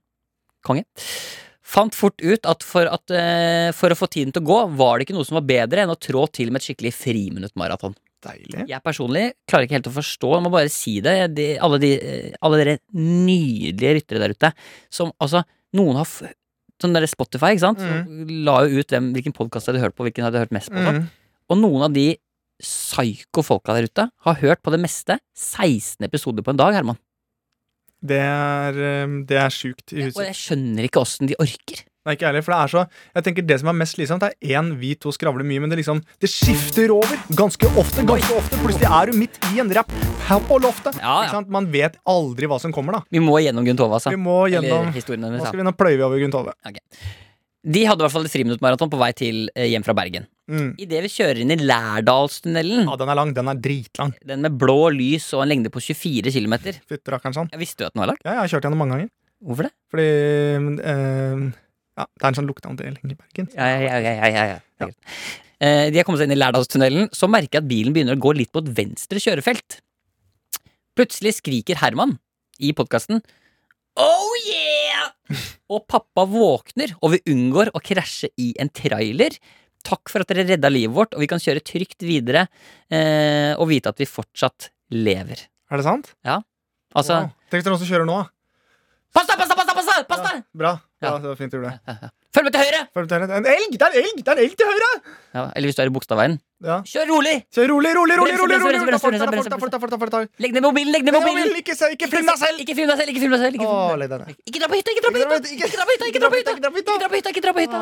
Konge. 0.65 0.85
Fant 1.65 1.95
fort 1.97 2.21
ut 2.21 2.45
at 2.45 2.63
for, 2.63 2.85
at 2.85 3.13
eh, 3.13 3.71
for 3.73 3.89
å 3.89 3.97
få 3.97 4.07
tiden 4.13 4.33
til 4.33 4.43
å 4.43 4.49
gå, 4.51 4.57
var 4.77 4.97
det 4.97 5.07
ikke 5.07 5.15
noe 5.17 5.25
som 5.25 5.39
var 5.39 5.47
bedre 5.49 5.81
enn 5.81 5.93
å 5.93 5.97
trå 5.97 6.27
til 6.29 6.51
med 6.53 6.61
et 6.61 6.69
skikkelig 6.69 6.93
friminuttmaraton. 6.93 7.95
Deilig. 8.25 8.65
Jeg 8.69 8.81
personlig 8.85 9.25
klarer 9.49 9.67
ikke 9.67 9.77
helt 9.79 9.89
å 9.89 9.95
forstå, 9.97 10.31
jeg 10.35 10.45
må 10.45 10.51
bare 10.53 10.71
si 10.73 10.95
det, 11.03 11.15
de, 11.37 11.47
alle, 11.61 11.79
de, 11.81 11.91
eh, 11.97 12.37
alle 12.45 12.61
dere 12.61 12.75
nydelige 12.93 13.97
ryttere 13.99 14.21
der 14.21 14.33
ute 14.37 14.51
som 14.93 15.13
altså 15.21 15.45
Noen 15.75 15.97
har 15.99 16.07
Sånn 16.79 16.91
der 16.91 17.05
Spotify, 17.07 17.53
ikke 17.55 17.63
sant? 17.63 17.79
Mm. 17.79 18.31
la 18.43 18.57
jo 18.65 18.81
ut 18.81 18.91
hvem, 18.91 19.13
hvilken 19.15 19.33
podkast 19.35 19.69
jeg 19.69 19.75
hadde 19.75 19.85
hørt 19.85 19.95
på, 19.95 20.03
hvilken 20.03 20.21
jeg 20.21 20.27
hadde 20.27 20.41
hørt 20.41 20.55
mest 20.55 20.67
på. 20.67 20.75
Mm. 20.75 20.87
sånn. 20.87 20.97
Mhm. 20.99 21.35
Og 21.53 21.59
noen 21.61 21.85
av 21.87 21.93
de 21.95 22.05
psyko-folka 22.59 23.75
der 23.77 23.87
ute 23.87 24.05
har 24.27 24.37
hørt 24.41 24.61
på 24.63 24.73
det 24.73 24.81
meste 24.83 25.15
16 25.39 26.03
episoder 26.03 26.43
på 26.43 26.51
en 26.51 26.59
dag, 26.59 26.75
Herman. 26.75 26.99
Det 28.03 28.21
er, 28.21 28.79
eh, 28.79 29.19
det 29.27 29.37
er 29.41 29.53
sjukt 29.53 29.93
i 29.95 30.09
Og 30.11 30.23
jeg 30.25 30.37
skjønner 30.37 30.87
ikke 30.89 31.03
åssen 31.03 31.29
de 31.31 31.37
orker. 31.39 31.85
Nei, 32.05 32.13
ikke 32.13 32.27
ærlig, 32.29 32.43
for 32.45 32.53
det 32.53 32.57
er 32.61 32.69
så 32.69 32.81
Jeg 33.15 33.25
tenker 33.25 33.45
Det 33.49 33.55
som 33.57 33.69
er 33.71 33.77
mest 33.79 33.95
slitsomt, 33.97 34.25
er 34.27 34.35
én, 34.53 34.67
vi 34.77 34.91
to 34.93 35.09
skravler 35.15 35.47
mye, 35.47 35.63
men 35.63 35.71
det 35.71 35.79
liksom 35.79 36.03
Det 36.21 36.29
skifter 36.29 36.93
over 36.93 37.17
ganske 37.33 37.65
ofte. 37.81 38.05
ganske 38.05 38.37
ofte 38.37 38.59
Plutselig 38.61 38.91
er 38.91 39.09
du 39.09 39.17
midt 39.17 39.39
i 39.49 39.59
en 39.63 39.73
rapp 39.73 39.89
på 40.25 40.57
loftet. 40.57 40.95
Ja, 40.97 41.01
ja. 41.01 41.15
Ikke 41.25 41.35
sant? 41.37 41.49
Man 41.53 41.67
vet 41.69 41.97
aldri 42.09 42.47
hva 42.49 42.57
som 42.61 42.71
kommer, 42.73 42.97
da. 42.97 43.01
Vi 43.13 43.21
må 43.21 43.37
gjennom 43.41 43.65
Gunn 43.65 43.77
Tove, 43.77 43.97
altså. 43.97 44.09
Vi 44.13 44.17
må 44.17 44.39
Eller 44.47 44.65
gjennom 44.65 44.93
historien 44.93 45.21
Nå 45.21 45.43
skal 45.43 45.59
vi 45.61 45.65
nå 45.67 45.73
pløyer 45.77 45.99
vi 45.99 46.05
over 46.07 46.21
Gunn 46.21 46.33
Tove. 46.33 46.55
De 47.65 47.81
hadde 47.89 48.03
i 48.03 48.05
hvert 48.05 48.13
fall 48.13 48.27
et 48.27 48.33
friminuttmaraton 48.33 48.91
på 48.93 48.97
vei 49.01 49.09
til 49.17 49.37
eh, 49.57 49.65
hjem 49.71 49.83
fra 49.87 49.95
Bergen. 49.97 50.27
Mm. 50.51 50.67
Idet 50.83 50.99
vi 51.07 51.09
kjører 51.09 51.39
inn 51.41 51.53
i 51.55 51.57
Lærdalstunnelen, 51.63 52.83
Ja, 52.85 52.97
den 53.01 53.09
er 53.09 53.17
lang. 53.17 53.31
Den 53.33 53.47
er 53.49 53.57
dritlang. 53.57 54.11
den 54.21 54.43
med 54.45 54.57
blå 54.61 54.91
lys 54.93 55.31
og 55.33 55.41
en 55.41 55.49
lengde 55.49 55.71
på 55.73 55.81
24 55.81 56.29
km 56.35 56.55
sånn. 57.33 57.49
Jeg 57.49 57.61
visste 57.63 57.81
du 57.81 57.87
at 57.87 57.95
den 57.95 58.03
var 58.03 58.11
lang? 58.13 58.19
Ja, 58.21 58.35
jeg 58.35 58.41
har 58.43 58.51
kjørt 58.53 58.67
gjennom 58.67 58.83
mange 58.83 58.93
ganger. 58.99 59.09
Hvorfor 59.45 59.67
det? 59.67 59.73
Fordi 59.93 60.05
eh, 60.91 61.47
Ja, 61.95 62.05
det 62.05 62.21
er 62.23 62.29
en 62.29 62.37
sånn 62.37 62.49
lukteandel 62.51 62.99
i 63.01 63.15
Bergen. 63.15 63.49
Ja, 63.55 63.71
ja, 63.73 63.97
ja, 64.03 64.13
ja, 64.13 64.29
ja, 64.29 64.59
ja. 64.83 64.89
Eh, 65.63 65.87
de 65.89 65.97
har 65.97 66.05
kommet 66.05 66.19
seg 66.21 66.27
inn 66.29 66.35
i 66.35 66.39
Lærdalstunnelen, 66.41 67.09
så 67.15 67.29
merker 67.31 67.57
jeg 67.57 67.63
at 67.63 67.69
bilen 67.71 67.95
begynner 67.95 68.17
å 68.17 68.21
gå 68.21 68.35
litt 68.35 68.51
mot 68.53 68.67
venstre 68.77 69.21
kjørefelt. 69.23 69.79
Plutselig 70.95 71.37
skriker 71.39 71.81
Herman 71.81 72.17
i 72.61 72.73
podkasten! 72.75 73.23
Og 75.73 75.85
pappa 75.89 76.25
våkner, 76.29 76.93
og 77.01 77.15
vi 77.15 77.21
unngår 77.33 77.71
å 77.75 77.81
krasje 77.83 78.29
i 78.41 78.51
en 78.61 78.69
trailer. 78.69 79.37
Takk 79.85 80.09
for 80.09 80.21
at 80.25 80.29
dere 80.31 80.47
redda 80.49 80.69
livet 80.71 80.95
vårt, 80.95 81.13
og 81.13 81.21
vi 81.21 81.27
kan 81.29 81.41
kjøre 81.41 81.61
trygt 81.65 82.01
videre 82.05 82.47
eh, 82.89 83.53
og 83.57 83.67
vite 83.69 83.91
at 83.93 84.01
vi 84.01 84.07
fortsatt 84.09 84.71
lever. 84.93 85.45
Er 85.69 85.81
det 85.81 85.85
sant? 85.87 86.11
Altså 86.95 87.19
Wow. 87.25 87.31
Tenk 87.51 87.65
noen 87.67 87.77
som 87.81 87.89
kjører 87.89 88.07
nå, 88.09 88.15
da. 88.23 88.29
Pass 89.15 89.27
deg, 89.29 89.37
pass 89.39 89.49
deg, 89.51 89.57
pass 89.57 89.67
deg! 89.67 89.75
Pass 89.75 89.87
deg! 89.89 90.05
Pass 90.09 90.23
deg! 90.25 90.43
Bra. 90.57 90.71
Ja, 91.03 91.09
Ja. 91.09 91.17
det 91.21 91.29
var 91.29 91.35
fint 91.39 91.51
du 91.53 91.57
gjorde 91.59 91.75
det. 91.77 92.09
Følg 92.35 92.47
med 92.49 92.55
til 92.55 92.63
høyre! 92.65 92.79
Følg 92.97 93.07
til 93.11 93.21
høyre. 93.21 93.37
En 93.37 93.45
elg! 93.47 93.75
Det 93.77 93.85
er 93.85 93.93
en 93.93 94.01
elg! 94.01 94.17
Det 94.25 94.31
er 94.31 94.39
en 94.39 94.43
elg 94.43 94.55
til 94.59 94.67
høyre! 94.71 94.89
Ja, 95.37 95.43
eller 95.55 95.69
hvis 95.69 95.77
du 95.77 95.81
er 95.85 95.91
i 95.91 95.93
Bogstadveien, 95.95 96.37
Ja. 96.65 96.77
kjør 96.81 97.05
rolig! 97.13 97.35
Kjør 97.53 97.67
rolig, 97.71 97.91
rolig, 97.93 98.15
rolig! 98.17 98.33
Rolig, 98.41 98.57
rolig, 98.65 98.79
rolig. 98.81 100.29
Legg 100.41 100.55
ned 100.55 100.63
mobilen, 100.65 100.91
legg 100.95 101.05
ned 101.05 101.13
mobilen! 101.13 101.53
Ikke 101.61 102.09
film 102.09 102.25
deg 102.31 102.39
selv! 102.41 102.57
Ikke 102.63 102.75
film 102.79 102.89
deg 102.89 102.97
selv, 103.01 103.13
ikke 103.13 103.23
film 103.23 103.35
deg 103.35 103.41
selv! 103.45 103.53
Ikke 104.49 104.59
dra 104.63 104.69
på 104.71 104.79
hytta, 104.79 104.95
ikke 104.95 105.05
dra 105.05 105.13
på 105.13 105.21
hytta! 105.21 105.37
Ikke 105.53 105.69
Ikke 105.69 105.77
dra 105.77 105.85
på 105.85 105.93
hytta, 105.93 106.05
ikke 106.09 106.21
dra 106.25 106.29
på 106.29 106.37
hytta! 106.41 106.51
Ikke 106.57 106.65
dra 106.65 107.09
på 107.09 107.15
hytta, 107.19 107.29
Ikke 107.35 107.45
dra 107.45 107.53
på 107.53 107.61
hytta, 107.65 107.81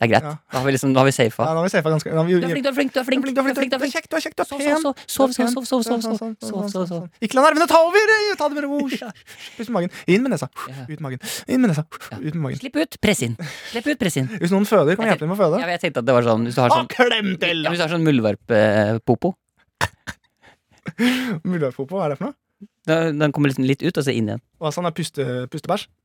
Ah, 0.00 0.04
Ah. 0.04 0.06
Det 0.06 0.08
er 0.08 0.12
greit. 0.14 0.22
Ja. 0.24 0.36
Da 0.50 0.58
har 0.58 0.64
vi 0.64 0.72
liksom, 0.72 0.94
da 0.94 1.00
har 1.00 1.04
vi 1.06 1.12
safa. 1.12 1.44
Ja, 1.44 1.52
nå 1.52 1.60
har 1.60 1.64
vi 1.68 1.70
safa 1.70 1.90
ganske 1.92 2.08
vi- 2.08 2.40
Du 2.40 2.46
er 2.46 2.48
flink, 2.48 2.64
du 2.64 2.68
er 2.70 2.72
flink, 2.72 2.92
du 2.94 3.00
er 3.00 3.04
flink! 3.04 3.20
Du 3.20 3.40
er 3.40 3.44
flink, 3.44 3.44
du 3.44 3.50
er 3.50 3.54
flink, 3.54 3.70
du 3.70 3.76
er 3.76 3.90
kjekk, 3.92 4.08
du 4.08 4.16
er 4.16 4.20
kjekk, 4.24 4.34
du 4.36 4.42
er 4.42 4.46
pen. 4.48 4.80
sov, 4.80 4.94
sov, 5.06 5.32
sov, 5.32 5.64
sov, 5.66 5.82
sov, 5.84 6.00
sov, 6.00 6.36
sov, 6.40 6.70
sov, 6.70 6.86
sov. 6.88 7.08
Ikke 7.20 7.34
la 7.36 7.42
nervene 7.44 7.66
ta 7.68 7.76
over! 7.84 8.00
Ta 8.40 8.48
det 8.48 8.54
med 8.56 8.64
ro. 8.64 8.80
Pust 8.88 9.68
med 9.68 9.76
magen. 9.76 9.90
Inn 10.08 10.22
med 10.24 10.32
nesa. 10.32 10.48
Ut 10.88 10.88
med 10.88 11.00
magen. 11.04 11.20
Inn 11.48 11.60
med 11.60 11.70
nesa. 11.70 11.84
Ut 12.16 12.34
med 12.34 12.42
magen. 12.46 12.58
Slipp 12.58 12.76
ut, 12.80 12.96
press 13.00 13.20
inn. 13.22 13.36
Slipp 13.70 13.86
ut, 13.92 13.98
press 14.00 14.16
inn. 14.16 14.28
Hvis 14.40 14.50
noen 14.50 14.64
føder, 14.64 14.96
kan 14.96 15.04
vi 15.04 15.10
hjelpe 15.12 15.20
dem 15.20 15.28
med 15.28 15.38
å 15.38 15.42
føde. 15.44 15.60
Ja, 15.60 15.66
jeg 15.76 15.80
tenkte 15.84 15.98
at 16.00 16.06
det 16.08 16.14
var 16.16 16.22
sånn 16.22 16.46
Hvis 16.48 16.54
du 16.56 16.60
har 16.62 16.70
Ah, 16.72 16.80
sånn, 16.80 16.88
klem 16.88 17.36
til! 17.38 17.62
ja, 17.64 17.70
hvis 17.70 17.76
du 17.76 17.84
har 17.84 17.92
sånn 17.92 18.04
muldvarp-popo, 18.08 19.34
Muldvarppopo, 21.44 21.96
hva 21.98 22.06
er 22.06 22.14
det 22.14 22.18
for 22.20 22.30
noe? 22.30 22.34
den 22.86 23.32
kommer 23.32 23.48
liksom 23.52 23.64
litt 23.68 23.82
ut, 23.84 23.96
og 23.96 24.04
så 24.04 24.12
inn 24.14 24.28
igjen. 24.30 24.40
Hva 24.60 24.72
sånn 24.74 24.86
er 24.88 24.94
puste, 24.96 25.26
pustebæsj? 25.52 25.86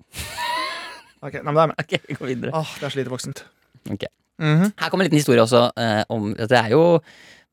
Ok, 1.26 1.34
nei, 1.42 1.48
men 1.48 1.56
det 1.56 1.62
er 1.64 1.70
med. 1.72 1.78
Okay, 1.82 2.00
vi 2.06 2.14
går 2.20 2.28
videre. 2.30 2.52
Åh, 2.54 2.72
det 2.78 2.86
er 2.86 2.92
så 2.94 3.00
lite 3.00 3.10
voksent. 3.10 3.40
Ok. 3.91 4.06
-hmm. 4.39 4.71
Her 4.80 4.89
kommer 4.89 5.06
en 5.06 5.10
liten 5.10 5.21
historie 5.21 5.41
også 5.41 5.71
eh, 5.78 6.04
om 6.10 6.36
at 6.38 6.50
det 6.50 6.58
er 6.60 6.69
jo 6.69 7.02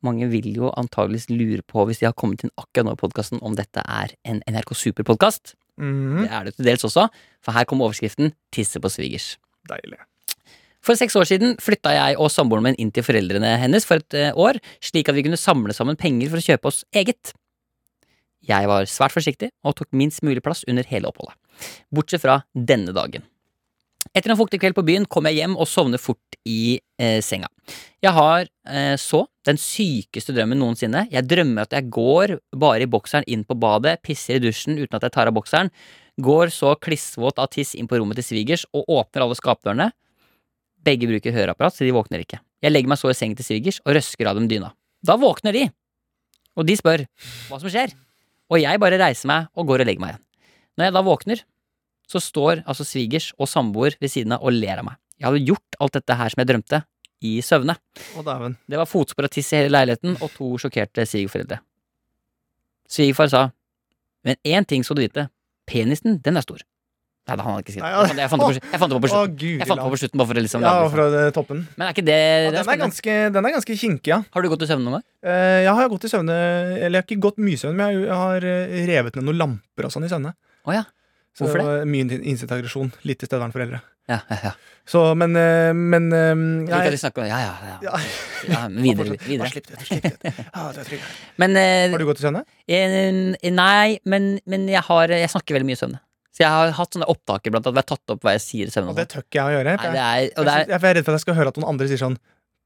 mange 0.02 0.28
vil 0.30 0.54
jo 0.56 0.70
antageligvis 0.76 1.30
lure 1.30 1.62
på, 1.62 1.84
hvis 1.86 1.98
de 2.02 2.08
har 2.08 2.16
kommet 2.18 2.42
inn 2.42 2.50
akkurat 2.58 2.88
nå 2.88 2.96
i 2.96 3.02
podkasten, 3.02 3.42
om 3.42 3.54
dette 3.54 3.82
er 3.86 4.14
en 4.24 4.42
NRK 4.50 4.74
Super-podkast. 4.74 5.54
Mhm. 5.78 6.24
Det 6.24 6.30
er 6.30 6.44
det 6.44 6.54
til 6.56 6.64
dels 6.64 6.84
også, 6.84 7.08
for 7.42 7.52
her 7.52 7.64
kommer 7.64 7.86
overskriften 7.86 8.32
'Tisse 8.52 8.80
på 8.80 8.90
svigers'. 8.90 9.36
Deilig. 9.68 9.98
For 10.82 10.98
seks 10.98 11.14
år 11.14 11.24
siden 11.24 11.56
flytta 11.62 11.94
jeg 11.94 12.18
og 12.18 12.30
samboeren 12.30 12.64
min 12.64 12.74
inn 12.78 12.90
til 12.90 13.04
foreldrene 13.06 13.56
hennes 13.56 13.86
for 13.86 14.02
et 14.02 14.14
eh, 14.14 14.34
år, 14.34 14.58
slik 14.82 15.08
at 15.08 15.14
vi 15.14 15.22
kunne 15.22 15.38
samle 15.38 15.72
sammen 15.72 15.96
penger 15.96 16.28
for 16.28 16.42
å 16.42 16.46
kjøpe 16.48 16.66
oss 16.66 16.84
eget. 16.92 17.32
Jeg 18.42 18.66
var 18.66 18.88
svært 18.90 19.14
forsiktig 19.14 19.52
og 19.62 19.76
tok 19.78 19.92
minst 19.94 20.24
mulig 20.26 20.42
plass 20.42 20.64
under 20.66 20.82
hele 20.82 21.06
oppholdet, 21.06 21.38
bortsett 21.94 22.24
fra 22.24 22.42
denne 22.52 22.90
dagen. 22.90 23.22
Etter 24.10 24.32
en 24.32 24.38
fuktig 24.38 24.58
kveld 24.60 24.74
på 24.76 24.84
byen 24.84 25.06
kommer 25.08 25.32
jeg 25.32 25.44
hjem 25.44 25.54
og 25.56 25.68
sovner 25.70 26.00
fort 26.02 26.36
i 26.48 26.76
eh, 27.00 27.20
senga. 27.24 27.48
Jeg 28.02 28.12
har 28.12 28.44
eh, 28.68 28.96
så 29.00 29.22
den 29.46 29.58
sykeste 29.60 30.34
drømmen 30.36 30.58
noensinne. 30.60 31.06
Jeg 31.12 31.28
drømmer 31.30 31.64
at 31.64 31.76
jeg 31.76 31.88
går 31.94 32.34
bare 32.58 32.84
i 32.84 32.90
bokseren 32.90 33.26
inn 33.30 33.46
på 33.48 33.56
badet, 33.62 34.00
pisser 34.04 34.36
i 34.36 34.42
dusjen 34.42 34.76
uten 34.76 34.98
at 34.98 35.06
jeg 35.06 35.14
tar 35.14 35.30
av 35.30 35.36
bokseren, 35.38 35.70
går 36.20 36.52
så 36.52 36.74
klissvåt 36.82 37.40
av 37.40 37.48
tiss 37.54 37.72
inn 37.78 37.88
på 37.88 38.00
rommet 38.00 38.18
til 38.20 38.26
svigers 38.26 38.66
og 38.76 38.90
åpner 38.90 39.24
alle 39.24 39.38
skapdørene. 39.38 39.88
Begge 40.82 41.08
bruker 41.08 41.34
høreapparat, 41.34 41.78
så 41.78 41.86
de 41.86 41.94
våkner 41.94 42.26
ikke. 42.26 42.42
Jeg 42.62 42.74
legger 42.74 42.90
meg 42.92 43.00
så 43.00 43.10
i 43.10 43.16
sengen 43.16 43.38
til 43.38 43.46
svigers 43.46 43.80
og 43.86 43.96
røsker 43.96 44.28
av 44.28 44.36
dem 44.36 44.50
dyna. 44.50 44.74
Da 45.02 45.16
våkner 45.18 45.56
de, 45.56 45.64
og 46.58 46.68
de 46.68 46.76
spør 46.78 47.06
hva 47.48 47.62
som 47.62 47.70
skjer, 47.70 47.94
og 48.52 48.60
jeg 48.60 48.82
bare 48.82 49.00
reiser 49.00 49.30
meg 49.30 49.48
og 49.56 49.70
går 49.70 49.82
og 49.82 49.88
legger 49.88 50.04
meg 50.04 50.14
igjen. 50.14 50.24
Når 50.76 50.88
jeg 50.88 50.94
da 50.96 51.02
våkner, 51.06 51.42
så 52.08 52.20
står 52.22 52.64
altså 52.66 52.86
svigers 52.86 53.30
og 53.38 53.50
samboer 53.50 53.96
ved 54.00 54.12
siden 54.12 54.36
av 54.36 54.44
og 54.44 54.54
ler 54.56 54.80
av 54.82 54.88
meg. 54.90 54.98
Jeg 55.18 55.28
hadde 55.28 55.44
gjort 55.52 55.78
alt 55.80 55.98
dette 55.98 56.18
her 56.18 56.32
som 56.32 56.42
jeg 56.42 56.50
drømte, 56.50 56.82
i 57.22 57.36
søvne. 57.46 57.76
Å, 58.18 58.24
dæven. 58.26 58.56
Det 58.66 58.80
var 58.80 58.90
fotspor 58.90 59.28
av 59.28 59.32
tiss 59.32 59.52
i 59.52 59.60
hele 59.60 59.70
leiligheten 59.70 60.16
og 60.18 60.32
to 60.34 60.48
sjokkerte 60.58 61.06
svigerforeldre. 61.06 61.60
Svigerfar 62.90 63.30
sa, 63.30 63.44
men 64.26 64.38
én 64.42 64.66
ting 64.68 64.82
skal 64.84 64.98
du 64.98 65.04
vite, 65.04 65.28
penisen, 65.70 66.18
den 66.24 66.40
er 66.40 66.44
stor. 66.44 66.64
Nei, 67.22 67.36
det 67.38 67.44
har 67.46 67.54
han 67.54 67.62
ikke 67.62 67.72
skrevet. 67.76 68.18
Jeg 68.18 68.30
fant 68.32 68.42
jeg 68.42 68.80
fant 68.82 68.90
det 68.90 68.96
på, 68.96 69.02
på 69.04 69.06
Å, 69.06 69.10
slutten. 69.12 69.50
Jeg 69.60 69.66
fant 69.70 69.78
det 69.78 69.84
på 69.86 69.90
på 69.94 69.98
slutten 70.00 70.18
bare 70.18 70.28
for 70.28 70.38
å 70.40 70.42
liksom 70.42 70.64
Ja, 70.66 70.72
fra 70.90 71.04
toppen. 71.36 71.60
Men 71.78 71.84
er 71.86 71.94
ikke 71.94 72.04
det, 72.08 72.16
Ja, 72.18 72.48
den, 72.56 72.70
er 72.72 72.80
ganske, 72.80 73.14
den 73.36 73.46
er 73.46 73.54
ganske 73.54 73.76
kinkig, 73.78 74.10
ja. 74.10 74.18
Har 74.34 74.42
du 74.42 74.48
gått 74.50 74.64
i 74.66 74.68
søvne 74.72 74.88
noen 74.88 74.96
gang? 74.98 75.04
Uh, 75.22 75.60
jeg 75.62 75.74
har 75.78 75.92
gått 75.92 76.08
i 76.08 76.10
søvne 76.10 76.34
Eller 76.80 76.96
jeg 76.96 76.98
har 76.98 77.06
ikke 77.06 77.22
gått 77.28 77.38
mye 77.38 77.54
i 77.54 77.60
søvne, 77.62 77.78
men 77.78 77.94
jeg, 77.94 78.02
jeg 78.08 78.18
har 78.24 78.48
eh, 78.50 78.74
revet 78.90 79.18
ned 79.20 79.28
noen 79.28 79.38
lamper 79.38 79.86
og 79.86 79.94
sånn 79.94 80.08
i 80.08 80.10
søvne. 80.10 80.34
Oh, 80.66 80.74
ja. 80.74 80.82
Så 81.32 81.46
Hvorfor 81.46 81.62
det? 81.64 81.88
Mye 81.88 82.20
insettaggresjon. 82.28 82.90
Litt 83.08 83.22
tilstedeværende 83.22 83.56
foreldre. 83.56 83.80
Ja, 84.10 84.18
ja, 84.28 84.36
ja. 84.44 84.50
Så, 84.84 85.00
men, 85.16 85.36
eh, 85.38 85.70
men 85.72 86.08
ja, 86.68 86.82
jeg- 86.82 86.98
om 87.16 87.24
Ja, 87.30 87.38
ja, 87.38 87.52
ja. 87.86 87.92
ja. 88.50 88.68
men 88.68 88.82
videre. 88.82 89.16
Videre. 89.22 89.48
slipp 89.48 89.66
det. 89.70 89.78
Slipp 89.86 90.02
det. 90.02 90.32
Ja, 90.42 90.64
det 90.74 90.82
er 90.82 90.88
trygg. 90.90 91.04
Men 91.38 91.56
eh, 91.56 91.90
Har 91.94 92.02
du 92.02 92.04
gått 92.08 92.18
til 92.20 92.26
søvne? 92.28 92.42
Nei, 93.54 93.98
men, 94.04 94.40
men 94.44 94.66
jeg, 94.68 94.82
har, 94.88 95.08
jeg 95.08 95.30
snakker 95.30 95.56
veldig 95.56 95.70
mye 95.70 95.78
søvne. 95.80 96.02
Så 96.32 96.42
jeg 96.44 96.50
har 96.52 96.70
hatt 96.76 96.96
sånne 96.96 97.08
opptaker 97.12 97.52
blant 97.52 97.66
at 97.68 97.74
vi 97.76 97.80
har 97.80 97.88
tatt 97.88 98.12
opp 98.14 98.22
hva 98.24 98.32
jeg 98.36 98.42
sier 98.44 98.68
i 98.68 98.74
søvne. 98.74 98.92
Og 98.92 98.96
det 98.98 99.06
sånn. 99.06 99.14
tør 99.14 99.24
ikke 99.26 99.38
jeg 99.38 99.44
å 99.48 99.56
gjøre. 99.56 99.76
Nei, 99.76 99.88
det 99.92 100.02
jeg, 100.02 100.28
er, 100.32 100.44
det 100.48 100.52
er 100.52 100.70
jeg 100.72 100.78
er 100.90 100.96
redd 100.98 101.04
for 101.06 101.12
at 101.12 101.18
jeg 101.20 101.24
skal 101.26 101.38
høre 101.38 101.52
at 101.52 101.60
noen 101.60 101.68
andre 101.72 101.88
sier 101.92 102.00
sånn 102.02 102.18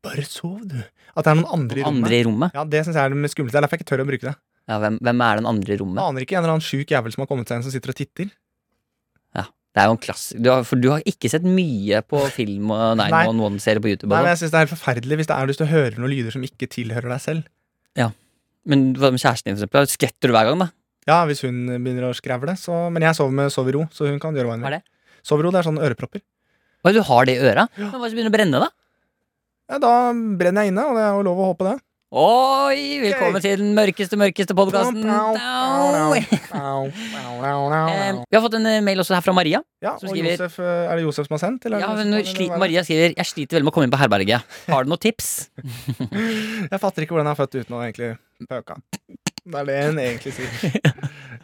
Bare 0.07 0.22
sov, 0.29 0.59
du. 0.70 0.76
At 1.16 1.24
det 1.26 1.31
er 1.33 1.38
noen 1.40 1.52
andre 1.57 1.81
i 1.81 1.83
rommet. 1.83 2.05
andre 2.05 2.16
i 2.18 2.24
rommet. 2.26 2.55
Ja, 2.55 2.62
Det 2.68 2.83
syns 2.87 2.94
jeg 2.98 3.02
er 3.02 3.14
det 3.14 3.31
skumleste. 3.33 3.57
Det 3.57 3.59
er 3.59 3.64
derfor 3.66 3.76
jeg 3.79 3.83
ikke 3.83 3.90
tør 3.90 4.02
å 4.05 4.07
bruke 4.07 4.29
det. 4.29 4.35
Ja, 4.70 4.76
hvem, 4.83 4.98
hvem 5.02 5.22
er 5.26 5.40
den 5.40 5.48
andre 5.50 5.74
i 5.74 5.79
Jeg 5.98 6.11
aner 6.12 6.24
ikke 6.26 6.37
en 6.37 6.42
eller 6.44 6.55
annen 6.57 6.66
sjuk 6.66 6.92
jævel 6.94 7.14
som 7.14 7.22
har 7.24 7.31
kommet 7.31 7.50
seg 7.50 7.59
inn 7.59 7.64
som 7.66 7.74
sitter 7.74 7.90
og 7.90 7.98
titter. 7.98 8.31
Det 9.77 9.83
er 9.83 9.91
jo 9.91 9.95
en 9.99 10.01
klasse 10.01 10.39
du 10.41 10.47
har, 10.49 10.62
For 10.65 10.81
du 10.81 10.87
har 10.89 11.03
ikke 11.05 11.29
sett 11.29 11.45
mye 11.45 11.99
på 12.09 12.23
film 12.33 12.71
og 12.73 12.97
nei, 12.97 13.11
Nei. 13.12 13.25
noen, 13.29 13.37
noen 13.43 13.59
serier 13.61 13.83
på 13.85 13.91
YouTube. 13.93 14.09
Nei, 14.09 14.23
men 14.23 14.25
sånn. 14.25 14.33
jeg 14.33 14.41
synes 14.41 14.55
det 14.55 14.57
er 14.59 14.65
helt 14.65 14.73
forferdelig 14.73 15.19
hvis 15.21 15.29
det 15.29 15.37
er 15.37 15.51
hvis 15.51 15.61
du 15.61 15.67
hører 15.69 15.99
noen 16.01 16.12
lyder 16.15 16.33
som 16.33 16.47
ikke 16.49 16.69
tilhører 16.73 17.12
deg 17.12 17.21
selv. 17.21 17.51
Ja, 18.01 18.11
Men 18.67 18.87
hva 18.97 19.12
med 19.12 19.21
kjæresten 19.21 19.53
din, 19.53 19.59
for 19.61 19.67
eksempel? 19.69 19.91
Skvetter 19.93 20.33
du 20.33 20.35
hver 20.35 20.49
gang, 20.49 20.65
da? 20.65 20.71
Ja, 21.07 21.19
hvis 21.29 21.45
hun 21.47 21.61
begynner 21.71 22.09
å 22.09 22.15
skrevle, 22.17 22.57
så 22.59 22.89
Men 22.91 23.05
jeg 23.05 23.15
sover 23.15 23.37
med 23.37 23.53
Sov 23.55 23.69
i 23.69 23.77
ro, 23.77 23.85
så 23.95 24.09
hun 24.09 24.19
kan 24.19 24.35
gjøre 24.35 24.49
hva 24.49 24.57
hun 24.57 24.65
vil. 24.65 24.73
er 24.73 24.81
det? 24.81 24.83
I 25.27 25.37
ro, 25.43 25.51
det 25.53 25.61
er 25.61 25.69
sånne 25.69 25.85
ørepropper. 25.87 26.23
Hva, 26.83 26.93
du 26.97 27.03
har 27.03 27.29
det 27.29 27.37
i 27.37 27.45
øra? 27.45 27.69
Ja. 27.77 27.91
Men 27.91 27.93
Hva 27.93 28.01
hvis 28.07 28.15
det 28.15 28.19
begynner 28.19 28.33
å 28.33 28.37
brenne, 28.39 28.62
da? 28.65 28.71
Ja, 29.71 29.79
da 29.83 29.93
brenner 30.41 30.62
jeg 30.67 30.73
inne, 30.73 30.85
og 30.87 30.97
det 30.99 31.05
er 31.05 31.15
jo 31.19 31.23
lov 31.27 31.39
å 31.43 31.47
håpe 31.53 31.67
det. 31.69 31.77
Oi, 32.14 33.01
velkommen 33.03 33.42
til 33.42 33.57
den 33.59 33.73
mørkeste, 33.75 34.14
mørkeste 34.21 34.55
podkasten. 34.55 35.01
Vi 35.03 35.09
har 38.37 38.45
fått 38.45 38.55
en 38.61 38.69
eh, 38.71 38.77
mail 38.87 39.03
også 39.03 39.16
her 39.16 39.25
fra 39.27 39.35
Maria. 39.35 39.59
Ja, 39.83 39.97
og 39.97 40.05
skriver- 40.07 40.37
Josef, 40.37 40.55
eh, 40.62 40.85
Er 40.87 40.95
det 41.01 41.03
Josef 41.03 41.27
som 41.27 41.35
har 41.35 41.42
sendt? 41.42 41.66
Eller 41.66 41.79
er 41.79 41.83
Ja, 41.83 41.88
men 41.99 42.14
det? 42.14 42.23
Maria 42.62 42.85
skriver 42.87 43.11
Jeg 43.19 43.27
sliter 43.27 43.59
veldig 43.59 43.66
med 43.66 43.73
å 43.73 43.75
komme 43.75 43.88
inn 43.88 43.95
på 43.97 43.99
herberget. 43.99 44.40
Har 44.71 44.85
du 44.87 44.90
noen 44.92 45.03
tips? 45.03 45.33
Jeg 46.71 46.79
fatter 46.79 47.03
ikke 47.03 47.16
hvordan 47.16 47.27
jeg 47.27 47.35
er 47.35 47.40
født 47.42 47.59
uten 47.59 47.75
å 47.75 47.83
egentlig 47.83 48.12
pøke 48.47 48.75
Det 49.42 49.59
er 49.61 49.66
det 49.66 49.79
hun 49.88 49.99
egentlig 50.07 50.33
sier. 50.38 50.53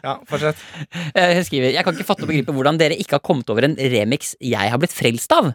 Ja, 0.03 0.15
fortsett. 0.31 0.63
Eh, 1.19 1.35
Hun 1.37 1.43
skriver 1.43 1.75
Jeg 1.75 1.83
kan 1.85 1.93
ikke 1.93 2.07
fatte 2.07 2.23
og 2.23 2.31
begripe 2.31 2.55
hvordan 2.55 2.79
dere 2.79 2.95
ikke 2.95 3.19
har 3.19 3.23
kommet 3.23 3.49
over 3.51 3.67
en 3.67 3.75
remix 3.75 4.31
jeg 4.39 4.71
har 4.71 4.79
blitt 4.79 4.95
frelst 4.95 5.31
av. 5.35 5.51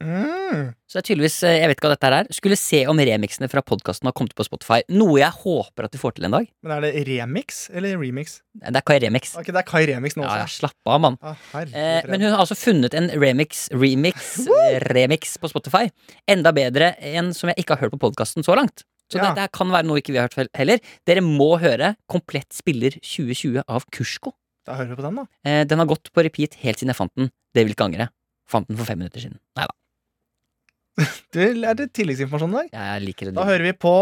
Mm. 0.00 0.74
Så 0.86 0.94
det 0.94 1.00
er 1.02 1.06
tydeligvis, 1.08 1.36
eh, 1.42 1.56
jeg 1.58 1.68
vet 1.68 1.76
ikke 1.80 1.88
hva 1.88 1.94
dette 1.96 2.06
her 2.06 2.14
er 2.20 2.28
Skulle 2.36 2.56
se 2.56 2.84
om 2.86 3.00
remixene 3.02 3.48
fra 3.50 3.62
podkasten 3.66 4.06
har 4.06 4.14
kommet 4.16 4.34
på 4.38 4.44
Spotify. 4.46 4.78
Noe 4.94 5.18
jeg 5.18 5.34
håper 5.42 5.88
at 5.88 5.92
de 5.94 5.98
får 5.98 6.14
til 6.16 6.28
en 6.28 6.36
dag. 6.36 6.46
Men 6.62 6.72
er 6.76 6.84
det 6.86 7.02
remix 7.08 7.64
eller 7.74 7.98
remix? 7.98 8.38
Det 8.54 8.76
er 8.78 8.86
Kai 8.86 8.98
Remix. 9.02 9.34
Ok, 9.38 9.50
det 9.50 9.56
er 9.60 9.66
Kai 9.66 9.82
Remix 9.90 10.14
nå 10.18 10.22
Ja, 10.22 10.36
ja, 10.42 10.46
slapp 10.46 10.76
av, 10.86 11.00
mann. 11.02 11.18
Ah, 11.22 11.34
Eh, 11.58 12.02
men 12.08 12.20
hun 12.22 12.30
har 12.32 12.38
altså 12.44 12.56
funnet 12.58 12.94
en 12.94 13.10
remix, 13.20 13.68
remix, 13.74 14.38
remix 14.94 15.36
på 15.38 15.50
Spotify. 15.50 15.88
Enda 16.30 16.52
bedre 16.54 16.94
enn 17.02 17.32
som 17.34 17.50
jeg 17.50 17.58
ikke 17.64 17.74
har 17.76 17.86
hørt 17.86 17.96
på 17.98 18.02
podkasten 18.08 18.46
så 18.46 18.54
langt. 18.56 18.84
Så 19.10 19.18
Ja. 19.18 19.32
dette 19.34 19.48
kan 19.56 19.68
være 19.72 19.86
noe 19.88 19.98
ikke 20.00 20.12
vi 20.12 20.18
har 20.20 20.28
hørt 20.28 20.48
heller. 20.54 20.78
Dere 21.06 21.20
må 21.24 21.58
høre 21.58 21.96
Komplett 22.08 22.52
spiller 22.52 22.90
2020 23.00 23.62
av 23.66 23.84
Kursko. 23.90 24.32
Da 24.66 24.74
hører 24.76 24.90
vi 24.94 24.96
på 24.96 25.02
den, 25.02 25.14
da. 25.16 25.26
Eh, 25.44 25.64
den 25.64 25.78
har 25.78 25.86
gått 25.86 26.12
på 26.12 26.22
repeat 26.22 26.54
helt 26.60 26.76
siden 26.78 26.92
jeg 26.92 26.96
fant 26.96 27.14
den. 27.16 27.30
Det 27.54 27.64
vil 27.64 27.72
ikke 27.74 27.86
angre. 27.88 28.10
Fant 28.48 28.68
den 28.68 28.76
for 28.76 28.84
fem 28.84 28.98
minutter 28.98 29.20
siden. 29.20 29.38
Nei 29.56 29.64
da. 29.64 29.72
Det 31.34 31.50
er 31.62 31.78
det 31.78 31.90
tilleggsinformasjon 31.96 32.54
i 32.54 32.58
dag. 32.62 32.72
Jeg 32.74 33.04
liker 33.06 33.28
det. 33.30 33.36
Da 33.38 33.46
hører 33.48 33.68
vi 33.70 33.74
på 33.78 33.94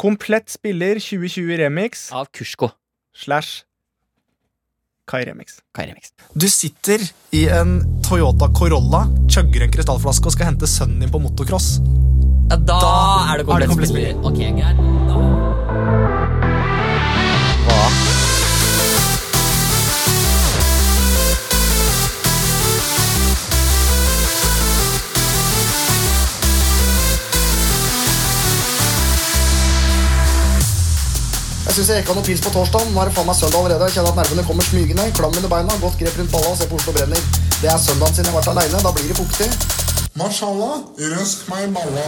Komplett 0.00 0.48
spiller 0.48 0.96
2020 0.96 1.58
remix 1.60 2.06
Av 2.16 2.28
Kursko. 2.32 2.70
slash 3.12 3.64
Kai 5.10 5.24
Remix. 5.26 5.58
Kai 5.74 5.88
Remix. 5.90 6.12
Du 6.38 6.46
sitter 6.48 7.02
i 7.34 7.42
en 7.50 7.80
Toyota 8.06 8.46
Corolla, 8.54 9.02
chugger 9.26 9.66
en 9.66 9.72
krystallflaske 9.74 10.30
og 10.30 10.36
skal 10.36 10.52
hente 10.52 10.70
sønnen 10.70 11.02
din 11.02 11.10
på 11.10 11.18
motocross. 11.24 11.80
Ja, 12.50 12.56
da, 12.56 12.78
er 13.32 13.42
det 13.42 13.48
komplett, 13.50 13.72
komplett 13.74 13.90
spiller. 13.90 14.14
Ok, 14.22 14.38
greit. 14.38 14.86
Da. 15.10 15.29
Jeg 31.70 31.76
syns 31.76 31.90
jeg 31.92 32.00
jekka 32.00 32.14
noe 32.16 32.26
pils 32.26 32.40
på 32.42 32.50
torsdag. 32.50 32.88
Nå 32.90 32.98
er 32.98 33.06
det 33.06 33.14
faen 33.14 33.28
meg 33.28 33.36
søndag 33.38 33.60
allerede. 33.60 33.86
Jeg 33.86 33.94
kjenner 33.94 34.10
at 34.10 34.18
nervene 34.18 34.42
kommer 34.48 34.64
smygende. 34.66 35.04
Klam 35.14 35.36
under 35.38 35.50
beina, 35.52 35.70
godt 35.78 35.94
grep 36.00 36.16
rundt 36.18 36.32
balla 36.34 36.48
og 36.50 36.58
se 36.58 36.66
på 36.66 36.74
Oslo 36.80 36.90
brenner. 36.96 37.20
Det 37.60 37.68
er 37.70 37.78
søndagen 37.78 38.14
siden 38.16 38.26
jeg 38.26 38.34
har 38.34 38.40
vært 38.40 38.52
aleine. 38.56 38.78
Da 38.82 38.90
blir 38.98 39.06
det 39.06 39.14
fuktig. 39.20 39.48
Mashallah, 40.18 40.74
røsk 41.14 41.38
meg 41.54 41.60
i 41.68 41.70
balla. 41.78 42.06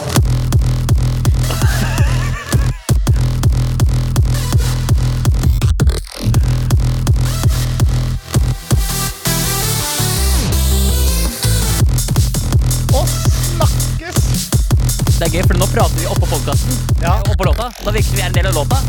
Er 15.33 15.38
gøy, 15.40 15.47
for 15.49 15.57
nå 15.61 15.66
prater 15.73 15.97
vi 15.97 16.09
oppå 16.12 16.27
podkasten. 16.29 16.75
Ja. 17.01 17.14
Oppå 17.33 17.47
låta. 17.49 17.71
Da 17.85 17.92
virker 17.95 18.16
vi 18.16 18.21
er 18.23 18.29
en 18.29 18.35
del 18.37 18.49
av 18.51 18.57
låta. 18.59 18.81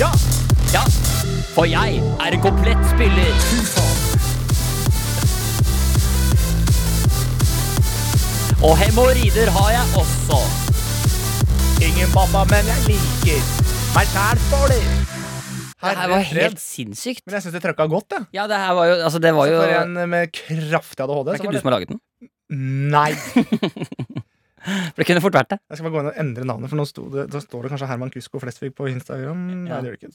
Ja! 0.00 0.08
Ja. 0.72 0.82
For 1.54 1.68
jeg 1.68 2.00
er 2.02 2.34
en 2.34 2.42
komplett 2.42 2.80
spiller. 2.90 3.30
Fy 3.50 3.60
faen. 3.70 3.98
Og 8.62 8.76
hemoroider 8.78 9.50
har 9.54 9.70
jeg 9.74 10.02
også. 10.02 10.38
Ingen 11.82 12.10
mamma, 12.14 12.44
men 12.50 12.68
jeg 12.70 12.84
liker 12.92 13.40
meg 13.92 14.10
sjæl 14.12 14.42
for 14.48 14.70
det. 14.70 14.82
Det 15.82 15.96
her 15.98 16.12
var 16.12 16.22
helt 16.30 16.60
sinnssykt. 16.62 17.24
Men 17.26 17.36
jeg 17.38 17.46
syns 17.46 17.56
det 17.58 17.62
trøkka 17.64 17.88
godt, 17.90 18.14
jeg. 18.14 18.28
Ja, 18.38 18.46
det 18.50 18.58
her 18.62 18.74
var 18.78 18.86
jo 18.90 18.98
Altså, 19.02 19.18
det 19.22 19.34
var 19.34 19.50
jo 19.50 19.58
For 19.58 19.66
Det 19.70 19.80
en 19.82 20.10
med 20.10 20.34
kraftig 20.34 21.02
ADHD. 21.02 21.32
er 21.32 21.40
ikke 21.40 21.54
du 21.54 21.58
som 21.58 21.72
har 21.72 21.78
laget 21.78 21.94
den. 21.94 22.02
Nei. 22.94 23.10
For 24.62 25.02
det 25.02 25.08
kunne 25.08 25.22
fort 25.24 25.36
vært 25.36 25.50
det. 25.54 25.58
Jeg 25.70 25.78
skal 25.78 25.88
bare 25.88 25.94
gå 25.94 26.02
inn 26.02 26.10
og 26.12 26.20
endre 26.22 26.46
navnet, 26.48 26.70
for 26.72 26.80
nå 26.80 26.86
sto 26.88 27.08
det, 27.12 27.26
da 27.32 27.42
står 27.42 27.66
det 27.66 27.72
kanskje 27.72 27.90
Herman 27.90 28.12
Kusko 28.14 28.42
Flesvig 28.42 28.72
på 28.78 28.88
Instagram. 28.92 29.42
Nei, 29.66 29.80
det 29.82 29.92
gjør 29.92 29.98
det 29.98 30.06
ikke. 30.06 30.12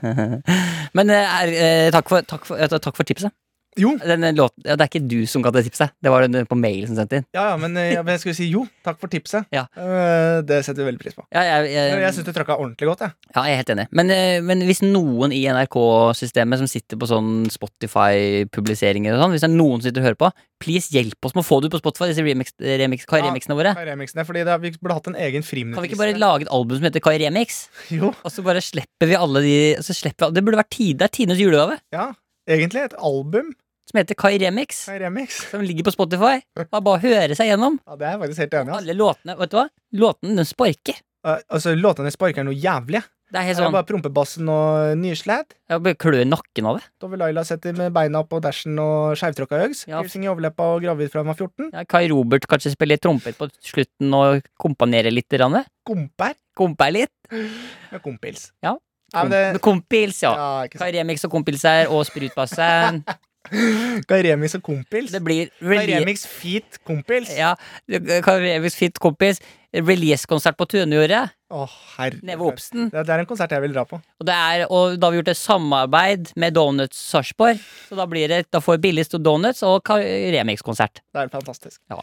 Det. 0.00 0.56
Men 0.98 1.14
eh, 1.14 1.38
er, 1.42 1.54
eh, 1.66 1.90
takk, 1.94 2.10
for, 2.12 2.26
takk, 2.26 2.48
for, 2.48 2.78
takk 2.78 2.96
for 2.96 3.08
tipset. 3.08 3.34
Jo, 3.80 3.94
eh, 3.96 4.12
ja, 4.12 4.76
det 4.76 4.84
er 4.84 4.88
ikke 4.90 5.02
du 5.08 5.18
som 5.30 5.42
ga 5.44 5.50
det 5.56 5.64
tipset. 5.66 5.94
Det 6.02 6.10
var 6.12 6.26
den 6.28 6.46
på 6.50 6.58
mail 6.58 6.86
som 6.86 6.96
sendte 6.98 7.20
inn. 7.20 7.26
ja, 7.34 7.48
ja, 7.52 7.56
men 7.60 7.76
eh, 7.80 7.94
jeg 7.96 8.20
skulle 8.22 8.36
si 8.36 8.50
jo. 8.52 8.66
Takk 8.84 9.00
for 9.00 9.08
tipset. 9.12 9.46
Ja. 9.54 9.64
Eh, 9.76 10.42
det 10.46 10.60
setter 10.66 10.82
vi 10.84 10.90
veldig 10.90 11.00
pris 11.02 11.16
på. 11.16 11.24
Ja, 11.32 11.42
jeg, 11.48 11.72
jeg, 11.72 11.94
Men 11.96 12.04
Jeg 12.04 12.14
syns 12.18 12.28
det 12.28 12.34
trøkka 12.36 12.58
ordentlig 12.60 12.90
godt. 12.92 13.00
Jeg. 13.06 13.16
ja, 13.34 13.42
jeg 13.48 13.52
er 13.56 13.60
helt 13.62 13.72
enig. 13.74 13.86
Men, 13.96 14.10
eh, 14.14 14.40
men 14.44 14.64
hvis 14.68 14.82
noen 14.84 15.32
i 15.32 15.42
NRK-systemet 15.50 16.60
som 16.62 16.68
sitter 16.70 17.00
på 17.00 17.08
sånn 17.10 17.32
Spotify-publiseringer 17.50 19.14
og 19.16 19.22
sånn, 19.24 19.34
hvis 19.34 19.44
det 19.44 19.50
er 19.50 19.56
noen 19.56 19.80
som 19.80 19.88
sitter 19.88 20.02
og 20.02 20.08
hører 20.10 20.20
på, 20.20 20.30
please 20.60 20.92
hjelp 20.92 21.24
oss 21.28 21.34
med 21.36 21.44
å 21.44 21.48
få 21.48 21.60
det 21.62 21.70
ut 21.70 21.76
på 21.76 21.80
Spotify, 21.82 22.10
disse 22.10 22.24
remix, 22.26 22.52
remix, 22.60 23.06
Kai 23.08 23.20
Ja. 23.22 23.28
remixene 23.30 23.56
våre. 23.56 23.74
Kai 23.76 23.86
Remixene, 23.88 24.24
fordi 24.28 24.44
det, 24.44 24.58
Vi 24.60 24.70
burde 24.76 24.94
hatt 24.98 25.08
en 25.08 25.16
egen 25.16 25.42
friminutt. 25.42 25.74
Kan 25.78 25.82
vi 25.86 25.88
ikke 25.94 26.02
bare 26.02 26.18
lage 26.20 26.42
et 26.42 26.52
album 26.52 26.76
som 26.76 26.84
heter 26.84 27.00
Kai 27.00 27.16
Remix? 27.18 27.68
Jo, 27.90 28.12
Og 28.24 28.30
så 28.30 28.42
bare 28.44 28.60
slipper 28.60 29.08
vi 29.08 29.16
alle 29.16 29.40
de 29.42 29.54
så 29.80 29.94
slipper, 29.96 30.30
Det 30.32 30.44
burde 30.44 30.60
vært 30.60 30.70
tid, 30.70 30.98
det 30.98 31.04
er 31.08 31.14
tidenes 31.16 31.38
julegave. 31.40 31.78
ja. 31.92 32.12
Egentlig 32.48 32.80
et 32.82 32.94
album. 32.98 33.52
Som 33.90 33.98
heter 33.98 34.14
Kai 34.14 34.36
Remix. 34.38 34.84
Kai 34.86 34.98
Remix. 35.02 35.40
Som 35.50 35.64
ligger 35.66 35.88
på 35.88 35.94
Spotify. 35.96 36.36
Bare 36.70 36.94
å 36.94 36.98
høre 37.02 37.34
seg 37.38 37.50
gjennom. 37.50 37.80
Ja, 37.82 37.96
Det 37.98 38.06
er 38.06 38.12
jeg 38.16 38.24
faktisk 38.24 38.44
helt 38.46 38.58
enig. 38.60 38.74
Alle 38.78 38.94
låtene, 38.94 39.38
vet 39.40 39.50
du 39.50 39.56
hva? 39.58 39.64
Låtene 39.98 40.36
den 40.38 40.46
sparker. 40.48 41.00
Uh, 41.26 41.40
altså, 41.50 41.74
Låtene 41.76 42.12
sparker 42.14 42.46
noe 42.46 42.54
jævlig. 42.54 43.02
Det 43.30 43.38
er 43.38 43.44
helt 43.46 43.58
Det 43.60 43.62
er 43.62 43.68
det 43.68 43.74
bare 43.76 43.86
prompebassen 43.86 44.48
og 44.50 44.96
nysledd. 44.98 45.52
Jeg 45.70 45.82
bare 45.84 45.98
klør 46.02 46.24
nakken 46.26 46.66
av 46.66 46.78
det. 46.80 46.86
Dove 47.02 47.18
Laila 47.20 47.44
setter 47.46 47.76
med 47.78 47.92
beina 47.94 48.24
på 48.26 48.40
dashen 48.42 48.78
og 48.82 49.14
skeivtråkka 49.20 49.60
øgs. 49.68 49.84
Ja. 49.86 50.00
Pilsing 50.02 50.24
i 50.26 50.30
overleppa 50.32 50.66
og 50.74 50.82
gravid 50.82 51.12
fra 51.12 51.22
hun 51.22 51.30
var 51.30 51.38
14. 51.38 51.68
Ja, 51.70 51.84
Kai 51.86 52.08
Robert 52.10 52.48
kanskje 52.50 52.72
spiller 52.74 52.98
trompet 52.98 53.38
på 53.38 53.46
slutten 53.70 54.16
og 54.18 54.42
komponerer 54.58 55.14
litt. 55.14 55.30
Rann. 55.38 55.60
Komper 55.86 56.34
Komper 56.58 56.90
litt. 56.90 57.14
med 57.30 58.02
kompils. 58.02 58.50
Ja. 58.66 58.74
Ja, 59.12 59.24
det, 59.26 59.52
Med 59.56 59.60
Kompils, 59.62 60.22
ja. 60.22 60.30
ja, 60.38 60.68
Kai. 60.70 60.92
Remix 60.94 61.24
og 61.26 61.32
Kompilser 61.34 61.90
og 61.90 62.04
Sprutbassen. 62.06 63.02
Kai 64.10 64.20
Remix 64.26 64.54
og 64.58 64.62
kompils. 64.66 65.10
Det 65.14 65.22
blir 65.24 65.48
Kai 65.60 65.78
rele- 65.80 66.00
Remix 66.02 66.26
feat 66.28 66.76
kompils. 66.86 67.30
Ja, 67.38 67.54
Kai 67.88 68.36
Remix 68.44 68.76
Fit 68.78 68.98
Kompis. 69.00 69.40
Releasekonsert 69.70 70.56
på 70.58 70.66
Tunjordet. 70.66 71.30
Oh, 71.54 71.70
herre. 71.96 72.18
Nede 72.26 72.40
ved 72.40 72.48
Obsten. 72.50 72.88
Det, 72.90 73.04
det 73.06 73.14
er 73.14 73.22
en 73.22 73.28
konsert 73.30 73.52
jeg 73.54 73.62
vil 73.62 73.72
dra 73.74 73.84
på. 73.86 74.00
Og, 74.18 74.26
det 74.26 74.34
er, 74.34 74.64
og 74.66 74.96
da 74.98 75.06
har 75.06 75.14
vi 75.14 75.20
gjort 75.20 75.30
et 75.30 75.38
samarbeid 75.38 76.32
med 76.42 76.56
Donuts 76.58 76.98
Sarpsborg. 77.12 77.60
Så 77.88 77.98
da 77.98 78.06
blir 78.10 78.26
det 78.32 78.40
Da 78.50 78.58
får 78.62 78.76
vi 78.80 78.84
billigst 78.88 79.14
Donuts 79.22 79.62
og 79.66 79.86
Remix-konsert. 79.94 81.00
Det 81.14 81.22
er 81.22 81.30
fantastisk. 81.32 81.78
Ja, 81.90 82.02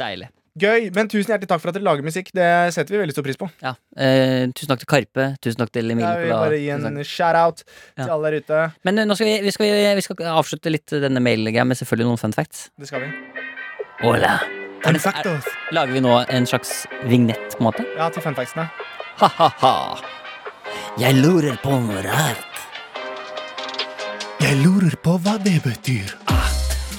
Deilig. 0.00 0.30
Gøy, 0.60 0.90
men 0.92 1.08
tusen 1.08 1.30
hjertelig 1.32 1.48
takk 1.48 1.62
for 1.62 1.70
at 1.70 1.76
dere 1.78 1.86
lager 1.86 2.04
musikk. 2.04 2.26
Det 2.36 2.46
setter 2.76 2.92
vi 2.92 2.98
veldig 3.00 3.14
stor 3.16 3.24
pris 3.24 3.38
på. 3.40 3.46
Ja. 3.64 3.70
Eh, 3.96 4.50
tusen 4.52 4.68
takk 4.68 4.82
til 4.82 4.90
Karpe. 4.90 5.24
Tusen 5.40 5.62
takk 5.62 5.70
til 5.72 5.88
Emil 5.94 6.04
Jeg 6.04 6.26
vil 6.26 6.34
bare 6.36 6.58
gi 6.60 6.68
en 6.74 6.98
shout-out 7.08 7.62
Ja. 7.96 8.04
til 8.04 8.12
alle 8.12 8.30
der 8.34 8.36
ute. 8.44 8.58
Men 8.84 8.98
eh, 9.00 9.06
nå 9.08 9.16
skal 9.16 9.30
vi, 9.30 9.38
vi, 9.46 9.54
skal, 9.56 9.72
vi 9.96 10.04
skal 10.04 10.26
avslutte 10.34 10.68
litt 10.74 10.92
denne 10.92 11.22
mailgreia 11.24 11.64
med 11.64 11.80
selvfølgelig 11.80 12.10
noen 12.10 12.20
fun 12.20 12.36
facts. 12.36 12.66
Det 12.76 12.90
skal 12.90 13.00
vi. 13.06 13.08
Hola. 14.02 14.34
Fun 14.84 14.98
factos. 15.00 15.48
Lager 15.72 15.96
vi 15.96 16.04
nå 16.04 16.18
en 16.28 16.44
slags 16.50 16.82
vignett, 17.08 17.56
på 17.56 17.62
en 17.64 17.68
måte? 17.70 17.86
Ja, 17.96 18.10
til 18.12 18.20
fun 18.26 18.36
factsene. 18.36 18.68
Ha-ha-ha. 19.22 19.74
Jeg 21.00 21.16
lurer 21.22 21.56
på 21.64 21.78
noe 21.80 22.04
rart. 22.04 22.60
Jeg 24.42 24.60
lurer 24.60 24.98
på 25.00 25.16
hva 25.22 25.38
det 25.40 25.62
betyr. 25.64 26.12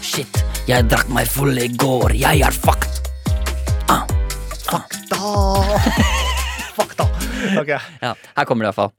Shit, 0.01 0.41
jeg 0.66 0.89
drakk 0.89 1.10
meg 1.14 1.30
full 1.30 1.54
i 1.62 1.70
går. 1.70 2.16
Jeg 2.18 2.41
er 2.47 2.56
fucked. 2.66 3.12
Ah. 3.90 4.06
Fuck 6.74 6.96
da. 6.98 7.08
Ok, 7.60 7.72
Ja, 8.02 8.14
her 8.38 8.46
kommer 8.48 8.66
det 8.66 8.72
i 8.72 8.72
hvert 8.72 8.80
fall. 8.80 8.94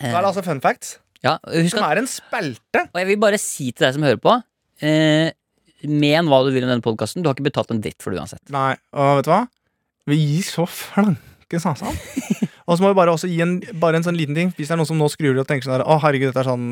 Da 0.00 0.10
er 0.10 0.20
det 0.22 0.28
altså 0.30 0.44
fun 0.46 0.60
facts, 0.64 0.98
Ja, 1.24 1.36
husk 1.44 1.74
som 1.76 1.84
at, 1.84 1.96
er 1.96 2.00
en 2.00 2.08
spelte. 2.08 2.86
og 2.88 3.00
jeg 3.02 3.08
vil 3.10 3.18
bare 3.20 3.38
si 3.40 3.70
til 3.72 3.84
deg 3.86 3.96
som 3.96 4.04
hører 4.06 4.20
på 4.22 4.32
eh, 4.80 5.32
Men 5.84 6.28
hva 6.30 6.38
du 6.46 6.52
vil 6.54 6.64
om 6.64 6.70
denne 6.72 6.84
podkasten. 6.84 7.22
Du 7.22 7.28
har 7.28 7.36
ikke 7.36 7.50
betalt 7.50 7.72
en 7.74 7.82
dritt 7.84 8.00
for 8.02 8.12
det 8.12 8.20
uansett. 8.22 8.42
Nei, 8.52 8.74
og 8.96 9.20
vet 9.20 9.28
du 9.28 9.32
hva? 9.34 9.42
Vi 10.08 10.16
gir 10.20 10.46
så 10.48 10.64
flanke 10.68 11.60
satan. 11.60 11.96
Og 12.70 12.76
så 12.78 12.84
må 12.84 12.92
vi 12.92 12.98
bare 13.00 13.10
også 13.10 13.26
gi 13.26 13.40
en, 13.42 13.56
bare 13.82 13.98
en 13.98 14.04
sånn 14.06 14.14
liten 14.14 14.36
ting. 14.36 14.52
Hvis 14.54 14.68
det 14.68 14.76
er 14.76 14.78
noen 14.78 14.86
som 14.86 15.00
nå 15.00 15.08
skrur 15.10 15.34
og 15.42 15.46
tenker 15.48 15.66
sånn 15.66 15.74
der, 15.80 15.82
Å, 15.90 15.96
herregud, 16.04 16.28
dette 16.30 16.44
er 16.44 16.46
sånn 16.46 16.66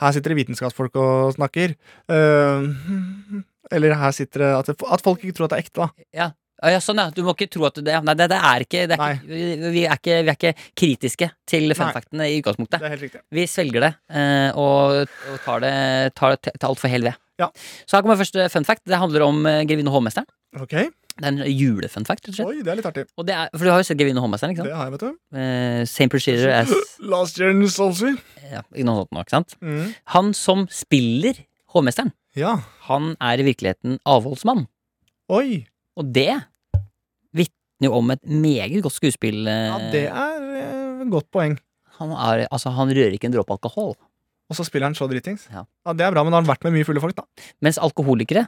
Her 0.00 0.14
sitter 0.16 0.32
det 0.32 0.38
vitenskapsfolk 0.40 0.96
og 0.98 1.36
snakker. 1.36 1.76
Uh, 2.10 2.66
eller 3.74 3.94
her 4.00 4.16
sitter 4.16 4.42
det 4.42 4.48
at, 4.56 4.72
at 4.74 5.04
folk 5.04 5.22
ikke 5.22 5.36
tror 5.38 5.46
at 5.46 5.54
det 5.54 5.60
er 5.60 5.64
ekte, 5.68 5.84
da. 5.84 6.06
Ja, 6.16 6.26
ja 6.62 6.78
sånn 6.80 7.00
ja. 7.02 7.08
Du 7.10 7.22
må 7.26 7.34
ikke 7.34 7.48
tro 7.50 7.66
at 7.66 7.76
det 7.82 7.96
Nei, 8.06 8.14
det, 8.14 8.28
det 8.30 8.38
er 8.38 8.64
ikke, 8.64 8.84
det 8.90 8.96
er 8.98 9.16
ikke 9.18 9.70
vi, 9.74 9.82
er 9.88 9.98
ikke 9.98 10.18
vi 10.22 10.30
er 10.32 10.38
ikke 10.38 10.52
kritiske 10.78 11.30
til 11.50 11.74
funfactene 11.76 12.28
i 12.30 12.38
utgangspunktet. 12.40 12.78
Det 12.80 12.86
er 12.88 12.94
helt 12.94 13.06
riktig. 13.08 13.22
Vi 13.34 13.46
svelger 13.50 13.80
det 13.88 13.92
eh, 14.14 14.50
og, 14.60 15.10
og 15.32 15.40
tar 15.44 15.64
det, 15.64 15.74
tar 16.14 16.36
det 16.36 16.42
til, 16.46 16.68
altfor 16.70 16.92
hel 16.92 17.08
ved. 17.10 17.18
Ja. 17.42 17.48
Så 17.84 17.96
her 17.98 18.04
kommer 18.06 18.16
første 18.20 18.46
fun 18.54 18.64
fact. 18.68 18.84
Det 18.86 18.94
handler 19.00 19.24
om 19.26 19.40
uh, 19.42 19.64
Grevinne 19.66 19.90
og 19.90 19.96
hovmesteren. 19.98 20.28
Ok, 20.54 20.70
Det 21.18 21.24
er 21.26 21.32
en 21.32 21.40
julefun 21.50 22.04
fact. 22.06 22.28
Oi, 22.44 22.60
det 22.62 22.70
er 22.70 22.78
litt 22.78 22.86
artig. 22.86 23.02
Og 23.18 23.26
det 23.26 23.34
er, 23.34 23.48
for 23.56 23.66
du 23.66 23.72
har 23.74 23.80
jo 23.82 23.88
sett 23.88 23.98
Grevinne 23.98 24.22
og 24.22 24.28
hovmesteren, 24.28 24.54
ikke 24.54 24.68
Det 24.68 24.76
har 24.78 24.86
jeg, 24.86 24.94
vet 24.94 25.02
du. 25.02 25.38
Eh, 25.42 25.80
same 25.90 26.12
procedure 26.14 26.54
as 26.54 26.70
Last 27.14 27.40
year 27.42 27.50
in 27.50 27.64
Solsby. 27.66 28.12
ja, 28.52 28.62
noe 28.86 29.00
sånt 29.02 29.10
nå, 29.16 29.24
ikke 29.26 29.34
sant? 29.34 29.56
Mm. 29.66 29.88
Han 30.14 30.30
som 30.38 30.62
spiller 30.70 31.42
hovmesteren, 31.74 32.14
Ja. 32.38 32.54
han 32.86 33.16
er 33.18 33.42
i 33.42 33.48
virkeligheten 33.50 33.98
avholdsmann. 34.06 34.68
Oi. 35.34 35.64
Og 36.00 36.08
det 36.14 36.30
vitner 37.34 37.88
jo 37.88 37.92
om 37.98 38.10
et 38.14 38.22
meget 38.26 38.82
godt 38.84 38.96
skuespill. 38.96 39.46
eh, 39.46 39.68
Ja, 39.70 39.78
det 39.92 40.04
er 40.08 40.48
eh, 40.60 41.02
et 41.04 41.10
godt 41.12 41.30
poeng. 41.34 41.58
han, 41.98 42.10
er, 42.10 42.46
altså, 42.50 42.70
han 42.74 42.88
rører 42.90 43.14
ikke 43.14 43.28
en 43.30 43.32
dråpe 43.36 43.52
alkohol. 43.54 43.94
Og 44.50 44.56
så 44.58 44.64
spiller 44.66 44.86
han 44.90 44.94
så 44.98 45.06
dritings. 45.08 45.46
Ja. 45.52 45.62
Det 45.94 46.04
er 46.04 46.10
bra, 46.12 46.22
men 46.24 46.32
da 46.32 46.36
har 46.38 46.42
han 46.44 46.50
vært 46.50 46.64
med 46.66 46.74
mye 46.76 46.84
fulle 46.84 47.00
folk, 47.00 47.16
da. 47.16 47.24
Mens 47.64 47.78
alkoholikere 47.78 48.46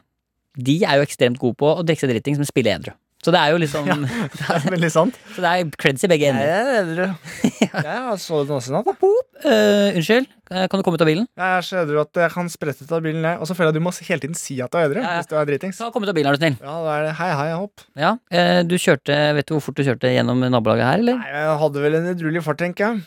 de 0.57 0.79
er 0.85 0.97
jo 0.99 1.05
ekstremt 1.07 1.39
gode 1.39 1.57
på 1.61 1.69
å 1.69 1.85
drikke 1.85 2.01
seg 2.05 2.11
dritings, 2.15 2.39
men 2.41 2.49
spille 2.49 2.73
edru. 2.73 2.93
Så 3.27 3.33
det 3.35 3.41
er 3.43 3.51
jo 3.51 3.59
liksom 3.59 3.89
Det 4.39 4.45
er 4.55 4.67
veldig 4.71 4.89
sant. 4.95 5.17
Så 5.35 5.43
det 5.43 5.51
er 5.51 5.71
creds 5.83 6.07
i 6.07 6.11
begge 6.13 6.29
ender. 6.31 6.47
er 6.47 6.77
edru. 6.85 7.07
Jeg 7.87 8.19
så 8.23 8.43
det 8.47 8.59
da. 8.71 8.83
Eh, 8.87 9.97
unnskyld, 9.99 10.29
eh, 10.53 10.67
kan 10.71 10.79
du 10.79 10.85
komme 10.87 10.99
ut 10.99 11.03
av 11.03 11.11
bilen? 11.11 11.27
Jeg 11.37 11.59
er 11.59 11.67
så 11.67 11.81
edru 11.83 11.99
at 12.01 12.21
jeg 12.23 12.33
kan 12.33 12.49
sprette 12.51 12.87
ut 12.87 12.93
av 12.95 13.03
bilen, 13.05 13.25
jeg. 13.27 13.41
Og 13.43 13.49
så 13.49 13.57
føler 13.57 13.69
jeg 13.69 13.75
at 13.75 13.79
du 13.79 13.85
må 13.85 13.93
hele 13.97 14.23
tiden 14.23 14.39
si 14.39 14.57
at 14.65 14.73
du 14.73 14.79
er 14.79 14.87
edru. 14.89 15.01
Ja, 15.03 15.17
ja. 15.17 15.19
Hvis 15.21 15.31
du 15.31 15.35
er 15.37 15.49
dritings. 15.51 15.81
Så 15.81 15.91
kom 15.93 16.07
ut 16.07 16.13
av 16.13 16.17
bilen, 16.17 16.31
er 16.31 16.39
du 16.39 16.43
snill. 16.45 16.57
Ja, 16.63 16.77
da 16.87 16.95
er 16.95 17.05
det 17.09 17.13
hei, 17.19 17.29
hei, 17.41 17.49
hopp. 17.59 17.85
Ja, 17.99 18.15
uh, 18.17 18.61
du 18.67 18.77
kjørte 18.81 19.19
Vet 19.37 19.51
du 19.51 19.57
hvor 19.57 19.67
fort 19.67 19.79
du 19.79 19.85
kjørte 19.87 20.13
gjennom 20.15 20.47
nabolaget 20.47 20.89
her, 20.89 21.03
eller? 21.03 21.21
Nei, 21.21 21.35
jeg 21.35 21.61
hadde 21.65 21.85
vel 21.85 21.99
en 22.01 22.11
edruelig 22.15 22.45
fart, 22.47 22.63
tenker 22.63 22.89
jeg. 22.89 23.05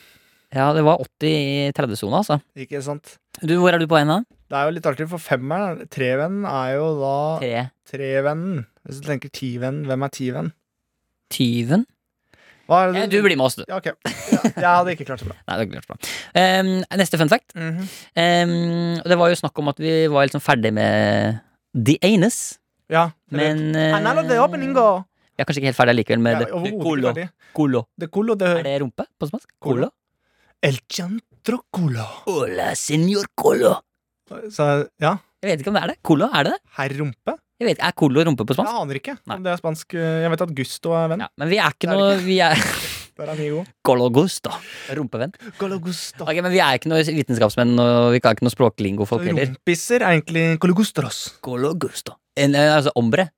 Ja, 0.60 0.70
det 0.76 0.84
var 0.86 1.02
80 1.02 1.30
i 1.30 1.74
30-sona, 1.78 2.22
altså. 2.22 2.40
Ikke 2.60 2.82
sant. 2.86 3.18
Du, 3.46 3.56
hvor 3.62 3.74
er 3.74 3.80
du 3.80 3.88
på 3.88 3.98
en, 4.00 4.08
da? 4.12 4.18
Det 4.50 4.58
er 4.58 4.66
jo 4.68 4.74
litt 4.76 4.88
artig, 4.90 5.06
for 5.12 5.22
femmeren, 5.22 5.84
trevennen, 5.94 6.46
er 6.50 6.74
jo 6.76 6.88
da 7.00 7.16
Tre. 7.42 7.64
trevennen. 7.92 8.66
Hvis 8.88 9.02
du 9.02 9.08
tenker 9.08 9.30
tivennen, 9.30 9.86
hvem 9.86 10.06
er 10.08 10.14
tiven? 10.16 10.52
Tyven? 11.30 11.86
Ja, 12.70 12.92
det 12.94 13.08
du 13.10 13.18
blir 13.26 13.38
med 13.38 13.48
oss, 13.48 13.56
du. 13.58 13.64
Ja, 13.68 13.80
ok. 13.80 13.88
Ja, 14.06 14.40
jeg 14.46 14.66
hadde 14.70 14.94
ikke 14.94 15.06
klart 15.08 15.22
så 15.24 15.30
bra. 15.30 15.36
Nei, 15.48 15.58
det 15.58 15.68
ikke 15.68 15.80
klart 15.80 15.90
bra. 15.90 15.98
Um, 16.38 16.72
neste 17.02 17.18
fun 17.18 17.30
fact. 17.32 17.56
Mm 17.56 17.78
-hmm. 17.78 17.88
um, 18.22 19.04
det 19.10 19.18
var 19.18 19.30
jo 19.30 19.36
snakk 19.36 19.58
om 19.60 19.68
at 19.74 19.80
vi 19.80 20.08
var 20.08 20.26
liksom 20.26 20.42
ferdig 20.42 20.74
med 20.74 21.40
The 21.74 21.98
Anus, 22.04 22.60
Ja. 22.90 23.10
men 23.30 23.76
inngå 23.76 25.04
Vi 25.38 25.42
er 25.42 25.46
kanskje 25.46 25.62
ikke 25.62 25.72
helt 25.72 25.78
ferdig 25.78 25.96
likevel 25.96 26.20
med 26.20 26.32
Ja, 26.34 26.40
det. 26.40 26.50
colo. 26.50 27.14
colo. 27.54 27.86
Det 28.00 28.12
culo, 28.12 28.36
det 28.36 28.48
Er 28.48 28.64
det 28.64 28.82
rumpe 28.82 29.06
på 29.20 29.28
spansk? 29.28 29.48
Colo? 29.62 29.90
El 30.62 30.80
centro 31.40 31.64
culo. 31.72 32.04
Hola, 32.28 32.76
señor 32.76 33.26
colo. 33.36 33.80
Så 34.52 34.88
ja, 35.02 35.18
Jeg 35.42 35.48
vet 35.50 35.62
ikke 35.64 35.72
om 35.72 35.78
det 35.78 35.84
er 35.84 35.88
det. 35.94 35.98
Colo, 36.04 36.28
er 36.36 36.44
det 36.44 36.52
det? 36.54 36.60
herr 36.78 36.94
rumpe? 37.00 37.36
Jeg 37.60 37.68
vet, 37.68 37.80
Er 37.84 37.92
colo 37.96 38.24
rumpe 38.24 38.44
på 38.46 38.54
Jeg 38.54 38.60
spansk? 38.60 38.82
aner 38.82 38.96
ikke 39.00 39.16
om 39.28 39.44
det 39.44 39.52
er 39.52 39.58
spansk. 39.60 39.94
Jeg 39.96 40.30
vet 40.32 40.42
at 40.42 40.54
Gusto 40.56 40.92
er 40.96 41.08
venn. 41.10 41.20
Ja, 41.24 41.28
men 41.40 41.50
vi 41.50 41.58
er 41.60 41.72
ikke 41.72 41.88
Det 41.88 41.90
er 41.90 41.98
noe 41.98 42.18
Vi 42.24 42.38
er 42.44 42.56
Der 43.20 43.24
er 43.28 43.32
amigo. 43.34 43.64
colo 43.84 44.10
gusto. 44.10 44.52
Rumpevenn. 44.96 45.34
Colo 45.58 45.80
gusto. 45.80 46.24
Ok, 46.24 46.42
Men 46.44 46.52
vi 46.54 46.60
er 46.64 46.78
ikke 46.78 46.88
noe 46.92 47.04
vitenskapsmenn, 47.04 47.74
og 47.84 48.14
vi 48.14 48.20
kan 48.24 48.32
ikke 48.36 48.46
noe 48.48 48.54
språklingo-folk 48.54 49.26
heller. 49.28 49.50
Rumpisser 49.50 50.04
er 50.06 50.14
egentlig 50.20 50.46
colo 50.60 50.74
gustros. 50.78 51.18
Colo 51.44 51.74
gusto. 51.76 52.16
En, 52.40 52.56
eh, 52.56 52.76
altså 52.78 52.92
ombre. 52.96 53.30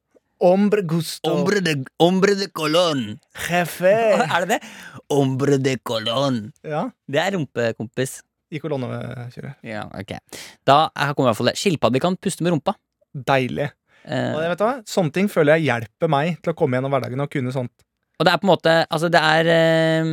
Ombre 0.41 0.81
gusto. 0.89 1.33
de, 1.61 1.75
ombre 2.01 2.33
de 2.35 2.47
colon. 2.49 3.19
Jefe. 3.47 3.91
Er 4.35 4.45
det 4.45 4.57
det? 4.57 4.69
Ombre 5.13 5.57
de 5.61 5.75
colon. 5.85 6.51
Ja, 6.65 6.87
Det 7.07 7.19
er 7.21 7.35
rumpekompis. 7.37 8.21
i 8.51 8.59
kolonnekjøret. 8.59 9.55
Ja, 9.63 9.85
ok. 9.95 10.17
Da 10.67 10.89
her 10.97 11.13
kommer 11.13 11.29
i 11.29 11.31
hvert 11.31 11.37
fall 11.39 11.51
det. 11.51 11.57
Skilpadde 11.61 12.01
kan 12.03 12.17
puste 12.19 12.43
med 12.43 12.51
rumpa. 12.55 12.73
Deilig. 13.15 13.69
Eh, 14.03 14.33
Og 14.33 14.41
vet 14.41 14.57
du 14.59 14.65
hva? 14.65 14.73
Sånne 14.89 15.13
ting 15.13 15.29
føler 15.29 15.59
jeg 15.59 15.69
hjelper 15.69 16.09
meg 16.09 16.39
til 16.41 16.51
å 16.51 16.57
komme 16.57 16.75
gjennom 16.79 16.91
hverdagen 16.91 17.21
og 17.21 17.29
kunne 17.31 17.53
sånt. 17.53 17.71
Og 18.19 18.25
det 18.27 18.33
er 18.33 18.41
på 18.41 18.45
en 18.45 18.51
måte 18.51 18.73
Altså, 18.93 19.07
det 19.13 19.17
er 19.21 19.47
eh, 19.49 20.09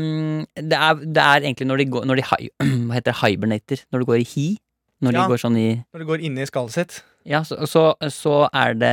Det 0.57 0.77
er, 0.79 0.95
det 1.03 1.25
er 1.25 1.43
egentlig 1.45 1.67
når 1.69 1.81
de 1.83 1.87
går 1.93 2.07
Når 2.09 2.17
de 2.21 2.25
Hva 2.89 2.95
heter 2.97 3.11
det? 3.11 3.17
Hibernater. 3.21 3.83
Når 3.93 4.01
du 4.05 4.07
går 4.13 4.23
i 4.23 4.29
hi. 4.31 4.47
Når 5.05 5.15
de 5.15 5.27
går 5.31 5.41
sånn 5.45 5.57
i 5.61 5.69
Når 5.95 6.03
det 6.03 6.07
går 6.09 6.25
inni 6.27 6.47
skallet 6.49 6.75
sitt. 6.75 6.99
Ja, 7.29 7.43
så, 7.45 7.59
så, 7.69 7.83
så 8.15 8.35
er 8.57 8.73
det, 8.79 8.89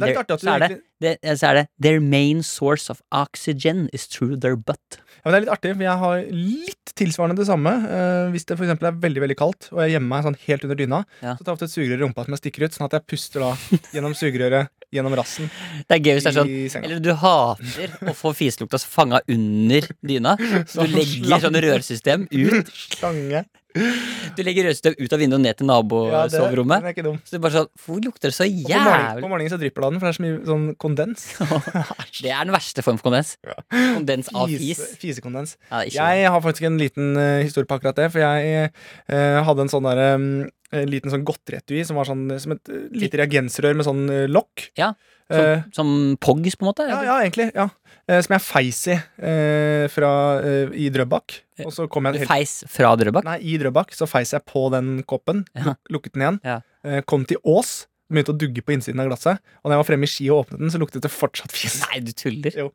det 0.00 0.06
er 0.06 0.10
litt 0.14 0.20
artig 0.22 0.34
at 0.38 0.40
du 0.40 0.46
så, 0.46 0.54
er 0.54 0.62
det, 0.62 0.68
egentlig- 0.70 0.84
det, 1.04 1.34
så 1.38 1.48
er 1.50 1.58
det 1.58 1.64
Their 1.84 2.00
main 2.00 2.40
source 2.42 2.88
of 2.90 3.02
oxygen 3.12 3.88
is 3.92 4.06
through 4.08 4.38
their 4.40 4.56
butt. 4.56 4.98
Ja, 5.24 5.30
men 5.30 5.34
det 5.34 5.36
er 5.38 5.44
litt 5.44 5.52
artig, 5.54 5.72
for 5.76 5.84
jeg 5.84 6.00
har 6.00 6.22
litt 6.32 6.94
tilsvarende 7.00 7.36
det 7.40 7.46
samme. 7.48 7.72
Uh, 7.84 8.30
hvis 8.32 8.46
det 8.48 8.56
for 8.60 8.68
er 8.72 8.98
veldig 9.04 9.22
veldig 9.24 9.36
kaldt, 9.40 9.68
og 9.72 9.82
jeg 9.84 9.94
gjemmer 9.94 10.10
meg 10.14 10.26
sånn 10.26 10.38
helt 10.46 10.64
under 10.68 10.80
dyna, 10.80 11.00
Ja. 11.22 11.34
så 11.36 11.44
tar 11.44 11.52
jeg 11.52 11.56
ofte 11.58 11.68
et 11.68 11.74
sugerør 11.74 11.96
i 11.96 12.04
rumpa 12.04 12.24
som 12.24 12.36
jeg 12.36 12.42
stikker 12.42 12.64
ut, 12.66 12.76
sånn 12.76 12.86
at 12.88 12.96
jeg 12.98 13.06
puster 13.12 13.44
da 13.44 13.52
gjennom 13.94 14.16
sugerøret, 14.16 14.72
gjennom 14.94 15.16
rassen, 15.18 15.50
Det 15.88 15.96
er 15.98 16.02
gøy 16.04 16.14
hvis 16.18 16.26
det 16.28 16.32
er 16.32 16.38
sånn 16.40 16.52
i. 16.52 16.84
Eller 16.84 17.00
du 17.04 17.12
hater 17.20 17.96
å 18.04 18.14
få 18.16 18.32
fiselukta 18.36 18.80
fanga 18.84 19.20
under 19.28 19.88
dyna. 20.04 20.36
Så 20.68 20.80
Sånn 20.80 20.92
du 20.92 21.00
legger 21.00 21.44
sånn 21.48 21.60
rørsystem 21.68 22.26
ut 22.30 22.72
Slange. 22.98 23.44
Du 23.74 24.42
legger 24.46 24.68
rødstøv 24.68 24.94
ut 25.00 25.14
av 25.14 25.18
vinduet 25.18 25.38
og 25.40 25.42
ned 25.42 25.56
til 25.58 25.66
Ja, 25.66 25.74
nabosoverommet. 25.74 26.86
er 26.86 27.06
dum. 27.06 27.16
Så 27.24 27.34
det 27.34 27.38
er 27.38 27.42
bare 27.42 27.56
sånn 27.56 27.70
Hvor 27.84 28.00
lukter 28.04 28.30
det 28.30 28.36
så 28.36 28.46
Og 28.46 28.68
på 28.70 28.78
morgenen, 28.78 29.22
på 29.24 29.30
morgenen 29.32 29.52
så 29.52 29.58
drypper 29.58 29.82
det 29.82 29.88
av 29.88 29.94
den, 29.94 30.00
for 30.00 30.06
det 30.06 30.12
er 30.12 30.18
så 30.18 30.24
mye 30.24 30.48
sånn 30.50 30.66
kondens. 30.78 31.24
Det 32.24 32.30
er 32.30 32.46
den 32.46 32.54
verste 32.54 32.84
form 32.86 32.98
for 33.00 33.10
kondens. 33.10 33.34
Kondens 33.74 34.30
av 34.34 34.52
fis. 34.52 34.82
Fisekondens. 35.02 35.56
Ja, 35.70 36.12
Jeg 36.14 36.30
har 36.30 36.44
faktisk 36.44 36.68
en 36.68 36.78
liten 36.78 37.16
uh, 37.18 37.42
historie 37.42 37.66
på 37.66 37.78
akkurat 37.78 37.98
det, 37.98 38.10
for 38.14 38.22
jeg 38.22 38.70
uh, 38.70 39.40
hadde 39.48 39.66
en 39.66 39.72
sånn 39.72 39.88
derre 39.88 40.12
en 40.14 40.90
liten 40.90 41.12
sånn 41.12 41.26
godterietui 41.26 41.82
som 41.86 41.98
var 41.98 42.08
sånn 42.08 42.24
som 42.42 42.54
et 42.56 42.70
eh, 42.72 42.86
lite 42.98 43.20
reagensrør 43.20 43.76
med 43.78 43.86
sånn 43.86 44.06
lokk. 44.32 44.70
Ja, 44.78 44.88
Som, 45.30 45.70
som 45.72 45.90
Pogs, 46.20 46.56
på 46.58 46.66
en 46.66 46.68
måte? 46.68 46.84
ja, 46.90 47.00
ja, 47.06 47.20
egentlig. 47.24 47.48
ja 47.56 47.70
Eh, 48.04 48.20
Som 48.20 48.34
jeg 48.36 48.44
feis 48.44 48.80
i 48.92 48.94
eh, 48.94 49.86
fra, 49.92 50.10
eh, 50.44 50.74
i 50.76 50.90
Drøbak. 50.92 51.38
Og 51.64 51.72
så 51.72 51.86
kom 51.88 52.04
Du 52.04 52.12
jeg 52.12 52.24
helt 52.24 52.32
feis 52.32 52.58
fra 52.68 52.92
Drøbak? 53.00 53.24
Nei, 53.24 53.38
i 53.40 53.56
Drøbak 53.60 53.94
så 53.96 54.08
feis 54.08 54.34
jeg 54.36 54.44
på 54.48 54.66
den 54.74 54.98
koppen. 55.08 55.44
Ja. 55.64 55.76
Lukket 55.92 56.16
den 56.16 56.24
igjen. 56.26 56.40
Ja. 56.44 56.60
Eh, 56.84 57.00
kom 57.08 57.24
til 57.28 57.40
Ås. 57.48 57.86
Begynte 58.12 58.34
å 58.34 58.36
dugge 58.36 58.60
på 58.60 58.74
innsiden 58.74 59.00
av 59.00 59.08
glasset. 59.08 59.40
Og 59.62 59.70
når 59.70 59.78
jeg 59.78 59.80
var 59.80 59.88
fremme 59.88 60.04
i 60.06 60.10
ski 60.12 60.26
og 60.28 60.42
åpnet 60.42 60.60
den, 60.60 60.72
så 60.74 60.80
luktet 60.82 61.06
det 61.06 61.10
fortsatt 61.10 61.54
fis. 61.54 61.78
Nei, 61.86 62.02
du 62.04 62.12
tuller. 62.12 62.58
Jo. 62.60 62.66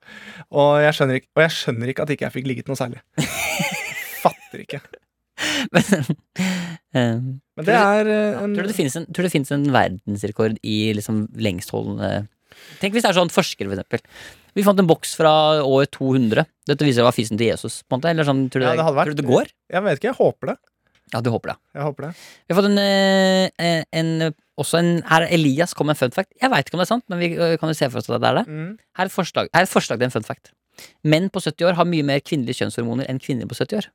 Og 0.50 0.72
jeg 0.82 0.98
skjønner 0.98 1.20
ikke, 1.22 1.30
og 1.38 1.44
jeg 1.46 1.54
skjønner 1.60 1.94
ikke 1.94 2.08
at 2.08 2.16
ikke 2.16 2.26
jeg 2.26 2.36
fikk 2.40 2.50
ligget 2.50 2.72
noe 2.72 2.80
særlig. 2.80 3.04
Fatter 4.24 4.66
ikke. 4.66 4.82
Men, 5.72 5.86
um, 6.98 7.28
Men 7.56 7.68
det 7.70 7.76
er 7.78 8.10
eh, 8.12 8.42
en 8.42 8.58
tror 8.58 8.66
du 8.66 8.72
det 8.74 8.76
finnes 8.76 8.98
en, 9.00 9.06
tror 9.08 9.24
du 9.24 9.28
det 9.30 9.36
finnes 9.38 9.54
en 9.56 9.70
verdensrekord 9.72 10.58
i 10.68 10.80
liksom 10.98 11.22
lengstholdende 11.40 12.10
Tenk 12.80 12.94
hvis 12.96 13.06
det 13.06 13.12
er 13.12 13.18
sånn 13.20 13.32
forskere, 13.34 13.70
for 13.70 13.78
eksempel. 13.78 14.04
Vi 14.58 14.64
fant 14.66 14.80
en 14.82 14.88
boks 14.90 15.14
fra 15.20 15.32
år 15.64 15.86
200. 15.94 16.46
Dette 16.68 16.86
viser 16.88 17.06
var 17.06 17.16
fisen 17.16 17.38
til 17.40 17.52
Jesus. 17.52 17.82
på 17.84 17.96
en 17.96 18.02
måte 18.02 18.10
Eller 18.12 18.28
sånn, 18.28 18.50
tror, 18.50 18.62
du 18.62 18.68
Ja, 18.68 18.76
det, 18.76 18.86
hadde 18.86 18.96
vært- 18.98 19.06
tror 19.12 19.16
du 19.16 19.22
det 19.22 19.30
går? 19.30 19.48
Jeg 19.72 19.84
vet 19.84 20.00
ikke, 20.00 20.10
jeg 20.12 20.20
håper 20.20 20.48
det. 20.54 20.58
Ja, 21.14 21.22
du 21.22 21.30
håper 21.34 21.48
det. 21.54 21.58
Jeg 21.74 21.84
håper 21.84 22.02
det. 22.06 22.12
Vi 22.48 22.54
har 22.54 22.62
fått 22.62 22.70
en, 22.70 22.78
eh, 22.78 23.84
en 23.94 24.34
Også 24.60 24.78
en 24.78 25.02
Her 25.08 25.22
er 25.24 25.34
Elias 25.34 25.74
kom 25.74 25.88
med 25.88 25.96
en 25.96 26.10
fun 26.10 26.12
fact. 26.12 26.34
Jeg 26.42 26.52
veit 26.52 26.66
ikke 26.68 26.74
om 26.76 26.80
det 26.80 26.88
er 26.90 26.94
sant, 26.94 27.04
men 27.08 27.20
vi 27.20 27.34
eh, 27.38 27.56
kan 27.58 27.70
jo 27.70 27.74
se 27.74 27.88
for 27.90 28.00
oss 28.00 28.10
at 28.10 28.20
det 28.20 28.28
er 28.28 28.36
det. 28.44 28.48
Mm. 28.48 28.78
Her 28.98 29.06
er 29.06 29.10
forslag, 29.10 29.48
her 29.54 29.62
er 29.62 29.64
et 29.64 29.70
forslag 29.72 29.98
til 29.98 30.04
en 30.04 30.12
fun 30.12 30.24
fact. 30.28 30.52
Menn 31.04 31.30
på 31.30 31.40
70 31.42 31.64
år 31.70 31.76
har 31.76 31.86
mye 31.86 32.04
mer 32.04 32.20
kvinnelige 32.20 32.60
kjønnshormoner 32.60 33.08
enn 33.10 33.20
kvinner 33.24 33.48
på 33.48 33.56
70 33.56 33.78
år. 33.80 33.88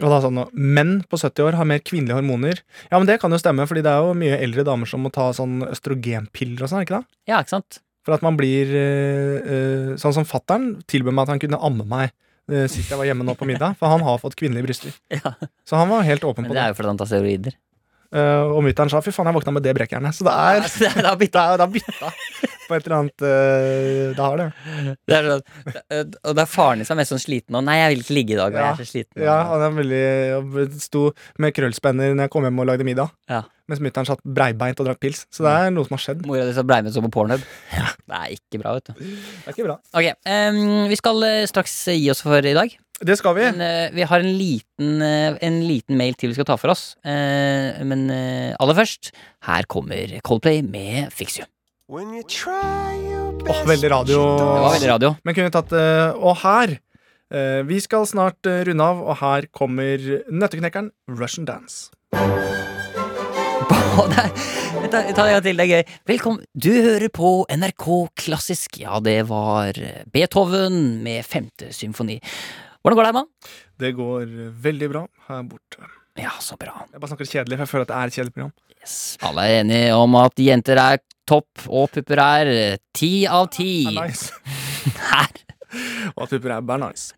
Da 0.00 0.20
sånn, 0.24 0.40
Menn 0.56 0.94
på 1.10 1.18
70 1.20 1.44
år 1.44 1.58
har 1.58 1.68
mer 1.68 1.82
kvinnelige 1.84 2.16
hormoner. 2.16 2.62
Ja, 2.90 2.96
men 2.98 3.06
det 3.10 3.18
kan 3.20 3.30
jo 3.34 3.38
stemme, 3.40 3.66
fordi 3.68 3.82
det 3.84 3.92
er 3.92 4.00
jo 4.06 4.14
mye 4.16 4.38
eldre 4.40 4.64
damer 4.64 4.88
som 4.88 5.02
må 5.04 5.12
ta 5.12 5.28
sånn 5.36 5.60
østrogenpiller 5.68 6.64
og 6.64 6.72
sånn, 6.72 6.84
ikke 6.86 7.00
det? 7.02 7.06
Ja, 7.28 7.40
ikke 7.44 7.56
sant? 7.58 7.80
For 8.06 8.16
at 8.16 8.22
man 8.24 8.38
blir 8.40 8.70
eh, 8.72 9.94
Sånn 10.00 10.14
som 10.16 10.24
fattern 10.24 10.78
tilbød 10.88 11.12
meg 11.12 11.26
at 11.26 11.34
han 11.34 11.42
kunne 11.42 11.58
amme 11.60 11.84
meg 11.84 12.14
øh, 12.50 12.64
sist 12.72 12.88
jeg 12.88 12.96
var 12.96 13.04
hjemme 13.10 13.26
nå 13.28 13.34
på 13.36 13.44
middag, 13.48 13.76
for 13.80 13.92
han 13.92 14.00
har 14.06 14.16
fått 14.22 14.38
kvinnelige 14.40 14.66
bryster. 14.70 14.94
Ja. 15.20 15.34
Så 15.68 15.76
han 15.76 15.90
var 15.92 16.06
helt 16.08 16.24
åpen 16.24 16.46
Men 16.46 16.50
på 16.50 16.56
det 16.56 16.60
det. 16.62 16.64
er 16.64 16.72
jo 16.72 16.78
fordi 16.80 16.92
han 16.94 17.00
tar 17.02 17.10
steroider. 17.12 17.58
Eh, 18.10 18.44
og 18.50 18.64
mutter'n 18.66 18.90
sa 18.90 18.98
fy 19.04 19.12
faen, 19.14 19.28
jeg 19.30 19.36
våkna 19.36 19.54
med 19.54 19.62
det 19.62 19.74
brekkjernet. 19.78 20.16
Så 20.16 20.26
det 20.26 20.34
er 20.34 20.64
det 20.80 20.88
er 20.90 21.06
da 21.06 21.14
Det 21.20 21.42
er 21.42 21.60
da 21.62 21.68
bytta 21.70 22.10
på 22.70 22.76
et 22.76 22.86
eller 22.86 22.96
annet 22.96 23.24
uh, 23.24 24.10
Det 24.14 24.24
har 24.24 24.40
det. 24.40 24.48
Det 25.10 25.16
er 25.16 25.28
sånn, 25.30 26.12
og 26.22 26.36
det 26.38 26.42
er 26.44 26.50
faren 26.50 26.82
din 26.82 26.86
som 26.86 26.94
er 26.94 27.00
mest 27.02 27.14
sånn 27.14 27.22
sliten 27.22 27.58
og 27.58 27.64
'Nei, 27.66 27.78
jeg 27.80 27.92
vil 27.92 28.04
ikke 28.04 28.16
ligge 28.18 28.34
i 28.36 28.40
dag.' 28.40 28.54
Ja. 28.54 28.66
Jeg 28.66 28.70
er 28.70 28.78
så 28.78 28.90
sliten. 28.90 29.22
Ja, 29.26 29.38
han 29.50 29.64
er 29.66 29.78
veldig 29.78 30.82
sto 30.82 31.06
med 31.42 31.54
krøllspenner 31.56 32.14
når 32.14 32.28
jeg 32.28 32.34
kom 32.34 32.46
hjem 32.46 32.62
og 32.62 32.70
lagde 32.70 32.86
middag. 32.86 33.10
Ja. 33.30 33.42
Mens 33.70 33.82
mutter'n 33.82 34.06
satt 34.08 34.22
breibeint 34.26 34.82
og 34.82 34.88
drakk 34.88 35.02
pils. 35.02 35.24
Så 35.30 35.46
det 35.46 35.54
er 35.54 35.74
noe 35.74 35.86
som 35.86 35.94
har 35.94 36.02
skjedd. 36.02 36.22
Mora 36.26 36.46
di 36.46 36.54
satt 36.56 36.66
breibeint 36.66 36.94
som 36.94 37.06
på 37.06 37.12
Pornhub. 37.14 37.42
Det 37.70 38.18
er 38.18 38.34
ikke 38.34 38.62
bra, 38.62 38.74
vet 38.78 38.90
du. 38.90 38.94
Det 38.98 39.46
er 39.46 39.54
ikke 39.54 39.66
bra. 39.68 39.76
Ok, 39.94 40.08
um, 40.26 40.62
Vi 40.90 40.98
skal 40.98 41.26
eh, 41.28 41.46
straks 41.50 41.76
gi 41.94 42.10
oss 42.10 42.24
for 42.26 42.42
i 42.42 42.56
dag. 42.56 42.74
Det 43.00 43.16
skal 43.16 43.32
vi. 43.36 43.46
Men 43.56 43.62
eh, 43.64 43.92
vi 43.96 44.04
har 44.04 44.20
en 44.20 44.34
liten, 44.36 45.00
eh, 45.02 45.36
en 45.40 45.60
liten 45.64 45.96
mail 45.96 46.16
til 46.20 46.30
vi 46.30 46.36
skal 46.36 46.48
ta 46.50 46.56
for 46.60 46.74
oss. 46.74 46.96
Eh, 47.00 47.80
men 47.88 48.10
aller 48.12 48.76
først, 48.76 49.12
her 49.48 49.64
kommer 49.72 50.18
Coldplay 50.26 50.60
med 50.60 51.08
Fix 51.16 51.38
You. 51.40 51.48
Åh, 51.90 53.62
veldig 53.66 53.90
radio. 53.90 54.20
Det 54.36 54.44
var 54.44 54.76
veldig 54.76 54.90
radio. 54.92 55.14
Men 55.24 55.34
kunne 55.34 55.48
vi 55.48 55.54
tatt 55.56 55.72
Og 56.20 56.36
her 56.44 56.76
eh, 56.76 57.62
Vi 57.66 57.80
skal 57.82 58.04
snart 58.06 58.46
runde 58.46 58.84
av, 58.84 59.00
og 59.00 59.16
her 59.24 59.48
kommer 59.50 59.96
Nøtteknekkeren 60.28 60.92
Russian 61.08 61.48
Dance. 61.48 61.88
Ta 64.90 64.92
det 64.92 65.08
en 65.08 65.14
gang 65.16 65.42
til, 65.42 65.56
det 65.56 65.64
er 65.64 65.70
gøy. 65.70 65.84
Velkommen. 66.06 66.44
Du 66.54 66.70
hører 66.70 67.08
på 67.08 67.46
NRK 67.48 67.86
Klassisk. 68.18 68.76
Ja, 68.82 69.00
det 69.00 69.22
var 69.30 69.72
Beethoven 70.12 71.00
med 71.04 71.24
femte 71.26 71.72
symfoni. 71.74 72.20
Hvordan 72.80 72.96
går 72.96 73.04
det, 73.04 73.10
Herman? 73.12 73.26
Det 73.80 73.90
går 73.96 74.26
veldig 74.64 74.88
bra 74.92 75.02
her 75.28 75.42
borte. 75.48 75.88
Ja, 76.18 76.30
så 76.40 76.56
bra. 76.60 76.86
Jeg 76.92 77.00
bare 77.00 77.10
snakker 77.12 77.28
kjedelig, 77.28 77.56
for 77.58 77.64
jeg 77.66 77.72
føler 77.74 77.84
at 77.86 77.90
det 77.92 77.96
er 77.98 78.10
et 78.10 78.16
kjedelig 78.16 78.34
program. 78.34 78.52
Yes. 78.80 78.94
Alle 79.28 79.44
er 79.44 79.60
enige 79.60 79.94
om 79.94 80.14
at 80.16 80.40
jenter 80.40 80.80
er 80.80 80.98
topp, 81.28 81.66
og 81.68 81.90
pupper 81.94 82.22
er 82.24 82.50
eh, 82.54 82.76
ti 82.96 83.12
av 83.28 83.50
ti. 83.52 83.70
Nice. 83.94 84.32
Her. 85.12 85.28
Og 86.16 86.24
at 86.24 86.32
pupper 86.32 86.56
er 86.56 86.64
bare 86.66 86.80
nice. 86.88 87.12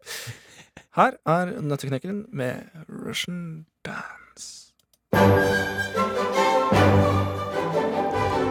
Her 0.98 1.14
er 1.24 1.54
Nøtteknekkeren 1.62 2.24
med 2.36 2.66
Russian 2.90 3.64
Dance. 3.86 4.72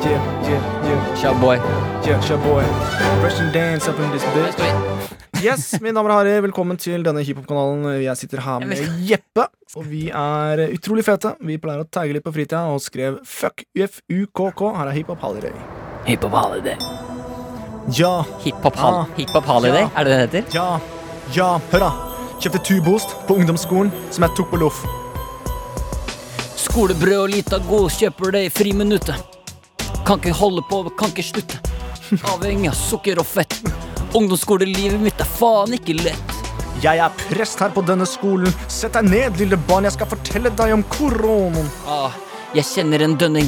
Yeah, 0.02 0.24
yeah, 0.50 0.64
yeah, 0.88 1.16
Shaboy. 1.22 1.58
yeah, 2.08 2.20
sure 2.22 2.38
boy. 2.40 2.64
Russian 3.24 3.52
dance 3.54 3.88
up 3.88 4.00
in 4.00 4.10
this 4.12 4.24
bitch. 4.34 5.31
Yes, 5.42 5.72
mine 5.82 5.96
damer 5.98 6.12
og 6.14 6.20
herrer, 6.22 6.42
velkommen 6.46 6.78
til 6.80 7.02
denne 7.06 7.24
hiphop-kanalen. 7.26 7.86
Jeg 8.04 8.18
sitter 8.20 8.42
her 8.46 8.62
med 8.68 8.82
Jeppe, 9.08 9.46
og 9.80 9.86
vi 9.90 10.04
er 10.14 10.62
utrolig 10.76 11.06
fete. 11.08 11.32
Vi 11.48 11.56
pleier 11.62 11.82
å 11.82 11.88
tagge 11.90 12.14
litt 12.14 12.26
på 12.26 12.34
fritida 12.36 12.62
og 12.70 12.82
skrev 12.84 13.18
fuck 13.26 13.64
UFUKK. 13.74 14.62
Her 14.78 14.92
er 14.92 14.98
hiphop 15.00 15.24
holiday. 15.26 15.54
Hiphop 16.06 16.36
holiday. 16.38 16.78
Ja, 17.98 18.22
Hiphop 18.44 18.76
hol 18.78 19.00
Ah. 19.02 19.06
Hiphop 19.18 19.46
holiday, 19.50 19.82
Ja. 19.82 19.90
er 19.98 20.04
det 20.04 20.12
det 20.12 20.20
heter? 20.44 20.54
ja, 20.54 20.80
ja, 21.34 21.60
hør 21.72 21.80
da. 21.80 21.92
Kjøpte 22.40 22.64
tubost 22.66 23.16
på 23.28 23.36
ungdomsskolen 23.40 23.92
som 24.12 24.24
jeg 24.24 24.36
tok 24.38 24.52
på 24.52 24.60
loff. 24.62 24.84
Skolebrød 26.56 27.18
og 27.24 27.30
lita 27.30 27.58
god 27.58 27.90
kjøper 27.90 28.32
det 28.32 28.46
i 28.46 28.50
friminuttet. 28.50 29.16
Kan 30.06 30.20
ikke 30.20 30.34
holde 30.38 30.62
på, 30.70 30.84
kan 30.98 31.10
ikke 31.10 31.24
slutte. 31.26 31.58
Avhengig 32.34 32.70
av 32.70 32.76
sukker 32.78 33.18
og 33.20 33.26
fett. 33.26 33.62
Ungdomsskolelivet 34.12 35.00
mitt 35.00 35.22
er 35.24 35.28
faen 35.38 35.72
ikke 35.78 35.94
lett. 36.02 36.34
Jeg 36.84 37.00
er 37.00 37.14
prest 37.30 37.62
her 37.64 37.72
på 37.72 37.84
denne 37.88 38.04
skolen. 38.10 38.52
Sett 38.68 38.98
deg 38.98 39.08
ned, 39.08 39.38
lille 39.40 39.56
barn, 39.70 39.86
jeg 39.88 39.96
skal 39.96 40.10
fortelle 40.12 40.52
deg 40.60 40.74
om 40.76 40.84
koronaen. 40.92 41.70
Ah, 41.88 42.18
jeg 42.58 42.68
kjenner 42.68 43.06
en 43.06 43.16
dønning. 43.22 43.48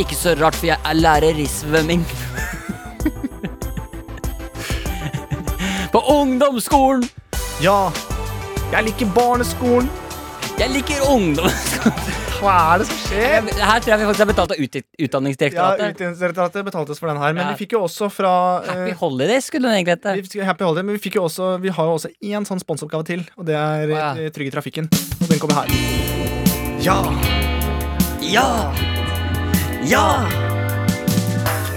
Ikke 0.00 0.16
så 0.16 0.32
rart, 0.38 0.56
for 0.56 0.70
jeg 0.70 0.80
er 0.80 0.96
lærer 0.96 1.42
i 1.42 1.44
svømming. 1.50 2.06
på 5.92 6.02
ungdomsskolen! 6.14 7.04
Ja, 7.60 7.90
jeg 8.72 8.86
liker 8.86 9.12
barneskolen. 9.16 9.90
Jeg 10.56 10.72
liker 10.78 11.04
ungdomsskolen. 11.10 12.09
Hva 12.40 12.52
er 12.72 12.80
det 12.80 12.86
som 12.88 13.00
skjer? 13.04 13.48
Her 13.60 13.82
tror 13.84 13.90
jeg 13.92 14.00
vi 14.00 14.06
faktisk 14.08 14.22
har 14.24 14.28
betalt 14.30 14.52
av 14.54 14.60
ut 14.64 14.76
Ja, 14.78 14.82
Utdanningsdirektoratet. 15.04 15.90
Utdanningsdirektoratet 15.92 16.64
betalte 16.64 16.94
oss 16.94 17.00
for 17.02 17.10
den 17.12 17.18
her, 17.20 17.34
men 17.36 17.44
Ja. 17.44 17.50
vi 17.52 17.66
fikk 17.66 17.74
jo 17.76 17.82
også 17.84 18.08
fra 18.10 18.30
Happy 18.64 18.90
eh, 18.94 18.96
Holidays 18.96 19.44
skulle 19.50 19.68
den 19.68 19.76
egentlig 19.84 19.98
hete. 19.98 20.14
vi 20.38 20.44
Happy 20.48 20.64
Holiday, 20.64 20.82
men 20.88 20.96
vi, 20.96 21.02
fikk 21.04 21.16
jo 21.20 21.24
også, 21.28 21.60
vi 21.60 21.68
har 21.68 21.84
jo 21.84 21.98
også 21.98 22.08
én 22.24 22.46
sånn 22.48 22.60
sponsoroppgave 22.62 23.04
til, 23.04 23.26
og 23.36 23.44
det 23.44 23.56
er 23.60 23.92
ja. 23.92 24.08
eh, 24.16 24.30
Trygg 24.32 24.48
i 24.48 24.54
trafikken. 24.56 24.88
Og 25.20 25.28
den 25.28 25.38
kommer 25.38 25.60
her. 25.60 25.68
Ja! 26.80 26.96
Ja! 28.24 28.72
Ja! 29.84 30.06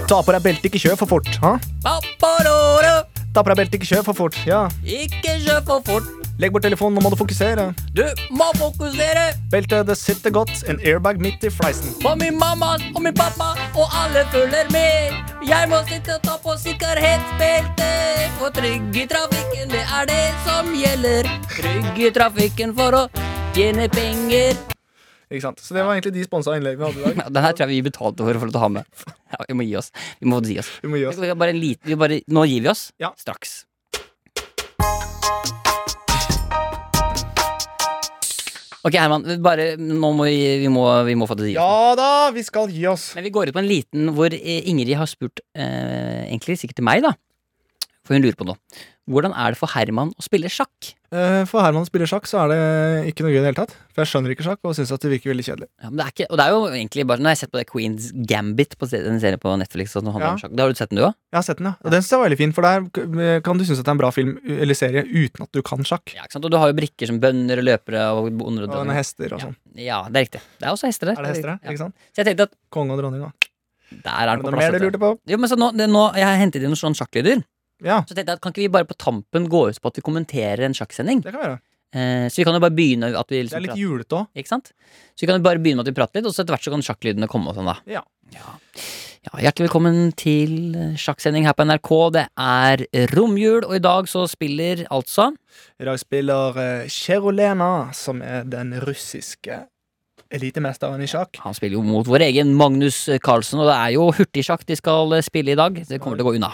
Ta 0.08 0.22
på 0.24 0.32
deg 0.32 0.42
beltet, 0.44 0.64
ikke 0.72 0.80
kjør 0.80 0.96
for 1.04 1.06
fort. 1.12 1.28
Ha? 1.44 1.58
Ta 1.84 3.42
på 3.42 3.48
deg 3.52 3.56
beltet, 3.60 3.74
ikke 3.80 3.90
kjør 3.92 4.04
for 4.08 4.14
fort. 4.16 4.40
Ja. 4.48 4.64
Ikke 4.84 5.36
kjør 5.44 5.60
for 5.68 5.84
fort. 5.84 6.23
Legg 6.34 6.50
bort 6.50 6.64
telefonen, 6.66 6.96
nå 6.98 7.02
må 7.04 7.12
du 7.12 7.14
fokusere. 7.14 7.68
Du 7.94 8.02
må 8.34 8.48
fokusere 8.58 9.28
Beltet, 9.52 9.84
det 9.86 9.94
sitter 10.00 10.32
godt. 10.34 10.50
En 10.66 10.80
airbag 10.82 11.20
midt 11.22 11.44
i 11.46 11.50
fleisen. 11.52 11.92
For 12.02 12.18
min 12.18 12.34
mamma 12.40 12.72
og 12.90 13.02
min 13.04 13.14
pappa, 13.14 13.52
og 13.78 13.92
alle 14.00 14.24
følger 14.32 14.66
med. 14.74 15.14
Jeg 15.46 15.68
må 15.70 15.78
sitte 15.86 16.16
og 16.16 16.24
ta 16.26 16.34
på 16.42 16.56
sikkerhetsbelte, 16.58 17.90
for 18.40 18.50
trygg 18.56 18.98
i 18.98 19.04
trafikken, 19.12 19.70
det 19.70 19.84
er 19.86 20.08
det 20.10 20.24
som 20.46 20.72
gjelder. 20.74 21.28
Trygg 21.52 22.00
i 22.02 22.10
trafikken 22.16 22.74
for 22.80 22.96
å 22.98 23.02
tjene 23.54 23.86
penger. 23.94 24.58
Ikke 25.30 25.44
sant? 25.44 25.62
Så 25.62 25.76
det 25.76 25.84
var 25.86 25.94
egentlig 25.94 26.16
de 26.16 26.24
sponsa 26.26 26.56
innleggene 26.58 26.90
vi 26.90 27.04
hadde 27.04 27.12
i 27.14 27.20
dag. 27.22 27.30
Den 27.36 27.46
her 27.46 27.54
tror 27.54 27.68
jeg 27.68 27.76
vi 27.76 27.84
betalte 27.92 28.26
for, 28.26 28.40
for 28.42 28.58
å 28.58 28.64
ha 28.64 28.72
med. 28.80 29.06
Ja, 29.36 29.38
vi 29.52 29.60
må 29.60 29.68
gi 29.68 29.78
oss. 29.78 29.94
Vi 30.18 30.26
må 30.34 30.42
gi 30.42 30.58
oss. 30.64 30.72
Vi 30.82 30.90
må 30.90 30.98
gi 30.98 31.06
oss. 31.12 31.22
Bare 31.38 31.54
en 31.54 31.62
liten, 31.62 31.86
vi 31.94 32.00
bare, 32.02 32.18
nå 32.26 32.44
gir 32.50 32.66
vi 32.66 32.72
oss. 32.74 32.88
Ja. 33.02 33.14
Straks. 33.22 33.62
Ok, 38.84 38.96
Herman. 39.00 39.24
Bare, 39.40 39.74
nå 39.80 40.10
må 40.12 40.26
vi, 40.28 40.40
vi, 40.60 40.68
må, 40.72 40.84
vi 41.06 41.14
må 41.16 41.28
få 41.28 41.36
det 41.38 41.46
til. 41.48 41.54
Ja 41.56 41.94
da, 41.96 42.08
vi 42.36 42.42
skal 42.44 42.72
gi 42.72 42.84
oss. 42.90 43.12
Men 43.16 43.24
vi 43.24 43.32
går 43.32 43.48
ut 43.48 43.56
på 43.56 43.62
en 43.62 43.70
liten 43.70 44.10
hvor 44.16 44.34
eh, 44.36 44.66
Ingrid 44.68 44.92
har 45.00 45.08
spurt, 45.08 45.40
eh, 45.56 46.26
egentlig 46.28 46.58
sikkert 46.60 46.82
til 46.82 46.88
meg, 46.90 47.04
da. 47.06 47.14
For 48.04 48.16
hun 48.16 48.26
lurer 48.26 48.36
på 48.36 48.44
noe. 48.50 48.60
Hvordan 49.04 49.34
er 49.36 49.52
det 49.52 49.58
for 49.60 49.68
Herman 49.68 50.14
å 50.16 50.22
spille 50.24 50.48
sjakk? 50.48 50.94
Eh, 51.14 51.44
For 51.44 51.60
Herman 51.60 51.84
å 51.84 51.86
spille 51.86 52.06
sjakk, 52.08 52.24
så 52.26 52.38
er 52.40 52.48
det 52.54 52.60
ikke 53.12 53.22
noe 53.26 53.32
gøy 53.34 53.36
i 53.36 53.42
det 53.44 53.48
hele 53.50 53.58
tatt. 53.58 53.74
For 53.92 54.00
jeg 54.00 54.08
skjønner 54.10 54.32
ikke 54.32 54.46
sjakk 54.46 54.64
og 54.64 54.72
syns 54.78 54.90
at 54.96 55.02
det 55.04 55.10
virker 55.12 55.30
veldig 55.34 55.44
kjedelig. 55.44 55.68
Ja, 55.84 55.90
men 55.90 55.98
det 56.00 56.04
er 56.06 56.12
ikke, 56.14 56.26
og 56.32 56.38
det 56.40 56.44
er 56.46 56.54
jo 56.54 56.62
egentlig 56.72 57.04
bare 57.10 57.20
Når 57.20 57.28
jeg 57.28 57.36
har 57.36 57.40
sett 57.42 57.52
på 57.52 57.60
det 57.60 57.66
Queens 57.68 58.06
Gambit 58.30 58.78
på 58.80 58.88
den 58.88 59.20
serien 59.20 59.42
på 59.44 59.52
Netflix 59.60 59.92
som 59.92 60.08
handler 60.08 60.24
Ja. 60.24 60.32
om 60.32 60.40
sjakk, 60.40 60.56
da 60.56 60.64
har 60.64 60.72
du 60.72 60.80
sett 60.80 60.88
den 60.94 60.96
du 60.98 61.04
òg? 61.04 61.12
Jeg 61.30 61.36
har 61.38 61.42
sett 61.50 61.60
den, 61.60 61.66
ja. 61.68 61.74
Og 61.84 61.90
den 61.92 62.00
synes 62.02 62.10
jeg 62.14 62.18
var 62.18 62.26
veldig 62.30 62.40
fin, 62.40 62.52
for 62.56 62.62
der 62.62 63.40
kan 63.44 63.58
du 63.60 63.64
synes 63.68 63.78
at 63.78 63.84
det 63.84 63.92
er 63.92 63.96
en 63.98 64.02
bra 64.02 64.10
film 64.10 64.32
eller 64.48 64.74
serie 64.74 65.04
uten 65.04 65.42
at 65.44 65.52
du 65.52 65.60
kan 65.62 65.84
sjakk. 65.84 66.14
Ja, 66.16 66.24
ikke 66.24 66.32
sant? 66.38 66.44
Og 66.48 66.50
du 66.50 66.56
har 66.56 66.72
jo 66.72 66.78
brikker 66.80 67.06
som 67.06 67.20
bønder 67.20 67.60
og 67.60 67.64
løpere 67.68 68.08
og 68.16 68.32
bonder 68.40 68.64
og 68.64 68.74
Og 68.88 68.94
hester 68.96 69.34
og 69.36 69.40
sånn. 69.44 69.56
Ja, 69.76 70.02
det 70.08 70.16
er 70.16 70.24
riktig. 70.24 70.40
Det 70.58 70.64
er 70.66 70.72
også 70.72 70.88
hester 70.88 71.12
der. 71.12 71.20
Er 71.20 71.22
det 71.28 71.36
hester 71.36 71.50
der? 71.52 71.58
Ja. 71.62 71.70
Ikke 71.70 71.84
sant? 71.84 71.94
Så 72.16 72.24
jeg 72.24 72.26
tenkte 72.32 72.48
at 72.48 72.56
Konge 72.72 72.96
og 72.96 72.98
dronning, 73.04 73.20
da. 73.20 73.30
der 74.02 74.28
er 74.32 74.36
det 74.36 74.42
på 74.44 74.50
plass. 74.50 74.72
mer 74.72 74.78
du 74.80 74.86
lurte 74.88 74.98
på? 74.98 75.18
Jo, 75.28 75.36
men 75.36 75.48
så 75.52 75.56
nå, 75.60 75.70
det, 75.76 75.86
nå 75.92 76.14
Jeg 76.16 76.24
har 76.24 76.40
hentet 76.40 76.62
inn 76.64 76.72
noen 76.72 76.80
sånne 76.80 76.96
sjakklyder. 76.98 77.44
Ja, 77.84 78.00
Så 78.08 78.16
tenkte 78.16 78.32
jeg 78.32 78.40
at 78.40 78.42
kan 78.44 78.54
ikke 78.54 78.64
vi 78.64 78.72
bare 78.72 78.88
på 78.88 78.96
tampen 78.96 79.46
gå 79.52 79.68
ut 79.68 79.80
på 79.80 79.92
at 79.92 80.00
vi 80.00 80.04
kommenterer 80.06 80.64
en 80.66 80.74
sjakksending? 80.76 81.22
det 81.24 81.34
kan 81.34 81.42
være. 81.44 81.60
Eh, 81.94 82.26
så 82.26 82.40
vi 82.40 82.44
kan 82.48 82.56
jo 82.56 82.62
bare 82.64 82.74
begynne 82.74 83.12
at 83.14 83.28
vi 83.30 83.38
Det 83.38 83.44
liksom 83.46 83.60
er 83.60 83.66
litt 83.68 83.78
julete 83.78 84.16
òg. 84.18 84.26
Ikke 84.34 84.50
sant? 84.50 84.72
Så 85.14 85.22
vi 85.22 85.28
kan 85.30 85.38
jo 85.38 85.44
bare 85.46 85.60
begynne 85.62 85.78
med 85.82 85.86
at 85.86 85.92
vi 85.92 85.98
prater 86.00 86.18
litt, 86.18 86.26
og 86.26 86.34
så 86.34 86.42
etter 86.42 86.56
hvert 86.56 86.66
så 86.66 86.72
kan 86.74 86.82
sjakklydene 86.82 87.28
komme 87.30 87.52
og 87.52 87.58
sånn, 87.60 87.70
da. 87.70 87.76
Ja. 87.86 88.02
Ja. 88.34 88.56
Ja, 89.24 89.38
Hjertelig 89.40 89.70
velkommen 89.70 90.10
til 90.20 90.74
eh, 90.76 90.96
sjakksending 91.00 91.46
her 91.46 91.54
på 91.56 91.64
NRK. 91.64 91.92
Det 92.12 92.24
er 92.36 92.82
romjul, 93.14 93.62
og 93.64 93.76
i 93.78 93.84
dag 93.84 94.08
så 94.10 94.26
spiller 94.28 94.82
altså 94.92 95.30
I 95.80 95.86
dag 95.88 96.00
spiller 96.02 96.58
uh, 96.58 96.88
Cherolena, 96.92 97.92
som 97.96 98.20
er 98.20 98.44
den 98.44 98.74
russiske 98.84 99.62
elitemesteren 100.30 101.02
i 101.02 101.06
sjakk. 101.10 101.36
Han 101.44 101.54
spiller 101.54 101.76
jo 101.78 101.82
mot 101.86 102.06
vår 102.06 102.24
egen 102.30 102.54
Magnus 102.56 103.04
Carlsen, 103.24 103.60
og 103.60 103.68
det 103.70 103.74
er 103.76 103.92
jo 103.96 104.08
hurtigsjakk 104.12 104.64
de 104.66 104.76
skal 104.76 105.12
spille 105.22 105.52
i 105.52 105.58
dag. 105.58 105.74
Det 105.88 106.00
kommer 106.00 106.16
til 106.16 106.26
å 106.26 106.30
gå 106.30 106.36
unna. 106.38 106.52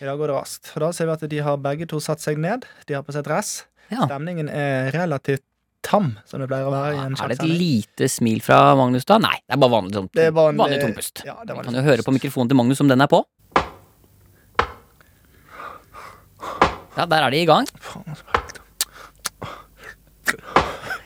I 0.00 0.04
dag 0.06 0.18
går 0.20 0.30
det 0.30 0.36
raskt. 0.38 0.72
Og 0.76 0.80
da 0.86 0.92
ser 0.94 1.06
vi 1.10 1.12
at 1.16 1.28
de 1.30 1.38
har 1.42 1.56
begge 1.58 1.86
to 1.90 1.98
satt 2.00 2.20
seg 2.22 2.38
ned. 2.38 2.64
De 2.86 2.94
har 2.94 3.02
på 3.02 3.12
seg 3.16 3.24
dress. 3.26 3.64
Ja. 3.90 4.04
Stemningen 4.06 4.48
er 4.52 4.90
relativt 4.94 5.42
tam, 5.82 6.18
som 6.28 6.40
det 6.42 6.48
pleier 6.50 6.66
å 6.68 6.72
være 6.74 6.94
i 6.94 6.98
en 7.06 7.14
Er 7.18 7.28
det 7.32 7.38
et 7.40 7.48
lite 7.48 8.08
smil 8.10 8.40
fra 8.44 8.74
Magnus 8.76 9.04
da? 9.08 9.18
Nei, 9.22 9.36
det 9.46 9.54
er 9.56 9.60
bare 9.62 9.70
vanlig, 9.76 9.94
sånn, 9.94 10.08
Det 10.12 10.26
er 10.26 10.32
vanlig- 10.32 10.58
vanlig 10.60 10.80
tompust. 10.82 11.22
Ja, 11.24 11.36
Vi 11.46 11.54
kan 11.64 11.74
jo 11.74 11.82
høre 11.82 12.02
på 12.02 12.12
mikrofonen 12.12 12.48
til 12.48 12.56
Magnus 12.56 12.80
om 12.80 12.88
den 12.88 13.00
er 13.00 13.06
på. 13.06 13.24
Ja, 16.98 17.06
der 17.06 17.22
er 17.22 17.30
de 17.30 17.42
i 17.42 17.46
gang. 17.46 17.66
Faen, 17.78 18.04
altså. 18.10 18.37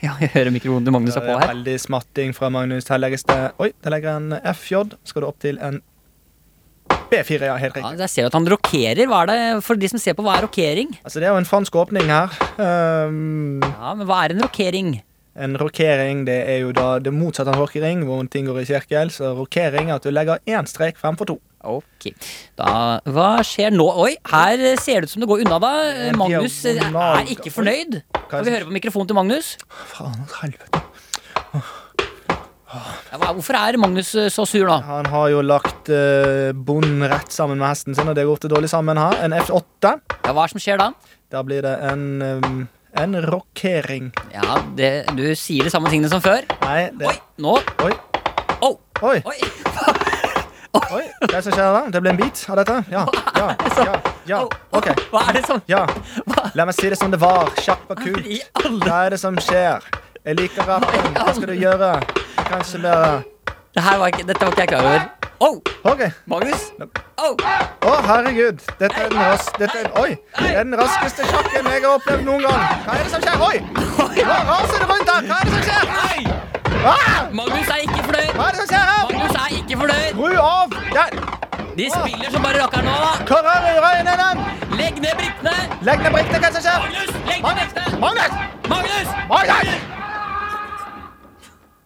Ja, 0.03 0.16
jeg 0.18 0.32
hører 0.34 0.50
mikrofonen 0.50 0.86
til 0.88 0.94
Magnus 0.96 1.14
er 1.16 1.22
på 1.22 1.30
er 1.36 1.40
her. 1.44 1.50
veldig 1.53 1.76
smatting 1.78 2.32
fra 2.34 2.48
Magnus. 2.50 2.88
Her 2.90 2.98
legges 2.98 3.22
det 3.28 3.38
Oi, 3.62 3.68
der 3.84 3.94
legger 3.94 4.16
en 4.18 4.32
FJ. 4.55 4.80
Skal 5.07 5.22
du 5.22 5.28
opp 5.28 5.38
til 5.44 5.61
en 5.62 5.78
B4, 7.12 7.44
ja. 7.44 7.55
Helt 7.61 7.76
Ja, 7.76 7.92
jeg 8.00 8.09
ser 8.11 8.26
at 8.30 8.34
han 8.36 8.46
rokerer. 8.48 9.05
Hva 9.11 9.22
er 9.22 9.30
det 9.30 9.38
for 9.66 9.78
de 9.78 9.88
som 9.92 10.00
ser 10.03 10.16
på, 10.18 10.24
hva 10.26 10.38
er 10.40 10.46
rokering? 10.46 10.94
Altså, 11.05 11.20
det 11.20 11.28
er 11.28 11.34
jo 11.36 11.40
en 11.42 11.48
fransk 11.48 11.76
åpning 11.76 12.09
her. 12.11 12.34
Um, 12.59 13.61
Ja, 13.62 13.92
men 13.98 14.07
hva 14.09 14.24
er 14.24 14.34
en 14.34 14.42
rokering? 14.46 14.94
En 15.34 15.56
rokering 15.56 16.26
det 16.28 16.38
er 16.50 16.58
jo 16.60 16.72
da 16.76 16.98
det 17.00 17.12
motsatte 17.14 17.54
av 17.54 17.62
rokering, 17.62 18.04
hvor 18.08 18.20
ting 18.32 18.48
går 18.50 18.62
i 18.62 18.68
sirkel. 18.68 19.12
Så 19.14 19.32
rokering 19.38 19.90
er 19.90 19.96
at 19.96 20.04
du 20.04 20.12
legger 20.12 20.42
én 20.48 20.68
strek 20.68 21.00
fremfor 21.00 21.32
to. 21.32 21.38
Ok, 21.62 22.08
da, 22.58 22.98
Hva 23.06 23.36
skjer 23.46 23.70
nå? 23.70 23.86
Oi, 24.02 24.16
her 24.32 24.64
ser 24.82 25.04
det 25.04 25.06
ut 25.06 25.12
som 25.14 25.22
det 25.22 25.28
går 25.30 25.44
unna, 25.44 25.60
da. 25.62 25.70
Magnus 26.18 26.56
eh, 26.66 26.80
er 26.82 27.30
ikke 27.30 27.52
fornøyd. 27.54 28.00
Kan 28.26 28.42
vi 28.42 28.56
høre 28.56 28.66
på 28.66 28.74
mikrofonen 28.74 29.12
til 29.12 29.18
Magnus? 29.20 29.54
Faen, 29.92 30.26
helvete. 30.40 30.82
Ja, 33.12 33.18
Hvorfor 33.36 33.56
er 33.58 33.76
Magnus 33.78 34.14
eh, 34.16 34.30
så 34.32 34.46
sur, 34.48 34.66
da? 34.66 34.80
Han 34.88 35.06
har 35.12 35.30
jo 35.30 35.42
lagt 35.44 35.90
uh, 35.92 36.50
bonden 36.56 37.04
rett 37.06 37.30
sammen 37.34 37.60
med 37.60 37.68
hesten 37.68 37.94
sin, 37.94 38.08
og 38.08 38.16
det 38.16 38.24
går 38.26 38.38
ofte 38.38 38.50
dårlig 38.50 38.70
sammen 38.72 38.98
her. 38.98 39.18
En 39.22 39.36
F8. 39.36 39.96
Ja, 40.24 40.32
Hva 40.32 40.46
er 40.46 40.48
det 40.48 40.54
som 40.54 40.62
skjer 40.64 40.80
da? 40.80 40.92
Da 41.32 41.42
blir 41.46 41.62
det 41.64 41.76
en 41.92 42.06
um, 42.42 42.62
en 42.93 43.22
rockering. 43.26 44.12
Ja, 44.34 44.59
det, 44.76 45.07
Du 45.16 45.34
sier 45.36 45.64
de 45.64 45.70
samme 45.72 45.90
tingene 45.93 46.11
som 46.12 46.22
før. 46.24 46.45
Nei, 46.64 46.90
det 46.99 47.09
Oi, 47.09 47.16
nå 47.43 47.59
Oi. 47.86 47.93
Oh. 48.62 48.76
Oi, 49.03 49.18
Oi! 49.26 49.38
oi, 50.97 51.03
hva 51.24 51.32
det 51.34 51.43
som 51.43 51.55
skjer 51.57 51.72
da? 51.74 51.80
Det 51.90 52.03
ble 52.05 52.12
en 52.12 52.20
bit 52.20 52.43
av 52.53 52.61
dette? 52.61 52.76
Ja, 52.93 53.03
ja, 53.36 53.49
ja, 53.82 53.97
ja. 54.28 54.38
OK. 54.76 54.93
Hva 55.11 55.24
er 55.28 55.38
det 55.40 55.45
som 55.49 55.62
Ja. 55.70 55.82
La 56.55 56.68
meg 56.68 56.76
si 56.76 56.93
det 56.93 57.01
som 57.01 57.11
det 57.12 57.20
var. 57.22 57.51
Kjapp 57.59 57.90
og 57.90 58.05
kult. 58.05 58.28
Hva 58.84 59.03
er 59.07 59.16
det 59.16 59.20
som 59.20 59.36
skjer? 59.40 59.82
Jeg 60.22 60.38
liker 60.38 60.68
rappen. 60.68 61.11
Hva 61.18 61.34
skal 61.34 61.51
du 61.51 61.57
gjøre? 61.59 61.97
Kanskje 62.47 62.84
bedre 62.84 62.97
det 63.74 63.82
Dette 64.28 64.45
var 64.45 64.53
ikke 64.53 64.66
jeg 64.66 64.72
klar 64.76 64.86
over. 64.86 65.21
Au! 65.43 65.59
Okay. 65.90 66.07
Magnus! 66.30 66.68
Å, 67.18 67.95
herregud. 68.07 68.61
Dette 68.78 68.95
er 68.95 69.09
den, 69.11 69.18
ras 69.18 69.49
dette 69.59 69.80
er, 69.80 69.88
oi. 69.99 70.12
Den 70.38 70.76
raskeste 70.78 71.26
sjakken 71.26 71.66
jeg 71.66 71.82
har 71.82 71.97
opplevd 71.97 72.22
noen 72.28 72.45
gang. 72.47 72.62
Hva 72.84 72.95
er 72.95 73.03
det 73.03 73.11
som 73.11 73.24
skjer? 73.24 73.43
Oi! 73.43 73.57
Nå 74.22 74.36
raser 74.47 74.84
det 74.84 74.86
rundt 74.93 75.11
her. 75.11 75.26
Hva 75.26 75.40
er 75.40 75.49
det 75.49 75.55
som 75.57 75.64
skjer? 75.66 75.82
Ah! 76.82 77.18
Magnus 77.34 77.72
er 77.74 77.82
ikke 77.88 78.05
fornøyd! 78.07 78.30
Hva 78.36 78.47
er 78.47 78.55
det 78.55 78.61
som 78.61 78.68
skjer 78.70 78.84
her? 78.86 79.03
Magnus 79.09 79.34
er 79.40 79.57
ikke 79.59 79.80
fornøyd! 79.82 80.12
Skru 80.12 80.30
av! 80.45 80.76
Der. 80.93 81.11
De 81.72 81.88
spiller 81.97 82.30
som 82.36 82.47
bare 82.47 82.62
rakkeren 82.62 82.86
nå. 82.86 82.95
Hva 83.32 83.40
er 83.57 83.66
det 83.66 83.74
i 83.74 83.82
røyene 83.86 84.14
den? 84.22 84.45
Legg 84.78 85.03
ned 85.03 85.18
brikkene! 85.24 85.57
Legg 85.88 86.07
ned 86.07 86.16
brikkene. 86.18 86.38
Hva 86.38 86.47
er 86.47 86.55
det 86.55 86.55
som 86.61 86.64
skjer? 86.68 86.86
Magnus, 86.86 87.11
legg 87.32 87.43
ned 87.49 87.55
brikkene! 87.59 87.99
Magnus! 88.07 88.32
Magnus! 88.70 89.12
Magnus! 89.32 89.90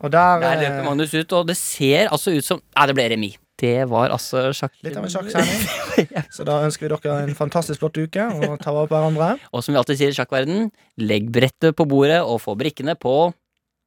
Og 0.05 0.13
der 0.13 0.41
Der 0.45 0.53
eh, 0.53 0.61
løper 0.61 0.85
Magnus 0.85 1.15
ut, 1.15 1.33
og 1.33 1.49
det 1.49 1.57
ser 1.57 2.13
altså 2.13 2.37
ut 2.37 2.45
som 2.45 2.61
Nei, 2.77 2.87
det 2.93 2.95
ble 3.01 3.09
remis. 3.17 3.41
Det 3.57 3.87
var 3.89 4.13
altså 4.13 4.51
sjakk... 4.53 4.75
Litt 4.85 4.97
av 5.01 5.07
en 5.07 5.13
sjakksending. 5.13 6.11
Så 6.37 6.45
da 6.45 6.59
ønsker 6.67 6.87
vi 6.87 6.93
dere 6.93 7.25
en 7.25 7.37
fantastisk 7.39 7.81
flott 7.81 7.97
uke 7.97 8.29
og 8.37 8.59
ta 8.61 8.75
vare 8.77 8.91
på 8.91 8.99
hverandre. 8.99 9.33
Og 9.53 9.65
som 9.65 9.73
vi 9.73 9.81
alltid 9.81 10.01
sier 10.03 10.13
i 10.13 10.19
sjakkverden, 10.19 10.71
legg 11.01 11.31
brettet 11.33 11.77
på 11.79 11.89
bordet 11.89 12.21
og 12.21 12.41
få 12.45 12.57
brikkene 12.59 12.97
på 13.01 13.17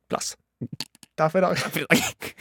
Plass. 0.10 0.34
Takk 1.20 1.36
for 1.36 1.38
i 1.38 1.46
dag. 1.46 2.34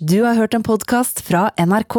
Du 0.00 0.22
har 0.24 0.36
hørt 0.36 0.54
en 0.56 0.64
podkast 0.64 1.24
fra 1.24 1.48
NRK. 1.60 1.96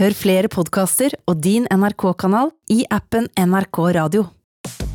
Hør 0.00 0.14
flere 0.16 0.48
podkaster 0.52 1.12
og 1.28 1.40
din 1.44 1.68
NRK-kanal 1.72 2.52
i 2.72 2.82
appen 2.92 3.28
NRK 3.36 3.84
Radio. 3.96 4.28